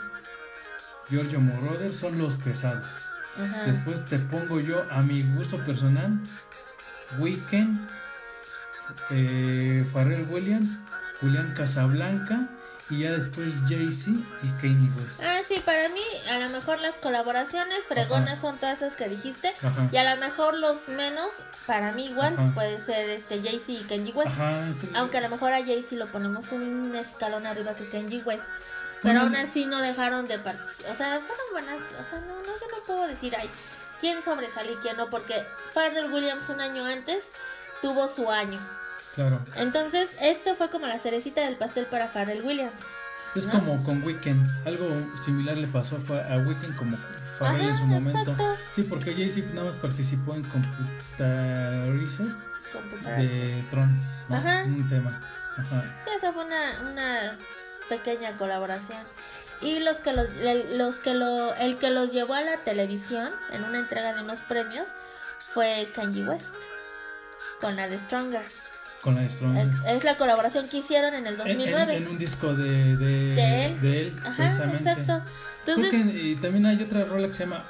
Giorgio 1.11 1.41
Moroder 1.41 1.93
son 1.93 2.19
los 2.19 2.37
pesados. 2.37 3.05
ajá, 3.37 3.65
Después 3.65 4.05
te 4.05 4.21
pongo 4.21 4.61
yo 4.61 4.85
a 4.93 5.03
mi 5.03 5.25
gusto 5.35 5.57
personal, 5.67 6.21
Weekend, 7.19 7.81
eh, 9.11 9.85
Pharrell 9.93 10.29
Williams, 10.31 10.69
Julián 11.21 11.53
Casablanca 11.57 12.49
y 12.91 13.01
ya 13.01 13.13
después 13.13 13.53
Jay-Z 13.69 14.11
y 14.43 14.49
Kanye 14.61 14.91
West. 14.97 15.23
Ah, 15.23 15.41
sí, 15.47 15.61
para 15.65 15.89
mí 15.91 16.01
a 16.31 16.39
lo 16.39 16.49
mejor 16.49 16.81
las 16.81 16.97
colaboraciones 16.97 17.85
fregonas 17.87 18.33
Ajá. 18.35 18.41
son 18.41 18.59
todas 18.59 18.79
esas 18.79 18.97
que 18.97 19.09
dijiste. 19.09 19.55
Ajá. 19.63 19.89
Y 19.93 19.97
a 19.99 20.15
lo 20.15 20.21
mejor 20.21 20.55
los 20.59 20.89
menos, 20.89 21.33
para 21.67 21.93
mí 21.93 22.07
igual, 22.07 22.35
Ajá. 22.35 22.51
puede 22.55 22.81
ser 22.81 23.11
este 23.11 23.43
Jay-Z 23.43 23.73
y 23.73 23.85
Kenji 23.85 24.13
West. 24.13 24.33
Es- 24.71 24.95
Aunque 24.95 25.19
a 25.19 25.21
lo 25.21 25.29
mejor 25.29 25.53
a 25.53 25.65
Jay-Z 25.65 25.97
lo 25.97 26.07
ponemos 26.07 26.51
un 26.53 26.95
escalón 26.97 27.47
arriba 27.47 27.75
que 27.75 27.89
Kenji 27.89 28.23
West. 28.25 28.45
Pero 29.03 29.21
aún 29.21 29.37
así 29.37 29.65
no 29.65 29.81
dejaron 29.81 30.27
de 30.27 30.39
participar. 30.39 30.91
O 30.91 30.95
sea, 30.97 31.19
fueron 31.19 31.45
buenas. 31.53 31.81
O 32.01 32.11
sea, 32.11 32.19
no, 32.21 32.35
no, 32.39 32.43
yo 32.47 32.67
no 32.77 32.85
puedo 32.85 33.07
decir, 33.07 33.37
ay, 33.39 33.49
quién 34.01 34.23
sobresale 34.25 34.73
y 34.73 34.77
quién 34.77 34.97
no. 34.97 35.09
Porque 35.09 35.47
Pharrell 35.73 36.13
Williams 36.13 36.49
un 36.49 36.61
año 36.61 36.85
antes 36.85 37.23
tuvo 37.81 38.09
su 38.09 38.29
año. 38.29 38.59
Claro. 39.19 39.41
Entonces, 39.57 40.17
esto 40.21 40.55
fue 40.55 40.71
como 40.71 40.87
la 40.87 40.99
cerecita 41.01 41.41
del 41.43 41.57
pastel 41.57 41.87
para 41.87 42.09
Pharrell 42.09 42.43
Williams. 42.43 42.81
Es 43.35 43.47
¿no? 43.47 43.53
como 43.55 43.83
con 43.85 44.03
Weekend, 44.05 44.47
algo 44.67 44.87
similar 45.17 45.57
le 45.57 45.67
pasó 45.67 45.97
a 45.97 46.35
a 46.35 46.39
Weekend 46.39 46.77
como 46.77 46.97
Pharrell 47.39 47.63
en 47.63 47.71
Ajá, 47.71 47.79
su 47.79 47.87
momento. 47.87 48.19
exacto. 48.21 48.57
Sí, 48.73 48.83
porque 48.85 49.15
Jay-Z 49.15 49.49
nada 49.55 49.67
más 49.67 49.77
participó 49.77 50.35
en 50.35 50.45
Computarize 50.45 52.23
de 53.17 53.65
Tron, 53.71 53.99
¿no? 54.29 54.37
Ajá. 54.37 54.63
Un 54.65 54.89
tema. 54.89 55.21
Ajá. 55.57 55.85
Sí, 56.05 56.11
esa 56.17 56.33
fue 56.33 56.45
una, 56.45 56.81
una 56.91 57.39
pequeña 57.89 58.33
colaboración. 58.37 59.03
Y 59.61 59.81
los 59.81 59.97
que 59.97 60.13
los, 60.13 60.29
los 60.77 60.97
que 61.01 61.15
lo, 61.15 61.55
el 61.57 61.77
que 61.79 61.91
los 61.91 62.13
llevó 62.13 62.35
a 62.35 62.43
la 62.43 62.59
televisión 62.59 63.31
en 63.51 63.65
una 63.65 63.79
entrega 63.79 64.15
de 64.15 64.23
unos 64.23 64.41
premios 64.43 64.87
fue 65.41 65.91
Kanye 65.95 66.25
West 66.25 66.55
con 67.61 67.75
la 67.75 67.89
de 67.89 67.99
Stronger. 67.99 68.45
Con 69.03 69.15
la 69.15 69.29
Strong. 69.29 69.57
Es, 69.87 70.05
la 70.05 70.17
colaboración 70.17 70.69
que 70.69 70.79
hicieron 70.79 71.15
en 71.15 71.27
el 71.27 71.35
En, 71.35 71.41
en- 71.41 71.59
2009. 71.59 71.97
en 71.97 72.09
un 72.09 72.19
disco 72.19 72.55
de, 72.55 72.97
de, 72.97 73.07
De 73.35 73.65
él. 73.67 73.81
de 73.81 74.01
él, 74.09 74.17
Ajá, 74.25 74.35
precisamente. 74.37 74.91
exacto. 74.91 75.23
Entonces, 75.67 75.91
que- 75.91 76.19
y 76.31 76.37
también 76.37 76.67
hay 76.67 76.83
otra 76.83 77.05
rola 77.05 77.29
que 77.29 77.35
se 77.35 77.45
llama 77.45 77.65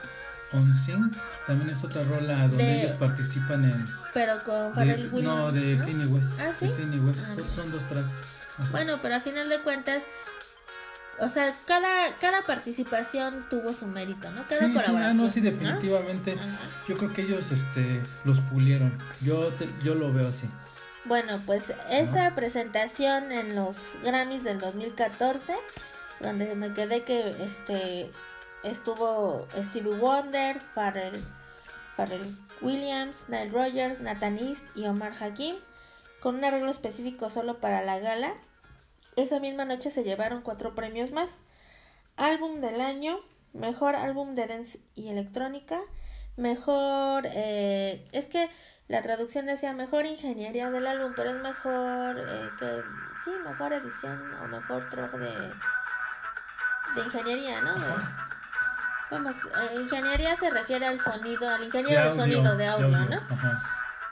On 0.53 0.74
Sing 0.74 1.11
también 1.47 1.68
es 1.70 1.85
otra 1.85 2.03
rola 2.05 2.47
donde 2.49 2.64
De- 2.64 2.79
ellos 2.81 2.93
participan 2.93 3.64
en. 3.64 3.85
Pero 4.14 4.43
con 4.45 4.74
Pharrell 4.74 5.09
Williams. 5.12 5.22
no, 5.24 5.51
de 5.53 5.76
¿no? 5.76 5.85
Kanye 5.85 6.07
West. 6.07 6.41
Ah, 6.41 6.53
¿sí? 6.59 6.68
De 6.68 6.99
West. 7.01 7.24
Ah, 7.26 7.35
son, 7.35 7.45
no. 7.45 7.51
son 7.51 7.70
dos 7.72 7.87
tracks. 7.87 8.22
Ajá. 8.59 8.68
Bueno, 8.70 8.99
pero 9.03 9.16
a 9.16 9.20
final 9.20 9.49
de 9.51 9.59
cuentas, 9.61 10.03
o 11.20 11.29
sea, 11.29 11.53
cada, 11.66 12.14
cada 12.20 12.43
participación 12.43 13.45
tuvo 13.51 13.72
su 13.72 13.87
mérito, 13.87 14.31
¿no? 14.31 14.43
Cada 14.49 14.61
Sí, 14.61 14.66
sí, 14.68 14.72
colaboración. 14.72 15.03
ah, 15.03 15.14
no, 15.14 15.29
sí, 15.29 15.41
¿no? 15.41 15.51
definitivamente. 15.51 16.33
Ajá. 16.33 16.47
Yo 16.89 16.97
creo 16.97 17.12
que 17.12 17.22
ellos 17.22 17.51
este, 17.51 18.01
los 18.24 18.41
pulieron. 18.41 18.93
Yo, 19.22 19.49
te- 19.59 19.68
yo 19.83 19.95
lo 19.95 20.12
veo 20.12 20.29
así. 20.29 20.49
Bueno, 21.09 21.40
pues 21.46 21.72
esa 21.88 22.34
presentación 22.34 23.32
en 23.32 23.56
los 23.56 23.96
Grammys 24.04 24.44
del 24.44 24.61
2014, 24.61 25.54
donde 26.20 26.54
me 26.54 26.74
quedé 26.74 27.02
que 27.02 27.30
este 27.42 28.11
estuvo 28.62 29.48
Stevie 29.56 29.96
Wonder, 29.96 30.61
Pharrell, 30.61 31.18
Pharrell 31.96 32.36
Williams, 32.61 33.26
Nile 33.30 33.48
Rogers, 33.48 34.00
Nathan 34.00 34.36
East 34.36 34.62
y 34.74 34.84
Omar 34.84 35.14
Hakim, 35.18 35.56
con 36.20 36.34
un 36.34 36.44
arreglo 36.44 36.70
específico 36.70 37.30
solo 37.30 37.59
para 37.59 37.82
la 37.82 37.98
gala. 37.98 38.34
Esa 39.16 39.40
misma 39.40 39.64
noche 39.64 39.90
se 39.90 40.04
llevaron 40.04 40.42
cuatro 40.42 40.74
premios 40.74 41.12
más. 41.12 41.30
Álbum 42.18 42.61
del 42.61 42.82
año, 42.82 43.18
mejor 43.54 43.96
álbum 43.96 44.34
de 44.34 44.46
dance 44.46 44.78
y 44.94 45.09
electrónica, 45.09 45.80
mejor... 46.36 47.26
eh, 47.32 48.04
es 48.12 48.26
que 48.26 48.50
la 48.89 49.03
traducción 49.03 49.47
decía 49.47 49.72
mejor 49.74 50.07
ingeniería 50.07 50.70
del 50.70 50.86
álbum, 50.86 51.12
pero 51.14 51.30
es 51.30 51.43
mejor 51.43 52.18
eh, 52.18 52.49
que... 52.59 52.82
Sí, 53.24 53.30
mejor 53.47 53.72
edición 53.74 54.34
o 54.43 54.49
mejor 54.49 54.89
trabajo 54.89 55.18
de... 55.18 55.30
De 56.95 57.03
ingeniería, 57.05 57.61
¿no? 57.61 57.74
De- 57.74 57.95
vamos, 59.11 59.36
eh, 59.45 59.74
ingeniería 59.80 60.36
se 60.36 60.49
refiere 60.51 60.86
al 60.86 61.01
sonido, 61.01 61.49
al 61.49 61.64
ingeniero 61.64 62.05
del 62.05 62.14
sonido 62.14 62.51
de 62.53 62.57
de 62.57 62.66
audio, 62.66 62.89
¿no? 62.89 63.16
Ajá. 63.30 63.62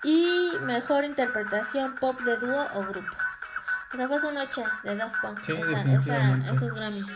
Y 0.03 0.53
mejor 0.63 1.05
interpretación 1.05 1.95
pop 1.97 2.21
de 2.21 2.37
dúo 2.37 2.67
o 2.75 2.81
grupo. 2.83 3.11
O 3.93 3.97
sea, 3.97 4.09
fue 4.09 4.21
su 4.21 4.31
noche 4.31 4.63
de 4.83 4.95
Daft 4.97 5.17
Punk, 5.23 5.41
Sí, 5.43 5.53
esa- 5.53 5.83
esa- 5.83 6.53
esos 6.53 6.75
Grammys. 6.75 7.07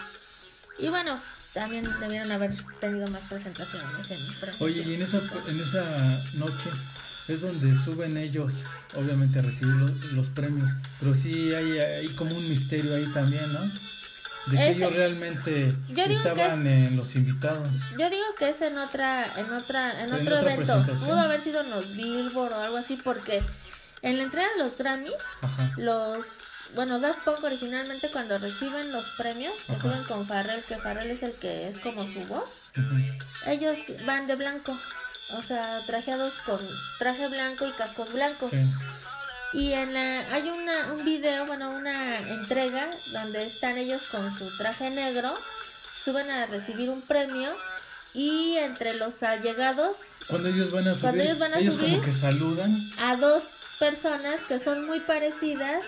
Y 0.79 0.89
bueno, 0.89 1.21
también 1.53 1.85
debieron 2.01 2.33
haber 2.33 2.53
tenido 2.81 3.07
más 3.09 3.25
presentaciones 3.27 4.11
en. 4.11 4.19
Oye, 4.61 4.83
y 4.83 4.95
en 4.95 5.03
esa, 5.03 5.19
en 5.47 5.61
esa 5.61 5.83
noche 6.39 6.71
es 7.29 7.43
donde 7.43 7.75
suben 7.75 8.17
ellos, 8.17 8.65
obviamente, 8.97 9.39
a 9.39 9.43
recibir 9.43 9.75
los, 9.75 9.91
los 10.13 10.29
premios. 10.29 10.71
Pero 10.99 11.15
sí 11.15 11.55
hay, 11.55 11.79
hay 11.79 12.09
como 12.11 12.37
un 12.37 12.49
misterio 12.49 12.95
ahí 12.95 13.07
también, 13.13 13.53
¿no? 13.53 13.71
De 14.47 14.57
que 14.57 14.71
ellos 14.71 14.95
realmente 14.95 15.75
que 15.95 16.05
estaban 16.05 16.67
en 16.67 16.97
los 16.97 17.15
invitados. 17.15 17.69
Yo 17.99 18.09
digo 18.09 18.25
que 18.39 18.49
es 18.49 18.61
en 18.63 18.79
otra, 18.79 19.27
en 19.39 19.53
otra, 19.53 20.03
en 20.03 20.09
En 20.09 20.15
otro 20.15 20.39
evento. 20.39 20.87
Pudo 20.87 21.21
haber 21.21 21.41
sido 21.41 21.61
en 21.61 21.71
los 21.71 21.95
Billboard 21.95 22.53
o 22.53 22.61
algo 22.61 22.77
así, 22.79 22.97
porque 22.97 23.43
en 24.03 24.17
la 24.17 24.25
entrega 24.25 24.49
de 24.57 24.65
los 24.65 24.79
Grammys, 24.79 25.13
Ajá. 25.43 25.71
los 25.77 26.51
bueno, 26.75 27.01
Daft 27.01 27.25
Punk 27.25 27.43
originalmente 27.43 28.09
cuando 28.11 28.39
reciben 28.39 28.93
los 28.93 29.05
premios, 29.11 29.55
que 29.67 29.79
suben 29.79 30.05
con 30.05 30.27
Farrell, 30.27 30.63
que 30.65 30.77
Farrell 30.77 31.11
es 31.11 31.23
el 31.23 31.33
que 31.33 31.69
es 31.69 31.79
como 31.79 32.07
su 32.07 32.21
voz, 32.21 32.73
ellos 33.47 33.79
van 34.07 34.27
de 34.27 34.37
blanco, 34.37 34.79
o 35.39 35.43
sea, 35.43 35.81
trajeados 35.87 36.35
con 36.47 36.59
traje 36.99 37.29
blanco 37.29 37.67
y 37.67 37.71
cascos 37.73 38.13
blancos. 38.13 38.51
Sí. 38.51 38.63
Y 39.53 39.73
en 39.73 39.95
la, 39.95 40.33
hay 40.33 40.49
una, 40.49 40.93
un 40.93 41.05
video, 41.05 41.45
bueno, 41.47 41.71
una 41.71 42.19
entrega 42.19 42.89
donde 43.13 43.45
están 43.47 43.79
ellos 43.79 44.03
con 44.11 44.37
su 44.37 44.57
traje 44.57 44.91
negro, 44.91 45.35
suben 46.05 46.31
a 46.31 46.47
recibir 46.47 46.89
un 46.89 47.03
premio 47.03 47.57
y 48.15 48.57
entre 48.57 48.95
los 48.95 49.23
allegados 49.23 49.97
Cuando 50.29 50.49
ellos 50.49 50.71
van 50.71 50.87
a 50.89 50.91
subir, 50.95 51.03
Cuando 51.03 51.23
ellos 51.25 51.39
van 51.39 51.55
a 51.55 51.57
como 51.59 51.71
subir, 51.73 52.01
que 52.01 52.13
saludan. 52.13 52.77
a 52.99 53.17
dos 53.17 53.45
personas 53.79 54.37
que 54.49 54.61
son 54.61 54.87
muy 54.87 55.01
parecidas 55.01 55.85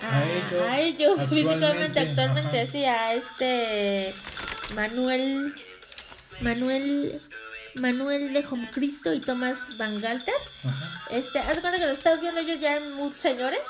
a, 0.00 0.18
A 0.18 0.24
ellos, 0.24 0.70
a 0.70 0.80
ellos 0.80 1.18
físicamente, 1.30 2.00
actualmente, 2.00 2.00
actualmente, 2.00 2.60
ajá. 2.62 2.72
sí, 2.72 2.84
a 2.84 3.14
este 3.14 4.14
Manuel, 4.74 5.54
Manuel, 6.40 7.20
Manuel 7.76 8.32
de 8.32 8.44
Cristo 8.72 9.12
y 9.12 9.20
Tomás 9.20 9.58
Van 9.78 10.00
Galter. 10.00 10.34
Ajá. 10.64 11.02
Este, 11.10 11.38
haz 11.38 11.56
de 11.56 11.60
cuenta 11.60 11.78
que 11.78 11.86
lo 11.86 11.92
estás 11.92 12.20
viendo 12.20 12.40
ellos 12.40 12.60
ya 12.60 12.78
muy 12.96 13.12
señores. 13.16 13.60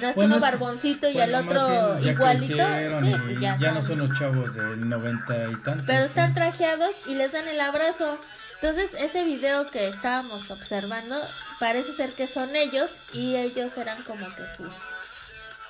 No 0.00 0.08
es 0.10 0.14
Bueno, 0.14 0.34
que- 0.36 0.40
barboncito 0.42 1.08
y 1.08 1.14
Bueno, 1.14 1.38
el 1.38 1.44
más 1.46 1.54
otro 1.62 1.98
ya 2.00 2.10
igualito. 2.12 2.44
Sí, 3.00 3.14
pues 3.24 3.40
ya, 3.40 3.56
ya, 3.56 3.70
no 3.72 3.80
son- 3.82 3.98
los 3.98 4.18
chavos 4.18 4.54
del 4.54 4.88
90 4.88 5.50
y 5.50 5.56
tantos. 5.62 5.86
Pero 5.86 6.04
están 6.04 6.34
trajeados 6.34 6.94
y 7.06 7.14
les 7.14 7.32
dan 7.32 7.48
el 7.48 7.58
abrazo. 7.60 8.18
Entonces, 8.60 8.94
ese 8.98 9.24
video 9.24 9.66
que 9.66 9.88
estábamos 9.88 10.50
observando 10.50 11.18
parece 11.60 11.92
ser 11.92 12.10
que 12.12 12.26
son 12.26 12.56
ellos 12.56 12.90
y 13.12 13.36
ellos 13.36 13.76
eran 13.78 14.02
como 14.02 14.26
que 14.28 14.42
sus. 14.56 14.74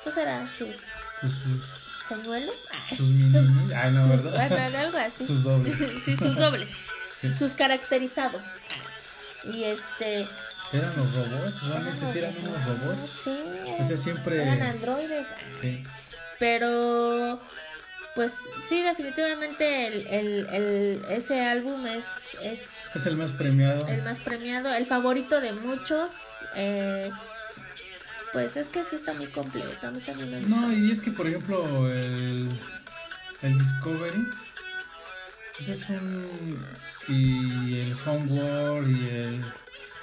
¿Qué 0.04 0.10
serán? 0.12 0.46
Sus 0.48 0.76
Pues 1.20 1.32
sus, 1.32 1.85
señuelos. 2.08 2.54
Sus 2.90 3.08
mini. 3.08 3.72
Ah, 3.74 3.90
no, 3.90 4.02
sus- 4.02 4.22
¿verdad? 4.24 4.48
bueno, 4.48 4.78
algo 4.78 4.98
así. 4.98 5.24
sus 5.24 5.42
dobles. 5.42 5.76
Sí, 6.04 6.16
sus 6.16 6.36
dobles. 6.36 6.70
Sí. 7.20 7.34
Sus 7.34 7.52
caracterizados. 7.52 8.44
Y 9.44 9.64
este. 9.64 10.26
Eran 10.72 10.92
los 10.96 11.14
robots, 11.14 11.68
realmente 11.68 12.06
sí 12.06 12.18
eran 12.18 12.34
unos 12.42 12.64
robots. 12.66 13.08
Sí, 13.24 13.38
O 13.78 13.84
sea, 13.84 13.96
siempre. 13.96 14.42
eran 14.42 14.62
androides. 14.62 15.26
Sí. 15.60 15.84
Pero, 16.40 17.40
pues 18.14 18.32
sí, 18.68 18.82
definitivamente 18.82 19.86
el, 19.86 20.06
el, 20.08 20.46
el- 20.52 21.04
ese 21.10 21.44
álbum 21.46 21.86
es, 21.86 22.04
es 22.42 22.68
Es 22.94 23.06
el 23.06 23.16
más 23.16 23.32
premiado. 23.32 23.86
el 23.88 24.02
más 24.02 24.18
premiado, 24.20 24.72
el 24.74 24.86
favorito 24.86 25.40
de 25.40 25.52
muchos. 25.52 26.10
eh, 26.56 27.10
pues 28.36 28.56
es 28.58 28.66
que 28.68 28.84
sí 28.84 28.96
está 28.96 29.14
muy 29.14 29.28
completo. 29.28 29.86
A 29.88 29.90
mí 29.90 29.98
también 30.00 30.30
me 30.30 30.38
gusta. 30.40 30.54
No, 30.56 30.72
y 30.72 30.90
es 30.90 31.00
que 31.00 31.10
por 31.10 31.26
ejemplo 31.26 31.90
el, 31.90 32.48
el 33.42 33.58
Discovery 33.58 34.28
pues 35.56 35.68
es 35.70 35.88
un 35.88 36.58
y 37.08 37.80
el 37.80 37.96
Homeworld 38.04 38.90
y 38.94 39.08
el, 39.08 39.40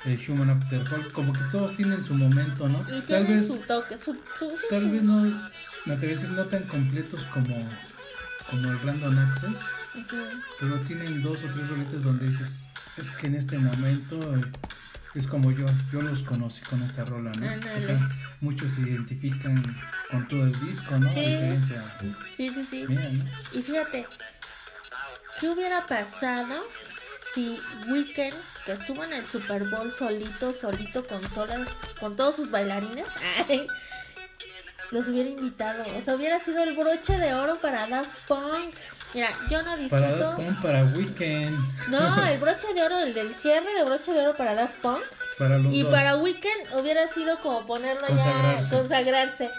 el 0.05 0.19
Human 0.31 0.49
After 0.49 0.81
All, 0.93 1.11
como 1.13 1.31
que 1.31 1.41
todos 1.51 1.75
tienen 1.75 2.03
su 2.03 2.15
momento, 2.15 2.67
¿no? 2.67 2.79
y 2.97 3.01
tal 3.01 3.27
vez 3.27 3.47
su 3.49 3.57
toque, 3.57 3.97
su, 4.03 4.13
su- 4.39 4.49
sí, 4.57 4.65
tal 4.69 4.89
vez 4.89 5.03
no 5.03 5.49
me 5.85 5.93
atrevo 5.93 6.23
no 6.29 6.45
tan 6.45 6.63
completos 6.63 7.25
como 7.25 7.55
como 8.49 8.71
el 8.71 8.79
Random 8.81 9.17
Access, 9.19 9.59
pero 10.59 10.79
tienen 10.81 11.21
dos 11.21 11.43
o 11.43 11.47
tres 11.53 11.69
roletas 11.69 12.03
donde 12.03 12.25
dices, 12.27 12.63
es 12.97 13.09
que 13.11 13.27
en 13.27 13.35
este 13.35 13.57
momento 13.59 14.19
eh, 14.35 14.41
es 15.15 15.27
como 15.27 15.51
yo, 15.51 15.65
yo 15.91 16.01
los 16.01 16.23
conocí 16.23 16.61
con 16.65 16.81
esta 16.83 17.05
rola, 17.05 17.31
¿no? 17.39 17.51
O 17.51 17.79
sea, 17.79 18.09
muchos 18.41 18.71
se 18.71 18.81
identifican 18.81 19.61
con 20.09 20.27
todo 20.27 20.43
el 20.43 20.59
disco, 20.67 20.97
¿no? 20.97 21.09
Sí. 21.11 21.19
Diferencia 21.19 21.97
Sí, 22.35 22.49
sí, 22.49 22.65
sí. 22.69 22.85
mía, 22.87 23.09
¿no? 23.13 23.57
Y 23.57 23.61
fíjate, 23.61 24.07
¿qué 25.39 25.49
hubiera 25.49 25.85
pasado 25.85 26.63
si 27.33 27.59
Weekend, 27.89 28.35
que 28.65 28.71
estuvo 28.71 29.03
en 29.03 29.13
el 29.13 29.25
Super 29.25 29.69
Bowl 29.69 29.91
solito, 29.91 30.51
solito, 30.51 31.05
con 31.07 31.27
solas, 31.29 31.67
con 31.99 32.15
todos 32.15 32.35
sus 32.35 32.49
bailarines, 32.49 33.05
ay, 33.47 33.67
los 34.89 35.07
hubiera 35.07 35.29
invitado? 35.29 35.83
O 35.95 36.01
sea, 36.01 36.15
hubiera 36.15 36.39
sido 36.39 36.63
el 36.63 36.75
broche 36.75 37.17
de 37.17 37.33
oro 37.35 37.59
para 37.61 37.87
Daft 37.87 38.27
Punk. 38.27 38.73
Mira, 39.13 39.29
yo 39.49 39.61
no 39.63 39.71
Para 39.89 40.07
discuto. 40.07 40.25
Daft 40.31 40.35
Punk, 40.37 40.61
para 40.61 40.83
Weekend, 40.85 41.89
No, 41.89 42.25
el 42.27 42.39
broche 42.39 42.73
de 42.73 42.81
oro, 42.83 42.99
el 42.99 43.13
del 43.13 43.33
cierre 43.35 43.73
de 43.77 43.83
broche 43.83 44.11
de 44.13 44.21
oro 44.21 44.35
para 44.37 44.55
Daft 44.55 44.75
Punk. 44.81 45.01
para 45.37 45.57
los 45.57 45.73
Y 45.73 45.83
dos. 45.83 45.91
para 45.91 46.15
Weekend 46.17 46.73
hubiera 46.79 47.07
sido 47.07 47.39
como 47.39 47.65
ponerlo 47.65 48.07
Consagrarse. 48.07 48.69
ya, 48.71 48.77
consagrarse. 48.77 49.49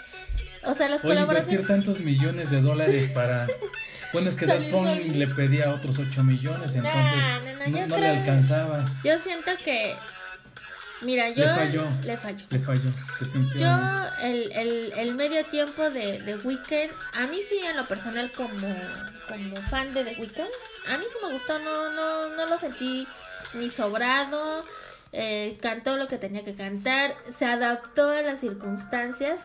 O 0.63 0.73
sea, 0.73 0.89
las 0.89 1.03
invertir 1.03 1.09
colaboraciones. 1.09 1.67
tantos 1.67 1.99
millones 2.01 2.49
de 2.49 2.61
dólares 2.61 3.09
para... 3.13 3.47
Bueno, 4.13 4.29
es 4.29 4.35
que 4.35 4.45
Daft 4.45 4.69
Punk 4.71 5.13
le 5.13 5.27
pedía 5.27 5.73
otros 5.73 5.99
8 5.99 6.23
millones, 6.23 6.73
entonces 6.73 7.17
Nah, 7.17 7.39
nah, 7.39 7.67
nah, 7.67 7.81
no, 7.81 7.87
no 7.87 7.97
le 7.97 8.07
alcanzaba. 8.07 8.85
Yo 9.03 9.17
siento 9.19 9.51
que. 9.61 9.93
Mira, 11.01 11.29
yo. 11.29 11.43
Le 11.45 11.49
falló. 11.49 11.87
Le 12.03 12.17
falló. 12.17 12.39
Le 12.49 12.59
falló, 12.59 12.89
Yo, 13.55 13.69
el, 14.21 14.51
el, 14.53 14.93
el 14.95 15.15
medio 15.15 15.45
tiempo 15.45 15.89
de, 15.89 16.21
de 16.21 16.35
Weekend, 16.37 16.91
a 17.13 17.27
mí 17.27 17.39
sí, 17.47 17.57
en 17.59 17.75
lo 17.77 17.85
personal, 17.85 18.31
como, 18.31 18.67
como 19.27 19.55
fan 19.69 19.93
de 19.93 20.03
The 20.05 20.15
Weeknd, 20.19 20.47
a 20.87 20.97
mí 20.97 21.05
sí 21.11 21.17
me 21.25 21.33
gustó, 21.33 21.59
no, 21.59 21.91
no, 21.91 22.29
no 22.35 22.45
lo 22.47 22.57
sentí 22.57 23.07
ni 23.53 23.69
sobrado, 23.69 24.65
eh, 25.11 25.57
cantó 25.61 25.97
lo 25.97 26.07
que 26.07 26.17
tenía 26.17 26.43
que 26.43 26.55
cantar, 26.55 27.13
se 27.35 27.45
adaptó 27.45 28.09
a 28.09 28.21
las 28.21 28.39
circunstancias. 28.39 29.41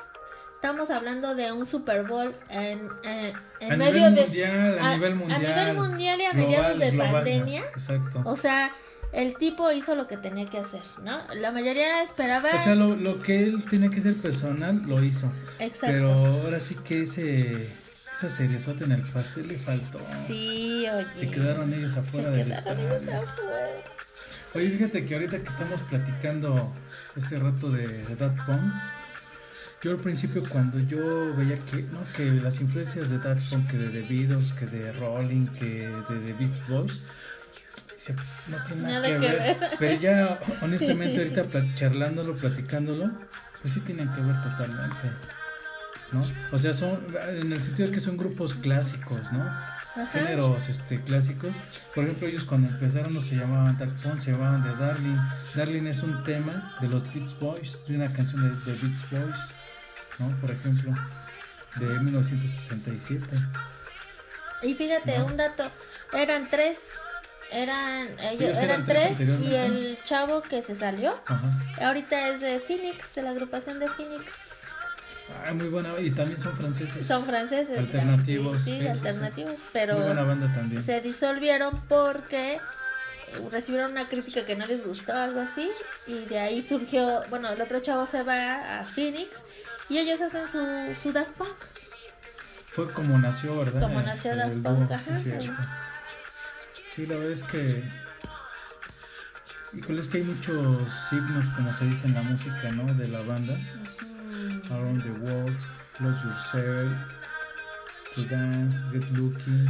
Estamos 0.55 0.91
hablando 0.91 1.35
de 1.35 1.53
un 1.53 1.65
Super 1.65 2.05
Bowl 2.05 2.35
en, 2.51 2.89
eh, 3.03 3.33
en 3.61 3.73
a 3.73 3.77
medio 3.77 3.95
nivel 4.11 4.15
de. 4.15 4.21
mundial, 4.23 4.79
a, 4.79 4.91
a- 4.91 4.95
nivel 4.95 5.13
a 5.13 5.15
mundial. 5.17 5.41
nivel 5.43 5.75
mundial 5.75 6.21
y 6.21 6.25
a 6.27 6.33
global, 6.33 6.47
mediados 6.49 6.79
de 6.79 6.91
global, 6.91 7.13
pandemia. 7.13 7.61
Exacto. 7.63 8.23
O 8.27 8.37
sea, 8.37 8.71
el 9.13 9.37
tipo 9.37 9.71
hizo 9.73 9.95
lo 9.95 10.07
que 10.07 10.17
tenía 10.17 10.49
que 10.49 10.59
hacer, 10.59 10.83
¿no? 11.03 11.23
La 11.35 11.51
mayoría 11.53 12.03
esperaba. 12.03 12.51
O 12.55 12.59
sea, 12.59 12.75
lo, 12.75 12.95
lo 12.97 13.21
que 13.21 13.43
él 13.43 13.65
tenía 13.69 13.91
que 13.91 14.01
ser 14.01 14.17
personal, 14.17 14.83
lo 14.87 15.03
hizo. 15.03 15.31
Exacto. 15.59 15.87
Pero 15.89 16.13
ahora 16.13 16.61
sí 16.61 16.77
que 16.85 17.03
ese, 17.03 17.73
esa 18.13 18.29
seriezota 18.29 18.85
en 18.85 18.93
el 18.93 19.03
pastel 19.03 19.49
le 19.49 19.59
faltó. 19.59 20.01
Sí, 20.27 20.87
oye. 20.89 21.07
Se 21.17 21.31
quedaron 21.31 21.73
ellos 21.73 21.97
afuera 21.97 22.31
del 22.31 22.53
estadio. 22.53 22.89
Oye, 24.55 24.69
fíjate 24.71 25.07
que 25.07 25.15
ahorita 25.15 25.39
que 25.39 25.49
estamos 25.49 25.81
platicando 25.83 26.73
este 27.17 27.39
rato 27.39 27.71
de 27.71 28.05
Dad 28.17 28.35
Punk, 28.47 28.73
yo 29.83 29.93
al 29.93 29.99
principio 29.99 30.43
cuando 30.49 30.79
yo 30.81 31.35
veía 31.37 31.59
que, 31.61 31.83
no, 31.83 32.05
que 32.17 32.25
las 32.33 32.61
influencias 32.61 33.11
de 33.11 33.19
Dad 33.19 33.39
Punk, 33.49 33.71
que 33.71 33.79
de 33.79 33.89
The 33.89 34.15
Beatles, 34.15 34.53
que 34.53 34.67
de 34.67 34.93
Rolling, 34.93 35.47
que 35.59 35.89
de 35.89 36.03
The 36.03 36.33
Beach 36.39 36.67
Boys, 36.69 37.03
no 38.49 38.63
tiene 38.65 38.83
nada, 38.83 38.93
Nada 38.95 39.07
que, 39.07 39.13
que 39.13 39.19
ver. 39.21 39.59
ver. 39.59 39.71
Pero 39.79 40.01
ya, 40.01 40.41
honestamente, 40.63 41.19
ahorita 41.35 41.75
charlándolo, 41.75 42.37
platicándolo, 42.37 43.11
pues 43.61 43.75
sí 43.75 43.81
tienen 43.81 44.13
que 44.13 44.21
ver 44.21 44.43
totalmente. 44.43 45.11
¿No? 46.13 46.25
O 46.51 46.59
sea, 46.59 46.73
son 46.73 47.07
en 47.29 47.53
el 47.53 47.61
sentido 47.61 47.89
de 47.89 47.95
que 47.95 48.01
son 48.01 48.17
grupos 48.17 48.55
clásicos, 48.55 49.33
¿no? 49.33 49.43
Ajá. 49.43 50.07
géneros 50.13 50.69
este, 50.69 51.01
clásicos. 51.01 51.55
Por 51.95 52.05
ejemplo, 52.05 52.27
ellos 52.29 52.45
cuando 52.45 52.69
empezaron 52.69 53.13
no 53.13 53.21
se 53.21 53.37
llamaban 53.37 53.77
Dark 53.77 53.95
Punk, 54.03 54.19
se 54.19 54.33
llamaban 54.33 54.63
The 54.63 54.77
Darling. 54.85 55.19
Darling 55.55 55.87
es 55.87 56.03
un 56.03 56.23
tema 56.25 56.77
de 56.81 56.89
los 56.89 57.03
Beach 57.13 57.37
Boys, 57.41 57.81
de 57.87 57.97
una 57.97 58.13
canción 58.13 58.43
de, 58.43 58.51
de 58.73 58.79
Beach 58.79 59.11
Boys, 59.11 59.37
¿no? 60.19 60.29
Por 60.41 60.51
ejemplo, 60.53 60.95
de 61.77 61.87
1967. 62.01 63.27
Y 64.63 64.75
fíjate, 64.75 65.19
¿No? 65.19 65.27
un 65.27 65.37
dato, 65.37 65.71
eran 66.13 66.49
tres, 66.51 66.79
eran 67.53 68.07
ellos, 68.21 68.43
Ellos 68.43 68.59
eran, 68.59 68.71
eran 68.71 68.85
tres 68.87 69.17
tres, 69.17 69.41
y 69.41 69.55
el 69.55 69.99
chavo 70.05 70.43
que 70.43 70.63
se 70.63 70.75
salió, 70.77 71.15
Ajá. 71.27 71.51
ahorita 71.87 72.29
es 72.29 72.41
de 72.41 72.59
Phoenix, 72.61 73.15
de 73.15 73.23
la 73.23 73.31
agrupación 73.31 73.79
de 73.79 73.89
Phoenix. 73.89 74.25
Ah, 75.47 75.53
muy 75.53 75.69
buena, 75.69 75.99
y 76.01 76.11
también 76.11 76.39
son 76.41 76.57
franceses. 76.57 77.07
Son 77.07 77.25
franceses. 77.25 77.79
Alternativos, 77.79 78.63
Sí, 78.65 78.73
sí, 78.73 78.81
sí, 78.81 78.87
alternativos, 78.89 79.53
Muy 79.59 79.69
pero 79.73 79.97
buena 79.97 80.23
banda 80.25 80.53
también. 80.53 80.83
se 80.83 81.01
disolvieron 81.01 81.79
porque 81.89 82.55
eh, 82.55 82.61
recibieron 83.51 83.93
una 83.93 84.09
crítica 84.09 84.45
que 84.45 84.57
no 84.57 84.67
les 84.67 84.85
gustó, 84.85 85.13
algo 85.15 85.41
así, 85.41 85.71
y 86.09 86.25
de 86.27 86.39
ahí 86.41 86.67
surgió, 86.69 87.23
bueno, 87.31 87.49
el 87.51 87.61
otro 87.61 87.79
chavo 87.81 88.07
se 88.07 88.23
va 88.25 88.81
a 88.81 88.85
Phoenix 88.85 89.29
y 89.89 89.99
ellos 89.99 90.21
hacen 90.21 90.49
su, 90.49 90.59
su 91.01 91.13
Daft 91.13 91.31
Punk. 91.37 91.57
Fue 92.73 92.91
como 92.93 93.19
nació, 93.19 93.57
¿verdad? 93.59 93.81
Como 93.83 94.01
nació 94.03 94.33
el 94.33 94.63
Daft 94.63 94.63
Punk, 94.79 94.91
ajá. 94.93 95.90
Sí, 96.95 97.07
la 97.07 97.17
verdad 97.17 97.33
es 97.33 97.43
que. 97.45 97.83
Híjole, 99.73 100.01
es 100.01 100.09
que 100.09 100.19
hay 100.19 100.25
muchos 100.25 101.13
himnos, 101.13 101.47
como 101.51 101.73
se 101.73 101.85
dice 101.87 102.09
en 102.09 102.15
la 102.15 102.23
música, 102.23 102.71
¿no? 102.75 102.93
De 102.95 103.07
la 103.09 103.21
banda. 103.21 103.57
Around 104.71 105.03
the 105.03 105.11
World, 105.11 105.57
Lose 106.01 106.23
Yourself, 106.27 106.93
To 108.15 108.23
Dance, 108.25 108.83
Get 108.93 109.09
Lucky, 109.11 109.67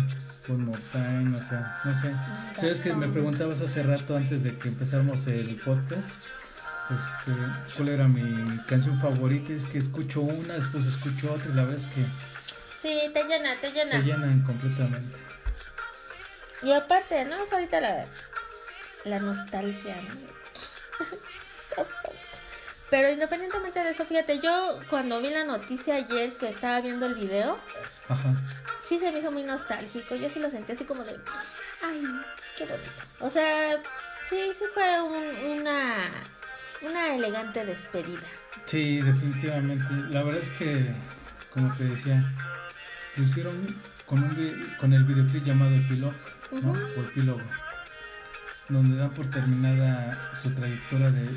One 0.48 0.64
More 0.64 0.80
Time, 0.92 1.36
o 1.36 1.42
sea, 1.42 1.80
no 1.84 1.92
sé. 1.92 2.14
Sabes 2.56 2.80
que 2.80 2.94
me 2.94 3.08
preguntabas 3.08 3.60
hace 3.60 3.82
rato 3.82 4.16
antes 4.16 4.42
de 4.42 4.56
que 4.56 4.68
empezáramos 4.68 5.26
el 5.26 5.56
podcast, 5.56 6.06
este, 6.90 7.32
cuál 7.76 7.88
era 7.90 8.08
mi 8.08 8.58
canción 8.66 8.98
favorita, 9.00 9.52
es 9.52 9.66
que 9.66 9.78
escucho 9.78 10.22
una, 10.22 10.54
después 10.54 10.86
escucho 10.86 11.34
otra 11.34 11.50
y 11.50 11.54
la 11.54 11.64
verdad 11.64 11.78
es 11.80 11.86
que 11.86 12.04
Sí, 12.82 12.98
te 13.12 13.24
llena, 13.24 13.54
te 13.60 13.70
llena. 13.72 13.90
te 13.92 14.02
llenan 14.02 14.42
completamente. 14.42 15.18
Y 16.62 16.72
aparte, 16.72 17.24
¿no? 17.24 17.36
Es 17.42 17.52
ahorita 17.52 17.80
la, 17.80 18.04
la 19.04 19.18
nostalgia, 19.18 19.96
¿no? 19.96 20.30
Pero 22.90 23.08
independientemente 23.08 23.78
de 23.84 23.90
eso, 23.90 24.04
fíjate, 24.04 24.40
yo 24.40 24.80
cuando 24.90 25.20
vi 25.22 25.30
la 25.30 25.44
noticia 25.44 25.94
ayer 25.94 26.32
que 26.32 26.48
estaba 26.48 26.80
viendo 26.80 27.06
el 27.06 27.14
video, 27.14 27.56
Ajá. 28.08 28.34
sí 28.84 28.98
se 28.98 29.12
me 29.12 29.20
hizo 29.20 29.30
muy 29.30 29.44
nostálgico. 29.44 30.16
Yo 30.16 30.28
sí 30.28 30.40
lo 30.40 30.50
sentí 30.50 30.72
así 30.72 30.84
como 30.84 31.04
de, 31.04 31.16
ay, 31.84 32.02
qué 32.58 32.64
bonito. 32.64 32.90
O 33.20 33.30
sea, 33.30 33.76
sí, 34.24 34.50
sí 34.58 34.64
fue 34.74 35.00
un- 35.02 35.60
una, 35.60 36.10
una 36.82 37.14
elegante 37.14 37.64
despedida. 37.64 38.26
Sí, 38.64 39.00
definitivamente. 39.00 39.86
La 40.12 40.24
verdad 40.24 40.42
es 40.42 40.50
que, 40.50 40.92
como 41.54 41.72
te 41.76 41.84
decía, 41.84 42.24
lo 43.16 43.22
hicieron 43.22 43.80
con, 44.10 44.22
un 44.24 44.36
con 44.78 44.92
el 44.92 45.04
videoclip 45.04 45.44
llamado 45.44 45.74
Epilog, 45.76 46.12
¿no? 46.62 46.72
Ujú. 46.72 46.80
O 46.98 47.02
Epílogo, 47.02 47.40
donde 48.68 48.96
dan 48.96 49.10
por 49.10 49.26
terminada 49.30 50.32
su 50.42 50.50
trayectoria 50.50 51.10
de, 51.12 51.28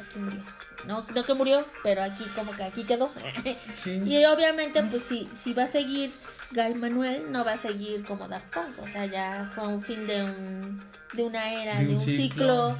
aquí 0.00 0.18
murió. 0.20 0.40
No, 0.86 1.04
no 1.12 1.24
que 1.24 1.34
murió, 1.34 1.66
pero 1.82 2.04
aquí 2.04 2.24
como 2.36 2.52
que 2.52 2.62
aquí 2.62 2.84
quedó. 2.84 3.12
sí. 3.74 4.00
y 4.06 4.24
obviamente 4.24 4.80
pues 4.84 5.02
si, 5.02 5.28
si 5.34 5.52
va 5.52 5.64
a 5.64 5.68
seguir 5.68 6.12
Guy 6.54 6.74
Manuel, 6.74 7.30
no 7.30 7.44
va 7.44 7.52
a 7.52 7.56
seguir 7.56 8.04
como 8.04 8.28
Daft 8.28 8.52
Punk. 8.52 8.78
O 8.82 8.86
sea, 8.88 9.06
ya 9.06 9.50
fue 9.54 9.66
un 9.68 9.82
fin 9.82 10.06
de 10.06 10.24
un 10.24 10.80
de 11.14 11.22
una 11.24 11.52
era, 11.52 11.78
De 11.80 11.86
de 11.86 11.92
un 11.92 11.98
ciclo. 11.98 12.76
ciclo. 12.76 12.78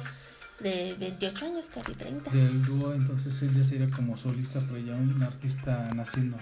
de 0.59 0.95
28 0.97 1.45
años, 1.47 1.69
casi 1.73 1.91
30. 1.93 2.31
del 2.31 2.63
dúo, 2.63 2.93
entonces 2.93 3.41
él 3.41 3.53
ya 3.53 3.63
sería 3.65 3.89
como 3.89 4.15
solista, 4.15 4.61
pero 4.65 4.77
ya 4.79 4.93
un 4.93 5.21
artista 5.21 5.89
naciendo. 5.95 6.37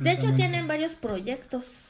De 0.00 0.12
hecho 0.12 0.32
tienen 0.34 0.68
varios 0.68 0.94
proyectos. 0.94 1.86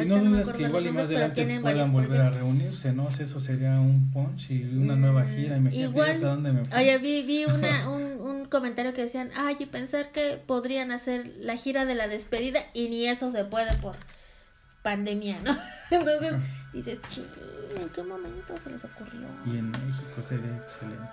Y 0.00 0.04
no 0.06 0.18
dudas 0.18 0.50
que 0.52 0.62
igual 0.62 0.86
y 0.86 0.90
más 0.92 1.06
adelante 1.06 1.58
puedan 1.60 1.92
volver 1.92 2.20
a 2.20 2.30
reunirse, 2.30 2.92
¿no? 2.92 3.08
Eso 3.08 3.40
sería 3.40 3.72
un 3.80 4.10
punch 4.12 4.50
y 4.52 4.62
una 4.62 4.94
Mm, 4.94 5.00
nueva 5.00 5.24
gira. 5.26 5.56
Imagínate 5.56 5.90
igual- 5.90 6.10
hasta 6.12 6.28
dónde 6.28 6.52
me 6.52 6.64
fui. 6.64 6.78
Oye, 6.78 6.98
vi, 6.98 7.22
vi 7.22 7.44
una, 7.44 7.88
un, 7.90 8.02
un 8.20 8.44
comentario 8.46 8.94
que 8.94 9.02
decían, 9.02 9.30
ay, 9.36 9.56
y 9.58 9.66
pensar 9.66 10.12
que 10.12 10.40
podrían 10.46 10.92
hacer 10.92 11.32
la 11.40 11.56
gira 11.56 11.84
de 11.86 11.96
la 11.96 12.06
despedida 12.06 12.60
y 12.72 12.88
ni 12.88 13.06
eso 13.06 13.30
se 13.32 13.44
puede 13.44 13.74
por 13.78 13.96
pandemia, 14.82 15.40
¿no? 15.40 15.56
Entonces 15.90 16.34
dices, 16.72 17.00
ching, 17.08 17.26
¿en 17.76 17.88
qué 17.88 18.02
momento 18.02 18.54
se 18.60 18.70
les 18.70 18.84
ocurrió? 18.84 19.26
Y 19.46 19.58
en 19.58 19.70
México 19.70 20.22
sería 20.22 20.56
excelente. 20.56 21.08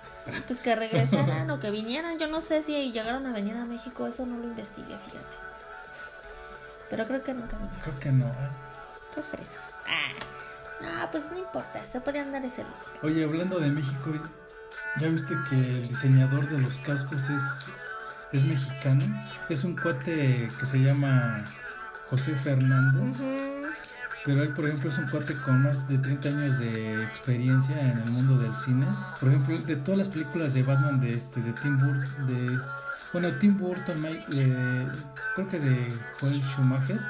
Pues 0.46 0.60
que 0.60 0.74
regresaran 0.74 1.50
o 1.50 1.60
que 1.60 1.70
vinieran, 1.70 2.18
yo 2.18 2.26
no 2.26 2.40
sé 2.40 2.62
si 2.62 2.92
llegaron 2.92 3.26
a 3.26 3.32
venir 3.32 3.56
a 3.56 3.64
México, 3.64 4.06
eso 4.06 4.26
no 4.26 4.38
lo 4.38 4.44
investigué, 4.44 4.96
fíjate. 4.98 5.36
Pero 6.90 7.06
creo 7.06 7.22
que 7.22 7.34
nunca 7.34 7.56
vinieron. 7.58 7.80
Creo 7.80 8.00
que 8.00 8.12
no. 8.12 8.32
Qué 9.14 9.22
fresos. 9.22 9.74
Ah, 9.86 10.12
no, 10.80 11.10
pues 11.10 11.24
no 11.30 11.38
importa, 11.38 11.84
se 11.86 12.00
podían 12.00 12.32
dar 12.32 12.44
ese 12.44 12.62
lujo. 12.62 12.76
Oye, 13.02 13.24
hablando 13.24 13.58
de 13.58 13.70
México, 13.70 14.12
¿ya 15.00 15.08
viste 15.08 15.34
que 15.50 15.56
el 15.56 15.88
diseñador 15.88 16.48
de 16.48 16.58
los 16.58 16.78
cascos 16.78 17.28
es, 17.28 17.66
es 18.32 18.44
mexicano? 18.44 19.04
Es 19.48 19.64
un 19.64 19.76
cuate 19.76 20.48
que 20.58 20.66
se 20.66 20.78
llama 20.78 21.44
José 22.08 22.34
Fernández. 22.36 23.20
Ujú. 23.20 23.57
Pero 24.28 24.42
él, 24.42 24.50
por 24.50 24.68
ejemplo, 24.68 24.90
es 24.90 24.98
un 24.98 25.08
cuate 25.08 25.32
con 25.36 25.62
más 25.62 25.88
de 25.88 25.96
30 25.96 26.28
años 26.28 26.58
de 26.58 27.02
experiencia 27.02 27.80
en 27.80 27.96
el 27.96 28.10
mundo 28.10 28.36
del 28.36 28.54
cine. 28.54 28.86
Por 29.18 29.30
ejemplo, 29.30 29.58
de 29.58 29.76
todas 29.76 29.96
las 29.96 30.08
películas 30.10 30.52
de 30.52 30.62
Batman 30.64 31.00
de 31.00 31.14
este 31.14 31.40
de 31.40 31.50
Tim 31.54 31.78
Burton, 31.78 32.26
de 32.26 32.58
bueno, 33.14 33.32
Tim 33.38 33.56
Burton, 33.56 34.02
Mike, 34.02 34.26
eh, 34.32 34.86
creo 35.34 35.48
que 35.48 35.58
de 35.58 35.94
Joel 36.20 36.42
Schumacher, 36.42 37.00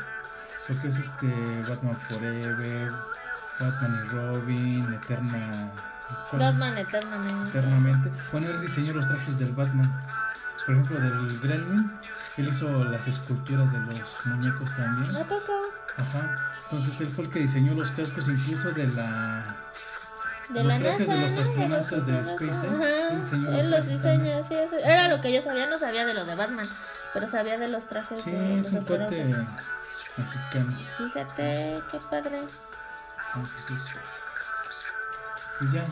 lo 0.69 0.81
que 0.81 0.87
es 0.87 0.97
este 0.97 1.27
Batman 1.69 1.99
Forever, 2.09 2.93
Batman 3.59 4.01
y 4.05 4.09
Robin, 4.11 4.93
Eterna. 4.95 5.73
Batman 6.35 6.79
eternamente. 6.79 7.59
Eternamente. 7.59 8.13
Bueno, 8.31 8.49
él 8.49 8.61
diseñó 8.61 8.93
los 8.93 9.09
trajes 9.09 9.41
del 9.41 9.53
Batman. 9.55 9.93
Por 10.65 10.77
ejemplo, 10.77 11.01
del 11.01 11.41
Gremlin. 11.41 11.91
Él 12.37 12.49
hizo 12.49 12.85
las 12.85 13.09
esculturas 13.09 13.73
de 13.73 13.81
los 13.81 14.27
muñecos 14.27 14.73
también. 14.77 15.17
¿A 15.17 15.25
poco? 15.25 15.78
Ajá. 15.99 16.55
Entonces 16.65 17.01
él 17.01 17.09
fue 17.09 17.25
el 17.25 17.31
que 17.31 17.39
diseñó 17.41 17.75
los 17.75 17.91
cascos 17.91 18.29
incluso 18.29 18.71
de 18.73 18.87
la 18.89 19.57
De 20.51 20.63
Los 20.65 20.73
la 20.75 20.79
trajes 20.79 21.09
NASA, 21.09 21.15
de 21.15 21.21
los 21.29 21.37
astronautas 21.39 22.07
de 22.07 22.13
los 22.13 22.27
SpaceX, 22.29 22.57
astronautas. 22.57 22.89
él 23.13 23.21
diseñó 23.21 23.51
los 23.51 23.61
Él 23.65 23.71
los 23.71 23.87
diseña, 23.87 24.43
sí, 24.45 24.55
eso- 24.55 24.77
Era 24.79 25.09
lo 25.09 25.21
que 25.21 25.33
yo 25.33 25.43
sabía, 25.43 25.67
no 25.67 25.79
sabía 25.79 26.05
de 26.07 26.15
lo 26.15 26.25
de 26.25 26.35
Batman, 26.35 26.69
pero 27.15 27.27
sabía 27.27 27.59
de 27.59 27.69
los 27.69 27.87
trajes 27.87 28.21
Sí, 28.23 28.31
de 28.33 28.59
es 28.61 28.73
los 28.73 28.81
un 28.83 28.85
cuate 28.87 29.23
astronautas. 29.23 29.65
mexicano. 30.17 30.79
Fíjate, 30.97 31.81
qué 31.91 31.99
padre. 32.11 32.41
Pues 35.59 35.73
ya. 35.73 35.85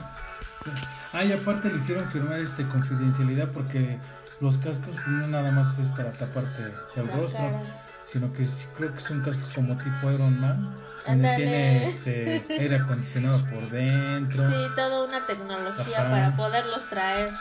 Ah, 1.13 1.25
y 1.25 1.33
aparte 1.33 1.69
le 1.71 1.77
hicieron 1.79 2.11
firmar 2.11 2.39
este 2.41 2.67
confidencialidad 2.69 3.49
porque 3.49 3.99
los 4.41 4.59
cascos 4.59 4.95
no 5.07 5.27
nada 5.29 5.51
más 5.53 5.79
es 5.79 5.89
para 5.93 6.13
taparte 6.13 6.65
el 6.97 7.07
La 7.07 7.15
rostro, 7.15 7.41
cara. 7.41 7.61
Sino 8.07 8.33
que 8.33 8.45
sí 8.45 8.67
creo 8.77 8.93
que 8.93 8.99
es 8.99 9.11
un 9.11 9.23
casco 9.23 9.43
como 9.55 9.77
tipo 9.77 10.11
Iron 10.11 10.41
Man, 10.41 10.75
donde 11.07 11.37
tiene 11.37 11.85
este 11.85 12.45
aire 12.51 12.77
acondicionado 12.77 13.45
por 13.51 13.69
dentro. 13.69 14.49
Sí, 14.49 14.69
toda 14.75 15.05
una 15.05 15.27
tecnología 15.27 16.03
Ajá. 16.03 16.11
para 16.11 16.37
poderlos 16.37 16.89
traer 16.89 17.33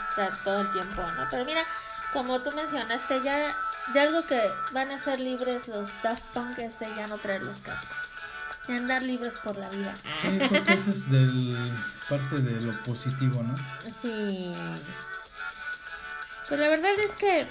todo 0.44 0.60
el 0.62 0.70
tiempo, 0.72 1.02
¿no? 1.02 1.26
Pero 1.30 1.44
mira, 1.44 1.64
como 2.12 2.40
tú 2.40 2.50
mencionaste, 2.52 3.22
ya 3.22 3.54
de 3.92 4.00
algo 4.00 4.26
que 4.26 4.40
van 4.72 4.90
a 4.90 4.98
ser 4.98 5.20
libres 5.20 5.68
los 5.68 5.90
Daft 6.02 6.24
Punk 6.34 6.58
es 6.58 6.78
de 6.80 6.86
ya 6.96 7.06
no 7.06 7.18
traer 7.18 7.42
los 7.42 7.56
cascos. 7.58 7.96
De 8.66 8.76
andar 8.76 9.02
libres 9.02 9.34
por 9.44 9.56
la 9.56 9.68
vida. 9.68 9.94
Sí, 10.20 10.38
creo 10.48 10.64
que 10.64 10.72
eso 10.72 10.90
es 10.90 11.08
del 11.08 11.56
parte 12.08 12.36
de 12.38 12.60
lo 12.60 12.82
positivo, 12.82 13.42
¿no? 13.42 13.54
Sí. 14.02 14.52
Pues 16.48 16.60
la 16.60 16.68
verdad 16.68 16.92
es 17.04 17.12
que 17.12 17.46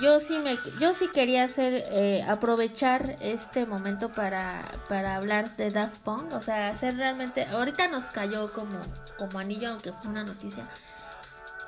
yo 0.00 0.20
sí 0.20 0.38
me 0.38 0.58
yo 0.80 0.94
sí 0.94 1.08
quería 1.12 1.44
hacer 1.44 1.84
eh, 1.90 2.24
aprovechar 2.28 3.16
este 3.20 3.66
momento 3.66 4.08
para, 4.10 4.62
para 4.88 5.16
hablar 5.16 5.56
de 5.56 5.70
Daft 5.70 5.98
Punk, 5.98 6.32
o 6.32 6.42
sea, 6.42 6.68
hacer 6.68 6.96
realmente 6.96 7.44
ahorita 7.46 7.88
nos 7.88 8.04
cayó 8.06 8.52
como 8.52 8.80
como 9.18 9.38
anillo 9.38 9.70
aunque 9.70 9.92
fue 9.92 10.10
una 10.10 10.24
noticia 10.24 10.64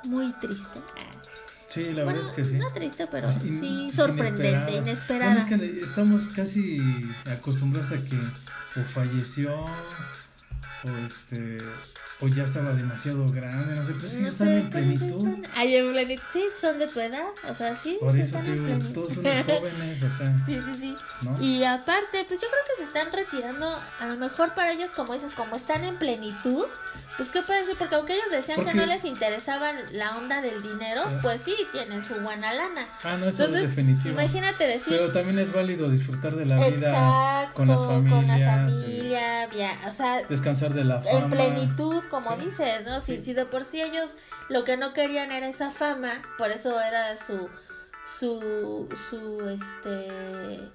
muy 0.04 0.32
triste. 0.34 0.80
Sí, 1.68 1.92
la 1.92 2.04
bueno, 2.04 2.20
verdad 2.20 2.30
es 2.30 2.34
que 2.36 2.44
sí. 2.44 2.52
no 2.54 2.70
triste, 2.72 3.06
pero 3.08 3.28
Pues, 3.28 3.44
in- 3.44 3.60
sí 3.60 3.90
sorprendente, 3.96 4.64
Bueno, 4.64 4.76
inesperada. 4.78 5.34
es 5.38 5.44
que 5.44 5.80
estamos 5.82 6.26
casi 6.28 7.00
acostumbrados 7.30 7.90
a 7.92 7.96
que 7.96 8.16
o 8.76 8.82
falleció 8.92 9.54
o 9.64 10.90
este 11.06 11.56
o 12.20 12.28
ya 12.28 12.44
estaba 12.44 12.72
demasiado 12.72 13.26
grande, 13.28 13.74
no 13.74 13.82
sé, 13.82 13.92
pero 13.96 14.08
sí 14.08 14.20
No 14.20 14.28
están 14.28 14.48
sé, 14.48 14.58
en 14.58 14.70
pues, 14.70 14.84
sí 14.84 14.96
plenitud. 14.98 15.26
están- 15.28 15.52
Ay, 15.54 15.76
en 15.76 15.90
plenitud, 15.92 16.22
sí, 16.32 16.42
son 16.60 16.78
de 16.78 16.86
tu 16.86 17.00
edad, 17.00 17.26
o 17.50 17.54
sea, 17.54 17.74
sí, 17.76 17.96
Por 18.00 18.12
sí 18.12 18.20
eso 18.20 18.38
están 18.38 18.44
te 18.44 18.60
en 18.60 18.78
digo, 18.78 18.92
todos 18.94 19.16
unos 19.16 19.32
jóvenes, 19.44 20.02
o 20.02 20.10
sea, 20.10 20.36
Sí, 20.46 20.60
sí, 20.64 20.74
sí. 20.80 20.96
¿no? 21.22 21.42
Y 21.42 21.64
aparte, 21.64 22.24
pues 22.26 22.40
yo 22.40 22.46
creo 22.48 22.62
que 22.76 22.82
se 22.82 22.88
están 22.88 23.12
retirando, 23.12 23.68
a 24.00 24.06
lo 24.06 24.16
mejor 24.16 24.54
para 24.54 24.72
ellos, 24.72 24.90
como 24.92 25.12
dices, 25.12 25.34
como 25.34 25.56
están 25.56 25.84
en 25.84 25.96
plenitud, 25.96 26.66
pues 27.16 27.30
qué 27.30 27.42
puede 27.42 27.64
ser, 27.64 27.76
porque 27.76 27.94
aunque 27.94 28.14
ellos 28.14 28.30
decían 28.30 28.64
que 28.64 28.74
no 28.74 28.84
les 28.86 29.04
interesaba 29.04 29.72
la 29.92 30.16
onda 30.16 30.40
del 30.40 30.60
dinero, 30.62 31.02
Ah. 31.06 31.18
pues 31.22 31.42
sí, 31.42 31.54
tienen 31.70 32.02
su 32.02 32.14
buena 32.16 32.52
lana. 32.52 32.84
Ah, 33.04 33.16
no, 33.16 33.26
eso 33.28 33.44
es 33.44 33.50
Entonces, 33.50 33.68
definitivo. 33.68 34.10
imagínate 34.20 34.64
decir, 34.66 34.96
Pero 34.98 35.12
también 35.12 35.38
es 35.38 35.52
válido 35.52 35.88
disfrutar 35.90 36.34
de 36.34 36.44
la 36.46 36.56
vida 36.56 36.70
exacto, 36.90 37.54
con 37.54 37.68
las 37.68 37.80
familias, 37.80 38.18
con 38.18 38.28
la 38.28 38.38
eh, 38.38 38.70
familia, 38.70 39.46
via- 39.46 39.78
o 39.88 39.92
sea, 39.92 40.22
descansar 40.24 40.74
de 40.74 40.84
la 40.84 41.00
fama. 41.02 41.18
en 41.18 41.30
plenitud, 41.30 42.02
como 42.10 42.36
Sí. 42.36 42.44
dices, 42.46 42.84
¿no? 42.84 43.00
Si, 43.00 43.16
Sí. 43.18 43.22
si 43.24 43.32
de 43.34 43.46
por 43.46 43.64
sí 43.64 43.80
ellos 43.80 44.16
lo 44.48 44.64
que 44.64 44.76
no 44.76 44.92
querían 44.92 45.30
era 45.30 45.48
esa 45.48 45.70
fama, 45.70 46.22
por 46.36 46.50
eso 46.50 46.80
era 46.80 47.16
su, 47.16 47.48
su, 48.18 48.88
su, 49.08 49.48
este, 49.50 50.70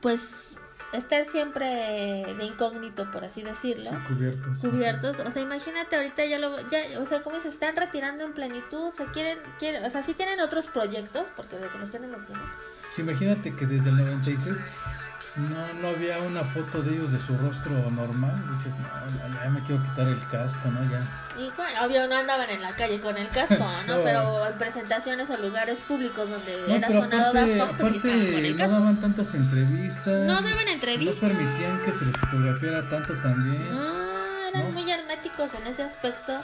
pues, 0.00 0.54
estar 0.92 1.24
siempre 1.24 1.66
de 2.36 2.44
incógnito, 2.44 3.10
por 3.10 3.24
así 3.24 3.42
decirlo. 3.42 3.90
Sí, 3.90 3.96
cubiertos. 4.08 4.58
Cubiertos, 4.60 5.18
o 5.20 5.30
sea, 5.30 5.42
imagínate 5.42 5.96
ahorita 5.96 6.24
ya 6.24 6.38
lo, 6.38 6.58
ya, 6.70 6.98
o 6.98 7.04
sea, 7.04 7.22
como 7.22 7.40
se 7.40 7.48
están 7.48 7.76
retirando 7.76 8.24
en 8.24 8.32
plenitud, 8.32 8.90
se 8.96 9.04
quieren, 9.06 9.38
quieren, 9.58 9.84
o 9.84 9.90
sea, 9.90 10.02
sí 10.02 10.14
tienen 10.14 10.40
otros 10.40 10.66
proyectos, 10.66 11.28
porque 11.36 11.56
de 11.56 11.68
que 11.68 11.78
los 11.78 11.90
tienen, 11.90 12.12
los 12.12 12.24
tienen. 12.24 12.44
Sí, 12.90 13.02
imagínate 13.02 13.54
que 13.54 13.66
desde 13.66 13.90
el 13.90 13.96
96 13.96 14.62
no, 15.38 15.72
no 15.80 15.88
había 15.88 16.18
una 16.18 16.42
foto 16.44 16.82
de 16.82 16.94
ellos 16.94 17.12
de 17.12 17.18
su 17.18 17.36
rostro 17.38 17.72
normal. 17.90 18.32
Dices, 18.50 18.74
no, 18.78 18.86
ya, 19.44 19.50
me 19.50 19.60
quiero 19.60 19.82
quitar 19.82 20.08
el 20.08 20.18
casco, 20.30 20.70
¿no? 20.70 20.80
Ya. 20.90 21.00
Y 21.40 21.50
bueno, 21.56 21.84
obvio 21.86 22.08
no 22.08 22.16
andaban 22.16 22.50
en 22.50 22.62
la 22.62 22.74
calle 22.74 23.00
con 23.00 23.16
el 23.16 23.28
casco, 23.30 23.54
¿no? 23.86 23.98
No. 23.98 24.04
Pero 24.04 24.46
en 24.46 24.58
presentaciones 24.58 25.30
o 25.30 25.36
lugares 25.36 25.78
públicos 25.80 26.28
donde 26.28 26.56
No, 26.68 26.74
era 26.74 26.88
sonado 26.88 27.30
aparte, 27.30 27.52
estaban 27.52 27.76
con 27.76 27.86
aparte 27.88 28.38
el 28.46 28.52
no 28.52 28.58
casco. 28.58 28.72
daban 28.78 29.00
tantas 29.00 29.34
entrevistas. 29.34 30.20
No 30.26 30.34
daban 30.34 30.64
No 30.64 30.70
entrevistas. 30.72 31.16
permitían 31.30 31.78
que 31.84 31.92
se 31.92 32.04
fotografiara 32.04 32.90
tanto 32.90 33.14
también. 33.14 33.74
No, 33.74 34.48
eran 34.48 34.62
No. 34.64 34.70
muy 34.80 34.90
herméticos 34.90 35.50
en 35.54 35.66
ese 35.66 35.82
aspecto. 35.84 36.40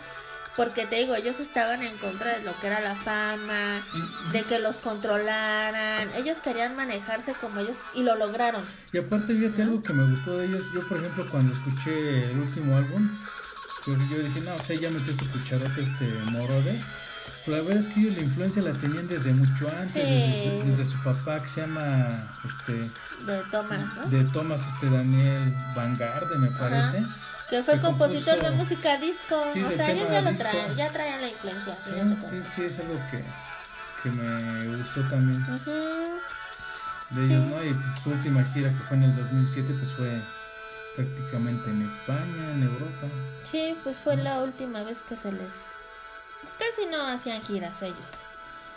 Porque 0.57 0.87
te 0.87 0.97
digo, 0.97 1.17
ellos 1.17 1.41
estaban 1.41 1.83
en 1.83 1.97
contra 1.99 2.39
de 2.39 2.45
lo 2.45 2.57
que 2.61 2.69
era 2.69 2.81
la 2.81 2.95
fama, 2.95 3.81
Y- 3.93 4.33
de 4.33 4.43
que 4.45 4.61
los 4.61 4.77
controlaran. 4.77 6.09
Ellos 6.15 6.37
querían 6.45 6.77
manejarse 6.77 7.33
como 7.41 7.59
ellos 7.61 7.77
y 7.95 8.05
lo 8.05 8.15
lograron. 8.15 8.63
Y 8.93 8.99
aparte, 8.99 9.35
fíjate 9.35 9.63
algo 9.63 9.83
que 9.83 9.93
me 9.93 10.09
gustó 10.11 10.39
de 10.39 10.47
ellos. 10.47 10.63
Yo, 10.73 10.87
por 10.87 10.99
ejemplo, 10.99 11.27
cuando 11.31 11.53
escuché 11.53 12.31
el 12.31 12.39
último 12.39 12.77
álbum, 12.77 13.09
yo, 13.87 13.95
yo 14.11 14.19
dije, 14.23 14.41
no, 14.43 14.55
o 14.55 14.63
sea, 14.63 14.79
ya 14.79 14.91
metió 14.91 15.13
su 15.15 15.29
cucharote 15.31 15.83
este 15.83 16.13
Morode. 16.31 16.81
Pero 17.45 17.57
la 17.59 17.63
verdad 17.65 17.81
es 17.83 17.89
que 17.89 18.01
ellos 18.01 18.15
la 18.17 18.23
influencia 18.23 18.63
la 18.63 18.73
tenían 18.73 19.07
desde 19.09 19.33
mucho 19.33 19.69
antes, 19.69 19.93
Sí. 19.93 19.99
desde, 19.99 20.61
su, 20.63 20.67
desde 20.71 20.85
su 20.85 21.03
papá 21.03 21.43
que 21.43 21.49
se 21.49 21.61
llama 21.63 22.17
este 22.45 22.73
De 23.27 23.43
Thomas, 23.51 23.97
¿no? 23.97 24.07
de 24.07 24.25
Thomas 24.33 24.61
este 24.73 24.89
Daniel 24.89 25.53
Vanguarde, 25.75 26.39
me 26.39 26.49
parece. 26.53 27.05
Que 27.51 27.63
fue 27.63 27.75
que 27.75 27.81
compositor 27.81 28.39
compuso- 28.39 28.51
de 28.51 28.57
música 28.57 28.97
disco. 28.97 29.45
Sí, 29.53 29.63
o 29.63 29.71
sea, 29.71 29.91
ellos 29.91 30.09
ya 30.11 30.21
lo 30.23 30.31
disco. 30.31 30.49
traen, 30.51 30.77
ya 30.77 30.91
traían 30.91 31.21
la 31.21 31.29
influencia. 31.29 31.75
Sí, 31.75 31.91
sí, 32.57 32.63
es 32.65 32.79
algo 32.81 32.99
que, 33.11 33.25
que 34.03 34.11
me 34.11 34.77
gustó 34.77 35.01
también 35.03 35.43
Ujú. 35.43 35.71
de 37.11 37.27
Sí. 37.27 37.33
ellos, 37.33 37.45
¿no? 37.47 37.65
Y 37.65 37.75
pues, 37.75 37.99
su 38.03 38.11
última 38.11 38.45
gira 38.47 38.69
que 38.71 38.75
fue 38.89 38.97
en 38.97 39.03
el 39.05 39.17
2007, 39.17 39.75
pues 39.79 39.93
fue 39.93 40.21
prácticamente 40.97 41.71
en 41.71 41.83
España, 41.89 42.53
en 42.55 42.63
Europa. 42.63 43.07
Sí, 43.43 43.77
pues 43.85 43.97
fue 43.99 44.17
la 44.17 44.41
última 44.41 44.83
vez 44.83 44.99
que 45.09 45.17
se 45.17 45.31
les... 45.33 45.53
Casi 46.59 46.87
no 46.91 47.07
hacían 47.09 47.43
giras 47.43 47.83
ellos. 47.83 47.99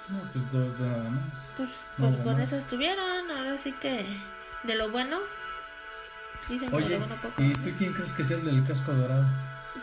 No, 0.10 0.20
pues 0.34 0.52
dos 0.52 0.80
nada 0.80 1.10
más. 1.10 1.48
Pues, 1.58 1.70
pues 1.98 2.18
con 2.18 2.34
más. 2.34 2.44
eso 2.44 2.58
estuvieron, 2.58 3.30
ahora 3.32 3.58
sí 3.58 3.72
que 3.74 4.06
de 4.64 4.76
lo 4.76 4.90
bueno. 4.90 5.20
Dicen 6.50 6.70
que 6.70 6.76
Oye, 6.76 6.90
lo 6.90 7.00
bueno 7.00 7.16
poco. 7.16 7.44
¿y 7.44 7.54
tú 7.54 7.70
quién 7.78 7.94
crees 7.94 8.14
que 8.14 8.24
sea 8.24 8.38
el 8.38 8.46
del 8.46 8.64
casco 8.64 8.94
dorado? 8.94 9.26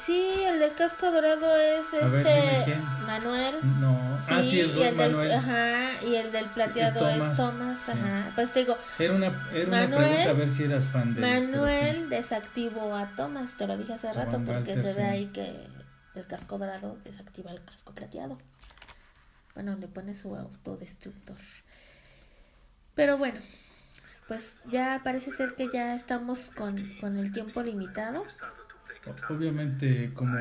Sí, 0.05 0.35
el 0.43 0.59
del 0.59 0.75
casco 0.75 1.11
dorado 1.11 1.57
es 1.57 1.87
A 1.95 2.07
ver, 2.09 2.27
este 2.27 2.63
quién. 2.65 2.83
Manuel. 3.07 3.55
No, 3.81 4.19
ah, 4.29 4.43
sí, 4.43 4.61
es 4.61 4.71
el 4.71 4.77
del, 4.77 4.95
Manuel. 4.97 5.31
ajá, 5.33 6.05
y 6.05 6.15
el 6.17 6.33
del 6.33 6.47
plateado 6.47 7.09
es 7.09 7.17
Thomas, 7.19 7.37
Thomas, 7.37 7.79
sí. 7.79 7.93
ajá. 7.93 8.33
Pues 8.35 8.53
te 8.53 8.61
digo, 8.61 8.77
Era 8.99 9.13
una, 9.15 9.49
era 9.53 9.69
una 9.69 9.87
pregunta 9.87 10.31
a 10.31 10.33
ver 10.33 10.51
si 10.51 10.65
eras 10.65 10.87
fan 10.89 11.15
de 11.15 11.21
ellos, 11.21 11.49
Manuel 11.51 12.09
desactivó 12.09 12.95
a 12.97 13.15
Thomas, 13.15 13.57
te 13.57 13.67
lo 13.69 13.77
dije 13.77 13.93
hace 13.93 14.13
rato, 14.13 14.31
Juan 14.31 14.45
porque 14.45 14.73
Walter, 14.73 14.77
se 14.79 14.83
ve 14.95 14.95
sí. 14.95 15.01
ahí 15.03 15.27
que 15.27 15.55
el 16.17 16.27
casco 16.27 16.59
dorado 16.59 16.97
desactiva 17.05 17.53
el 17.53 17.63
casco 17.65 17.93
plateado. 17.93 18.37
Bueno, 19.55 19.77
le 19.77 19.87
pone 19.87 20.15
su 20.15 20.35
autodestructor. 20.35 21.37
Pero 22.97 23.17
bueno, 23.19 23.39
pues 24.29 24.55
ya 24.71 25.01
parece 25.05 25.31
ser 25.31 25.55
que 25.55 25.69
ya 25.73 25.95
estamos 25.95 26.51
con, 26.57 26.77
con 27.01 27.17
el 27.17 27.33
tiempo 27.33 27.63
limitado. 27.63 28.25
Obviamente, 29.29 30.13
como 30.15 30.39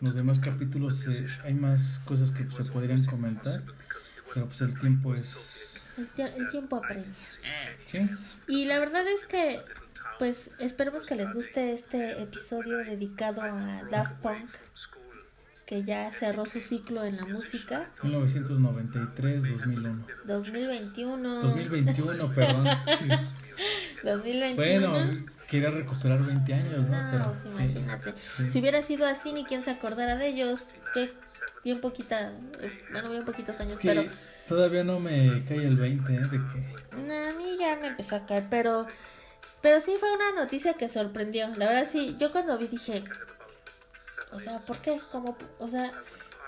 los 0.00 0.14
demás 0.14 0.40
capítulos, 0.40 1.06
eh, 1.08 1.26
hay 1.44 1.54
más 1.54 2.00
cosas 2.04 2.30
que 2.30 2.50
se 2.50 2.64
podrían 2.70 3.04
comentar, 3.04 3.62
pero 4.32 4.46
pues 4.46 4.60
el 4.62 4.78
tiempo 4.78 5.14
es... 5.14 5.80
El 6.16 6.48
tiempo 6.48 6.76
apremia. 6.76 7.04
¿Sí? 7.84 8.08
Y 8.48 8.64
la 8.64 8.78
verdad 8.78 9.06
es 9.06 9.26
que, 9.26 9.60
pues, 10.18 10.50
esperemos 10.58 11.06
que 11.06 11.16
les 11.16 11.32
guste 11.34 11.74
este 11.74 12.22
episodio 12.22 12.78
dedicado 12.78 13.42
a 13.42 13.82
Daft 13.90 14.14
Punk, 14.22 14.48
que 15.66 15.84
ya 15.84 16.10
cerró 16.12 16.44
su 16.46 16.60
ciclo 16.60 17.04
en 17.04 17.16
la 17.16 17.24
música. 17.24 17.90
1993-2001. 18.02 20.04
2021. 20.26 21.40
2021, 21.42 22.32
perdón. 22.32 22.64
2021. 24.04 24.56
Bueno, 24.56 25.24
quería 25.48 25.70
recuperar 25.70 26.24
20 26.24 26.54
años, 26.54 26.88
¿no? 26.88 27.02
No, 27.02 27.10
Pero, 27.10 27.34
pues, 27.34 27.54
imagínate. 27.54 28.14
sí. 28.36 28.50
Si 28.50 28.60
hubiera 28.60 28.82
sido 28.82 29.06
así, 29.06 29.32
ni 29.32 29.44
quien 29.44 29.62
se 29.62 29.70
acordara 29.70 30.16
de 30.16 30.28
ellos. 30.28 30.68
Que 30.94 31.12
bien 31.64 31.80
poquita, 31.80 32.32
bueno, 32.90 33.10
bien 33.10 33.24
poquitos 33.24 33.58
años, 33.60 33.72
Es 33.72 33.78
que 33.78 33.88
pero 33.88 34.04
todavía 34.48 34.84
no 34.84 35.00
me 35.00 35.42
cae 35.48 35.66
el 35.66 35.76
20, 35.76 36.14
¿eh? 36.14 36.18
De 36.18 36.28
que... 36.30 36.96
no, 36.96 37.14
a 37.14 37.32
mí 37.34 37.56
ya 37.58 37.76
me 37.76 37.88
empezó 37.88 38.16
a 38.16 38.26
caer. 38.26 38.44
Pero 38.50 38.86
Pero 39.62 39.80
sí 39.80 39.92
fue 39.98 40.08
una 40.14 40.32
noticia 40.42 40.74
que 40.74 40.88
sorprendió. 40.88 41.48
La 41.56 41.68
verdad 41.68 41.88
sí, 41.90 42.14
yo 42.18 42.32
cuando 42.32 42.58
vi 42.58 42.66
dije, 42.66 43.04
o 44.32 44.38
sea, 44.38 44.56
¿por 44.56 44.78
qué? 44.78 44.98
Como, 45.10 45.36
o 45.58 45.68
sea, 45.68 45.92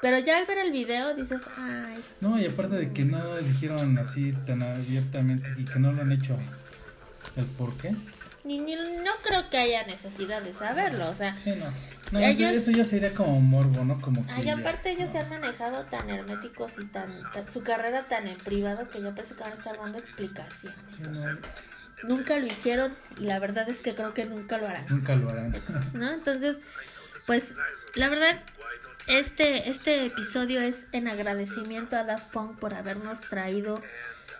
pero 0.00 0.18
ya 0.18 0.38
al 0.38 0.46
ver 0.46 0.58
el 0.58 0.72
video 0.72 1.14
dices, 1.14 1.42
ay. 1.56 2.04
No, 2.20 2.38
y 2.38 2.46
aparte 2.46 2.76
de 2.76 2.92
que 2.92 3.04
no 3.04 3.36
dijeron 3.38 3.96
así 3.98 4.32
tan 4.46 4.62
abiertamente 4.62 5.48
y 5.56 5.64
que 5.64 5.78
no 5.78 5.92
lo 5.92 6.02
han 6.02 6.12
hecho, 6.12 6.36
¿el 7.36 7.46
por 7.46 7.74
qué? 7.76 7.94
Ni, 8.44 8.58
ni, 8.58 8.76
no 8.76 9.12
creo 9.22 9.42
que 9.48 9.56
haya 9.56 9.86
necesidad 9.86 10.42
de 10.42 10.52
saberlo, 10.52 11.08
o 11.08 11.14
sea. 11.14 11.34
Sí, 11.38 11.52
no. 11.52 11.64
no 12.12 12.18
eso, 12.18 12.44
eso, 12.44 12.70
ya 12.72 12.84
sería 12.84 13.14
como 13.14 13.40
morbo, 13.40 13.82
¿no? 13.86 13.98
Como 14.02 14.26
que 14.26 14.32
ay, 14.32 14.50
aparte 14.50 14.90
ellos 14.90 15.10
se 15.10 15.18
han 15.20 15.30
manejado 15.30 15.82
tan 15.84 16.10
herméticos 16.10 16.72
y 16.78 16.84
tan, 16.84 17.08
tan, 17.32 17.50
su 17.50 17.62
carrera 17.62 18.04
tan 18.04 18.26
en 18.28 18.36
privado 18.36 18.86
que 18.90 19.00
yo 19.00 19.14
pensé 19.14 19.34
que 19.34 19.44
van 19.44 19.52
a 19.52 19.54
estar 19.54 19.78
dando 19.78 19.96
explicaciones. 19.96 20.76
Sí, 20.94 21.02
no. 21.02 21.38
Nunca 22.06 22.36
lo 22.36 22.44
hicieron 22.44 22.94
y 23.18 23.24
la 23.24 23.38
verdad 23.38 23.66
es 23.70 23.80
que 23.80 23.94
creo 23.94 24.12
que 24.12 24.26
nunca 24.26 24.58
lo 24.58 24.68
harán. 24.68 24.84
Nunca 24.90 25.16
lo 25.16 25.30
harán. 25.30 25.54
¿No? 25.94 26.12
Entonces, 26.12 26.60
pues 27.26 27.54
la 27.94 28.08
verdad 28.08 28.40
este, 29.06 29.68
este 29.68 30.06
episodio 30.06 30.60
es 30.60 30.86
en 30.92 31.08
agradecimiento 31.08 31.96
a 31.96 32.04
Daft 32.04 32.32
Punk 32.32 32.58
por 32.58 32.74
habernos 32.74 33.20
traído 33.20 33.82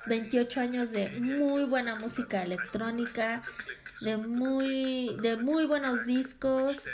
28 0.07 0.61
años 0.61 0.91
de 0.91 1.21
muy 1.21 1.65
buena 1.65 1.97
música 1.97 2.43
electrónica, 2.43 3.43
de 4.01 4.17
muy, 4.17 5.17
de 5.21 5.37
muy 5.37 5.67
buenos 5.67 6.07
discos. 6.07 6.89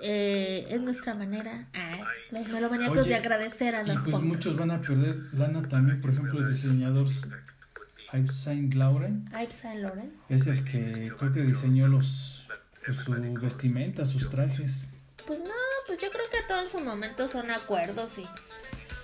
Eh, 0.00 0.66
es 0.70 0.80
nuestra 0.80 1.14
manera, 1.14 1.66
ah, 1.74 2.06
los 2.30 2.48
melomaníacos, 2.48 2.98
Oye, 2.98 3.08
de 3.08 3.14
agradecer 3.16 3.74
a 3.74 3.82
Y 3.82 3.86
Daft 3.86 4.04
pues 4.04 4.14
Punk. 4.14 4.24
muchos 4.24 4.56
van 4.56 4.70
a 4.70 4.80
perder 4.80 5.16
lana 5.32 5.68
también, 5.68 6.00
por 6.00 6.10
ejemplo, 6.10 6.38
el 6.40 6.48
diseñador 6.50 7.06
Yves 8.12 8.34
Saint 8.34 8.74
Laurent 8.74 9.28
Yves 9.32 9.54
Saint 9.54 9.82
Laurent. 9.82 10.12
es 10.28 10.46
el 10.46 10.62
que 10.64 11.12
creo 11.18 11.32
que 11.32 11.42
diseñó 11.42 11.88
los 11.88 12.37
pues, 12.92 13.04
su 13.04 13.12
vestimenta, 13.12 14.04
sus 14.04 14.30
trajes. 14.30 14.86
Pues 15.26 15.38
no, 15.40 15.50
pues 15.86 16.00
yo 16.00 16.10
creo 16.10 16.24
que 16.30 16.38
todo 16.46 16.62
en 16.62 16.70
su 16.70 16.80
momento 16.80 17.28
son 17.28 17.50
acuerdos 17.50 18.12
y, 18.18 18.26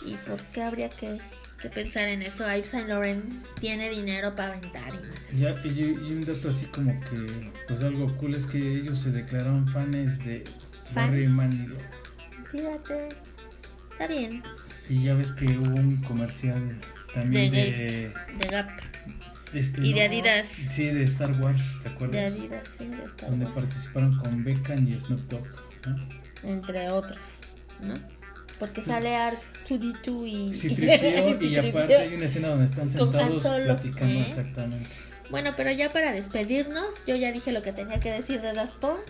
y 0.09 0.16
por 0.26 0.41
qué 0.53 0.62
habría 0.62 0.89
que, 0.89 1.18
que 1.61 1.68
pensar 1.68 2.09
en 2.09 2.22
eso. 2.22 2.47
Yves 2.49 2.68
Saint 2.70 2.89
Laurent 2.89 3.24
tiene 3.61 3.91
dinero 3.91 4.35
para 4.35 4.55
aventar 4.55 4.93
y 5.32 5.39
Ya, 5.39 5.55
y, 5.64 5.80
y 5.80 6.12
un 6.12 6.24
dato 6.24 6.49
así 6.49 6.66
como 6.66 6.99
que, 7.01 7.51
pues 7.68 7.82
algo 7.82 8.07
cool 8.18 8.35
es 8.35 8.47
que 8.47 8.59
ellos 8.59 8.99
se 8.99 9.11
declararon 9.11 9.66
fans 9.68 10.24
de 10.24 10.45
¿Fans? 10.93 10.95
Barry 10.95 11.28
Manilow. 11.28 11.78
Fíjate, 12.51 13.09
está 13.91 14.07
bien. 14.07 14.43
Y 14.89 15.03
ya 15.03 15.14
ves 15.14 15.32
que 15.32 15.47
hubo 15.47 15.74
un 15.74 15.97
comercial 16.03 16.78
también 17.14 17.51
De 17.51 17.59
de... 17.59 18.12
De 18.39 18.49
Gap, 18.49 18.68
este, 19.61 19.86
Y 19.86 19.92
de 19.92 20.00
no, 20.00 20.14
Adidas. 20.14 20.46
Sí, 20.48 20.86
de 20.86 21.02
Star 21.05 21.32
Wars, 21.40 21.62
¿te 21.82 21.88
de 21.88 21.94
acuerdas? 21.94 22.32
Adidas, 22.32 22.62
sí, 22.76 22.86
de 22.86 23.05
Star 23.05 23.30
Donde 23.30 23.46
Wars, 23.46 23.57
participaron 23.57 24.18
con 24.18 24.44
Beckham 24.44 24.88
y 24.88 25.00
Snoop 25.00 25.20
Dogg. 25.28 25.46
¿no? 25.86 26.24
entre 26.44 26.90
otros, 26.90 27.18
¿no? 27.82 27.94
Porque 28.59 28.82
sale 28.82 29.16
R2D2 29.16 30.28
y... 30.28 30.55
Sí, 30.55 30.68
y 30.68 30.74
C-3PO. 30.76 31.68
aparte 31.70 31.96
hay 31.96 32.14
una 32.14 32.24
escena 32.24 32.48
donde 32.48 32.66
están 32.66 32.88
sentados 32.88 33.42
platicando 33.42 34.20
¿eh? 34.20 34.24
exactamente. 34.26 34.88
Bueno, 35.30 35.55
pero 35.57 35.72
ya 35.72 35.88
para 35.90 36.12
despedirnos, 36.12 37.05
yo 37.07 37.16
ya 37.16 37.32
dije 37.32 37.50
lo 37.50 37.62
que 37.62 37.72
tenía 37.72 37.98
que 37.98 38.12
decir 38.12 38.40
de 38.40 38.52
Daft 38.52 38.74
Punk. 38.74 39.00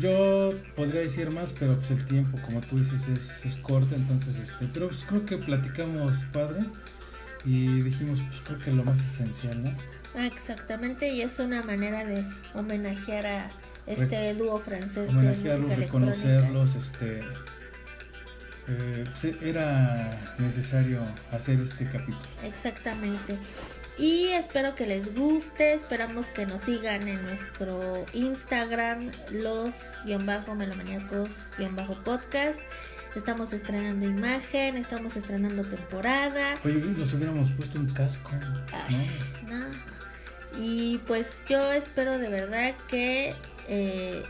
Yo 0.00 0.50
podría 0.74 1.02
decir 1.02 1.30
más, 1.30 1.52
pero 1.52 1.76
pues 1.76 1.90
el 1.90 2.06
tiempo, 2.06 2.38
como 2.40 2.60
tú 2.60 2.78
dices, 2.78 3.06
es, 3.08 3.44
es 3.44 3.56
corto, 3.56 3.94
entonces 3.94 4.36
este, 4.38 4.66
pero 4.72 4.88
pues 4.88 5.04
creo 5.04 5.26
que 5.26 5.36
platicamos 5.36 6.12
padre 6.32 6.60
y 7.44 7.82
dijimos 7.82 8.20
pues 8.20 8.40
creo 8.42 8.58
que 8.58 8.70
lo 8.72 8.84
más 8.84 9.00
esencial, 9.00 9.62
¿no? 9.62 9.70
Ah, 10.16 10.26
exactamente, 10.26 11.08
y 11.08 11.22
es 11.22 11.38
una 11.38 11.62
manera 11.62 12.04
de 12.04 12.24
homenajear 12.54 13.26
a 13.26 13.50
este 13.86 14.34
dúo 14.34 14.58
francés 14.58 15.10
Homenajearlos, 15.10 15.76
reconocerlos, 15.76 16.74
este 16.76 17.20
eh, 18.66 19.04
pues, 19.04 19.36
era 19.42 20.36
necesario 20.38 21.02
hacer 21.30 21.60
este 21.60 21.84
capítulo. 21.84 22.18
Exactamente. 22.42 23.36
Y 23.98 24.28
espero 24.28 24.74
que 24.74 24.86
les 24.86 25.14
guste, 25.14 25.74
esperamos 25.74 26.26
que 26.26 26.46
nos 26.46 26.62
sigan 26.62 27.06
en 27.06 27.22
nuestro 27.22 28.04
Instagram, 28.12 29.10
los 29.30 29.74
Estamos 33.14 33.52
estrenando 33.52 34.06
imagen, 34.06 34.76
estamos 34.76 35.16
estrenando 35.16 35.62
temporada. 35.64 36.54
Oye, 36.64 36.74
nos 36.74 37.12
hubiéramos 37.12 37.50
puesto 37.52 37.78
un 37.78 37.92
casco, 37.92 38.30
Ay, 38.72 39.08
¿no? 39.46 39.58
no. 39.58 39.66
Y 40.58 40.98
pues 41.06 41.38
yo 41.48 41.72
espero 41.72 42.18
de 42.18 42.28
verdad 42.28 42.74
que 42.88 43.34
eh, 43.68 44.24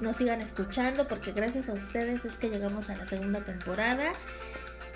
nos 0.00 0.16
sigan 0.16 0.40
escuchando 0.40 1.08
porque 1.08 1.32
gracias 1.32 1.68
a 1.68 1.74
ustedes 1.74 2.24
es 2.24 2.34
que 2.34 2.48
llegamos 2.48 2.88
a 2.88 2.96
la 2.96 3.06
segunda 3.06 3.40
temporada. 3.40 4.12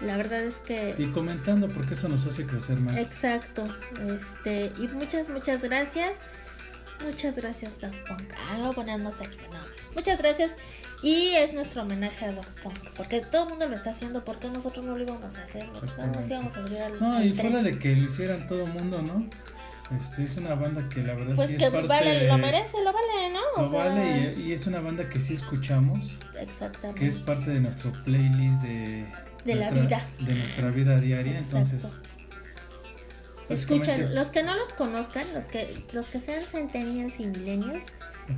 La 0.00 0.16
verdad 0.16 0.42
es 0.42 0.56
que 0.56 0.94
Y 0.98 1.06
comentando 1.08 1.68
porque 1.68 1.94
eso 1.94 2.08
nos 2.08 2.26
hace 2.26 2.46
crecer 2.46 2.78
más. 2.78 2.96
Exacto. 2.96 3.64
Este, 4.08 4.72
y 4.78 4.88
muchas, 4.88 5.28
muchas 5.28 5.62
gracias. 5.62 6.16
Muchas 7.04 7.36
gracias, 7.36 7.80
Daft 7.80 7.98
Punk. 8.06 8.32
Ah, 8.48 8.56
voy 8.58 8.68
a 8.68 8.72
poner 8.72 9.00
nostálgica, 9.00 9.44
no. 9.48 9.64
Muchas 9.94 10.18
gracias. 10.18 10.52
Y 11.04 11.34
es 11.34 11.52
nuestro 11.52 11.82
homenaje 11.82 12.24
a 12.24 12.32
Daft 12.32 12.60
Punk. 12.62 12.78
Porque 12.96 13.20
todo 13.20 13.44
el 13.44 13.48
mundo 13.50 13.68
lo 13.68 13.76
está 13.76 13.90
haciendo. 13.90 14.24
¿Por 14.24 14.38
qué 14.38 14.48
nosotros 14.48 14.84
no 14.84 14.96
lo 14.96 15.02
íbamos 15.02 15.36
a 15.36 15.42
hacer? 15.44 15.68
Nos 15.68 16.28
íbamos 16.30 16.56
a 16.56 16.62
subir 16.66 16.78
al, 16.80 16.98
No, 17.00 17.16
al 17.16 17.26
y 17.26 17.32
tren. 17.32 17.50
fuera 17.50 17.62
de 17.62 17.78
que 17.78 17.94
lo 17.94 18.04
hicieran 18.06 18.46
todo 18.46 18.64
el 18.64 18.72
mundo, 18.72 19.02
¿no? 19.02 19.26
Este, 20.00 20.24
es 20.24 20.36
una 20.38 20.54
banda 20.54 20.88
que 20.88 21.02
la 21.02 21.12
verdad 21.14 21.34
Pues 21.36 21.50
sí 21.50 21.56
que 21.58 21.66
es 21.66 21.70
parte... 21.70 21.86
vale, 21.88 22.26
lo 22.26 22.38
merece, 22.38 22.78
lo 22.82 22.90
vale, 22.92 23.30
¿no? 23.34 23.40
O 23.56 23.62
Lo 23.62 23.70
sea, 23.70 23.78
vale 23.88 24.34
y, 24.34 24.42
y 24.44 24.52
es 24.54 24.66
una 24.66 24.80
banda 24.80 25.08
que 25.10 25.20
sí 25.20 25.34
escuchamos, 25.34 26.00
Exactamente. 26.40 27.00
que 27.02 27.06
es 27.08 27.18
parte 27.18 27.50
de 27.50 27.60
nuestro 27.60 27.92
playlist 28.04 28.62
de... 28.62 29.06
De 29.44 29.54
la 29.56 29.70
vida. 29.70 30.02
De 30.20 30.34
nuestra 30.34 30.70
vida 30.70 30.98
diaria, 30.98 31.38
Exacto. 31.38 31.58
entonces... 31.76 32.00
Escuchen, 33.48 34.14
los 34.14 34.28
que 34.28 34.42
no 34.42 34.54
los 34.54 34.72
conozcan, 34.72 35.26
los 35.34 35.44
que, 35.46 35.84
los 35.92 36.06
que 36.06 36.20
sean 36.20 36.42
centennials 36.44 37.20
y 37.20 37.26
millennials, 37.26 37.84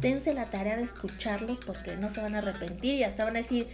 dense 0.00 0.34
la 0.34 0.46
tarea 0.46 0.76
de 0.76 0.82
escucharlos 0.82 1.60
porque 1.60 1.96
no 1.96 2.10
se 2.10 2.20
van 2.20 2.34
a 2.34 2.38
arrepentir 2.38 2.96
y 2.96 3.04
hasta 3.04 3.24
van 3.24 3.36
a 3.36 3.40
decir 3.40 3.68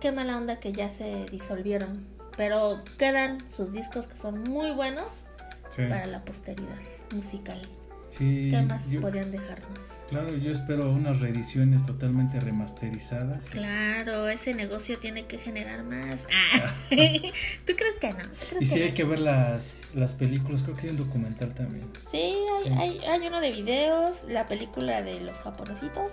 qué 0.00 0.12
mala 0.12 0.36
onda 0.36 0.58
que 0.58 0.72
ya 0.72 0.90
se 0.90 1.26
disolvieron. 1.26 2.06
Pero 2.36 2.82
quedan 2.98 3.38
sus 3.50 3.72
discos 3.72 4.06
que 4.06 4.16
son 4.16 4.42
muy 4.44 4.70
buenos 4.70 5.26
Sí, 5.70 5.82
para 5.82 6.06
la 6.06 6.24
posteridad 6.24 6.78
musical. 7.14 7.60
Sí, 8.08 8.48
¿Qué 8.50 8.62
más 8.62 8.90
yo- 8.90 9.00
podrían 9.00 9.30
dejarnos? 9.30 10.04
Claro, 10.08 10.34
yo 10.36 10.50
espero 10.52 10.90
unas 10.90 11.20
reediciones 11.20 11.84
totalmente 11.84 12.40
remasterizadas. 12.40 13.50
Claro, 13.50 14.28
ese 14.28 14.54
negocio 14.54 14.98
tiene 14.98 15.26
que 15.26 15.38
generar 15.38 15.84
más. 15.84 16.26
Ah. 16.32 16.74
¿Tú 16.90 17.72
crees 17.76 17.96
que 18.00 18.08
no? 18.10 18.22
¿Tú 18.22 18.46
crees 18.50 18.62
Y 18.62 18.66
sí 18.66 18.74
que 18.76 18.82
hay 18.84 18.88
no? 18.90 18.94
que 18.94 19.04
ver 19.04 19.18
las, 19.18 19.74
las 19.94 20.12
películas, 20.14 20.62
creo 20.62 20.76
que 20.76 20.82
hay 20.86 20.90
un 20.90 20.96
documental 20.96 21.52
también. 21.54 21.86
Sí, 22.10 22.18
hay, 22.18 22.64
Sí. 22.64 22.70
Hay, 22.78 22.98
hay 23.00 23.26
uno 23.28 23.40
de 23.40 23.52
videos, 23.52 24.24
la 24.28 24.46
película 24.46 25.02
de 25.02 25.20
los 25.20 25.38
japonesitos, 25.38 26.12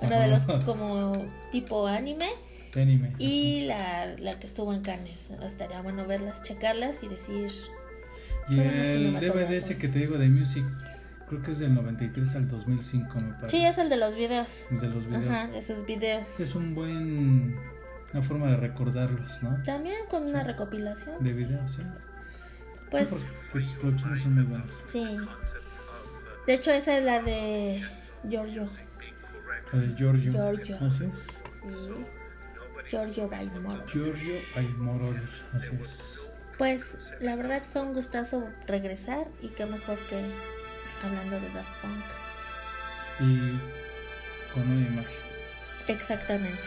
bueno, 0.00 0.18
de 0.20 0.28
los 0.28 0.42
como 0.64 1.24
tipo 1.52 1.86
anime, 1.86 2.30
De 2.74 2.82
anime. 2.82 3.12
y 3.18 3.62
la, 3.66 4.06
la 4.18 4.38
que 4.40 4.46
estuvo 4.46 4.72
en 4.74 4.80
Cannes. 4.82 5.30
Estaría 5.44 5.80
bueno 5.82 6.06
verlas, 6.06 6.42
checarlas 6.42 7.02
y 7.02 7.08
decir, 7.08 7.50
Y 8.48 8.58
el 8.58 9.14
DVD 9.20 9.52
ese 9.52 9.76
que 9.78 9.88
te 9.88 10.00
digo 10.00 10.16
de 10.18 10.28
Music, 10.28 10.64
creo 11.28 11.42
que 11.42 11.52
es 11.52 11.58
del 11.58 11.74
93 11.74 12.34
al 12.36 12.48
2005, 12.48 13.20
me 13.20 13.32
parece. 13.34 13.48
sí, 13.56 13.64
es 13.64 13.78
el 13.78 13.88
de 13.88 13.96
los 13.96 14.14
videos. 14.14 14.66
de 14.70 14.88
los 14.88 15.06
videos. 15.06 15.30
Ajá, 15.30 15.46
de 15.48 15.62
sus 15.62 15.84
videos. 15.86 16.40
Es 16.40 16.54
un 16.54 16.74
buen. 16.74 17.56
Una 18.12 18.22
forma 18.22 18.46
de 18.50 18.56
recordarlos, 18.56 19.42
¿no? 19.42 19.60
También 19.62 20.06
con 20.08 20.22
una 20.22 20.42
Sí. 20.42 20.46
recopilación. 20.46 21.22
De 21.24 21.32
videos, 21.32 21.72
sí. 21.72 21.82
Pues 22.90 23.08
Sí, 23.08 23.14
porque, 23.16 23.48
pues 23.52 23.64
sus 23.64 23.74
producciones 23.76 24.20
son 24.20 24.34
muy 24.34 24.44
buenas. 24.44 24.70
sí. 24.86 25.16
De 26.46 26.54
hecho, 26.54 26.70
esa 26.72 26.96
es 26.98 27.04
la 27.04 27.22
de 27.22 27.82
Giorgio. 28.28 28.66
La 29.72 29.78
de 29.80 29.94
Giorgio. 29.96 30.30
Giorgio. 30.32 30.76
Así 30.80 31.04
es. 31.04 31.74
Sí. 31.74 31.90
Giorgio 32.88 33.28
Baimoro. 33.28 33.84
Giorgio 33.86 34.34
Aymoroder. 34.54 35.22
Así 35.54 35.70
es. 35.80 36.20
Pues 36.58 37.14
la 37.20 37.34
verdad 37.34 37.62
fue 37.72 37.80
un 37.82 37.94
gustazo 37.94 38.46
regresar 38.66 39.26
y 39.42 39.48
qué 39.48 39.64
mejor 39.66 39.98
que 40.08 40.20
hablando 41.04 41.40
de 41.40 41.48
Daft 41.50 41.80
Punk. 41.80 42.04
Y 43.20 44.52
con 44.52 44.70
una 44.70 44.86
imagen. 44.86 45.16
Exactamente. 45.88 46.62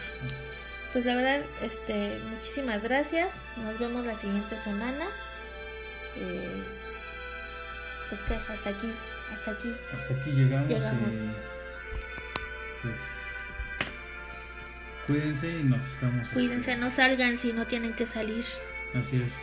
Pues 0.92 1.04
la 1.04 1.16
verdad, 1.16 1.40
este, 1.62 2.20
muchísimas 2.30 2.82
gracias. 2.82 3.34
Nos 3.56 3.78
vemos 3.78 4.06
la 4.06 4.16
siguiente 4.16 4.56
semana. 4.62 5.06
Eh, 6.16 6.62
pues 8.08 8.20
que 8.22 8.34
hasta 8.34 8.70
aquí, 8.70 8.90
hasta 9.32 9.50
aquí. 9.50 9.74
Hasta 9.94 10.14
aquí 10.14 10.30
llegamos. 10.30 10.68
Llegamos. 10.68 11.14
Y, 11.14 11.30
pues. 12.82 12.94
Cuídense 15.06 15.48
y 15.48 15.62
nos 15.64 15.84
estamos. 15.84 16.28
Cuídense, 16.28 16.76
no 16.76 16.90
salgan 16.90 17.38
si 17.38 17.52
no 17.52 17.66
tienen 17.66 17.94
que 17.94 18.06
salir. 18.06 18.44
Así 18.94 19.22
es. 19.22 19.34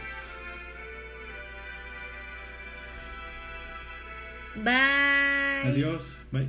Bye. 4.56 5.70
Adiós. 5.70 6.16
Bye. 6.32 6.48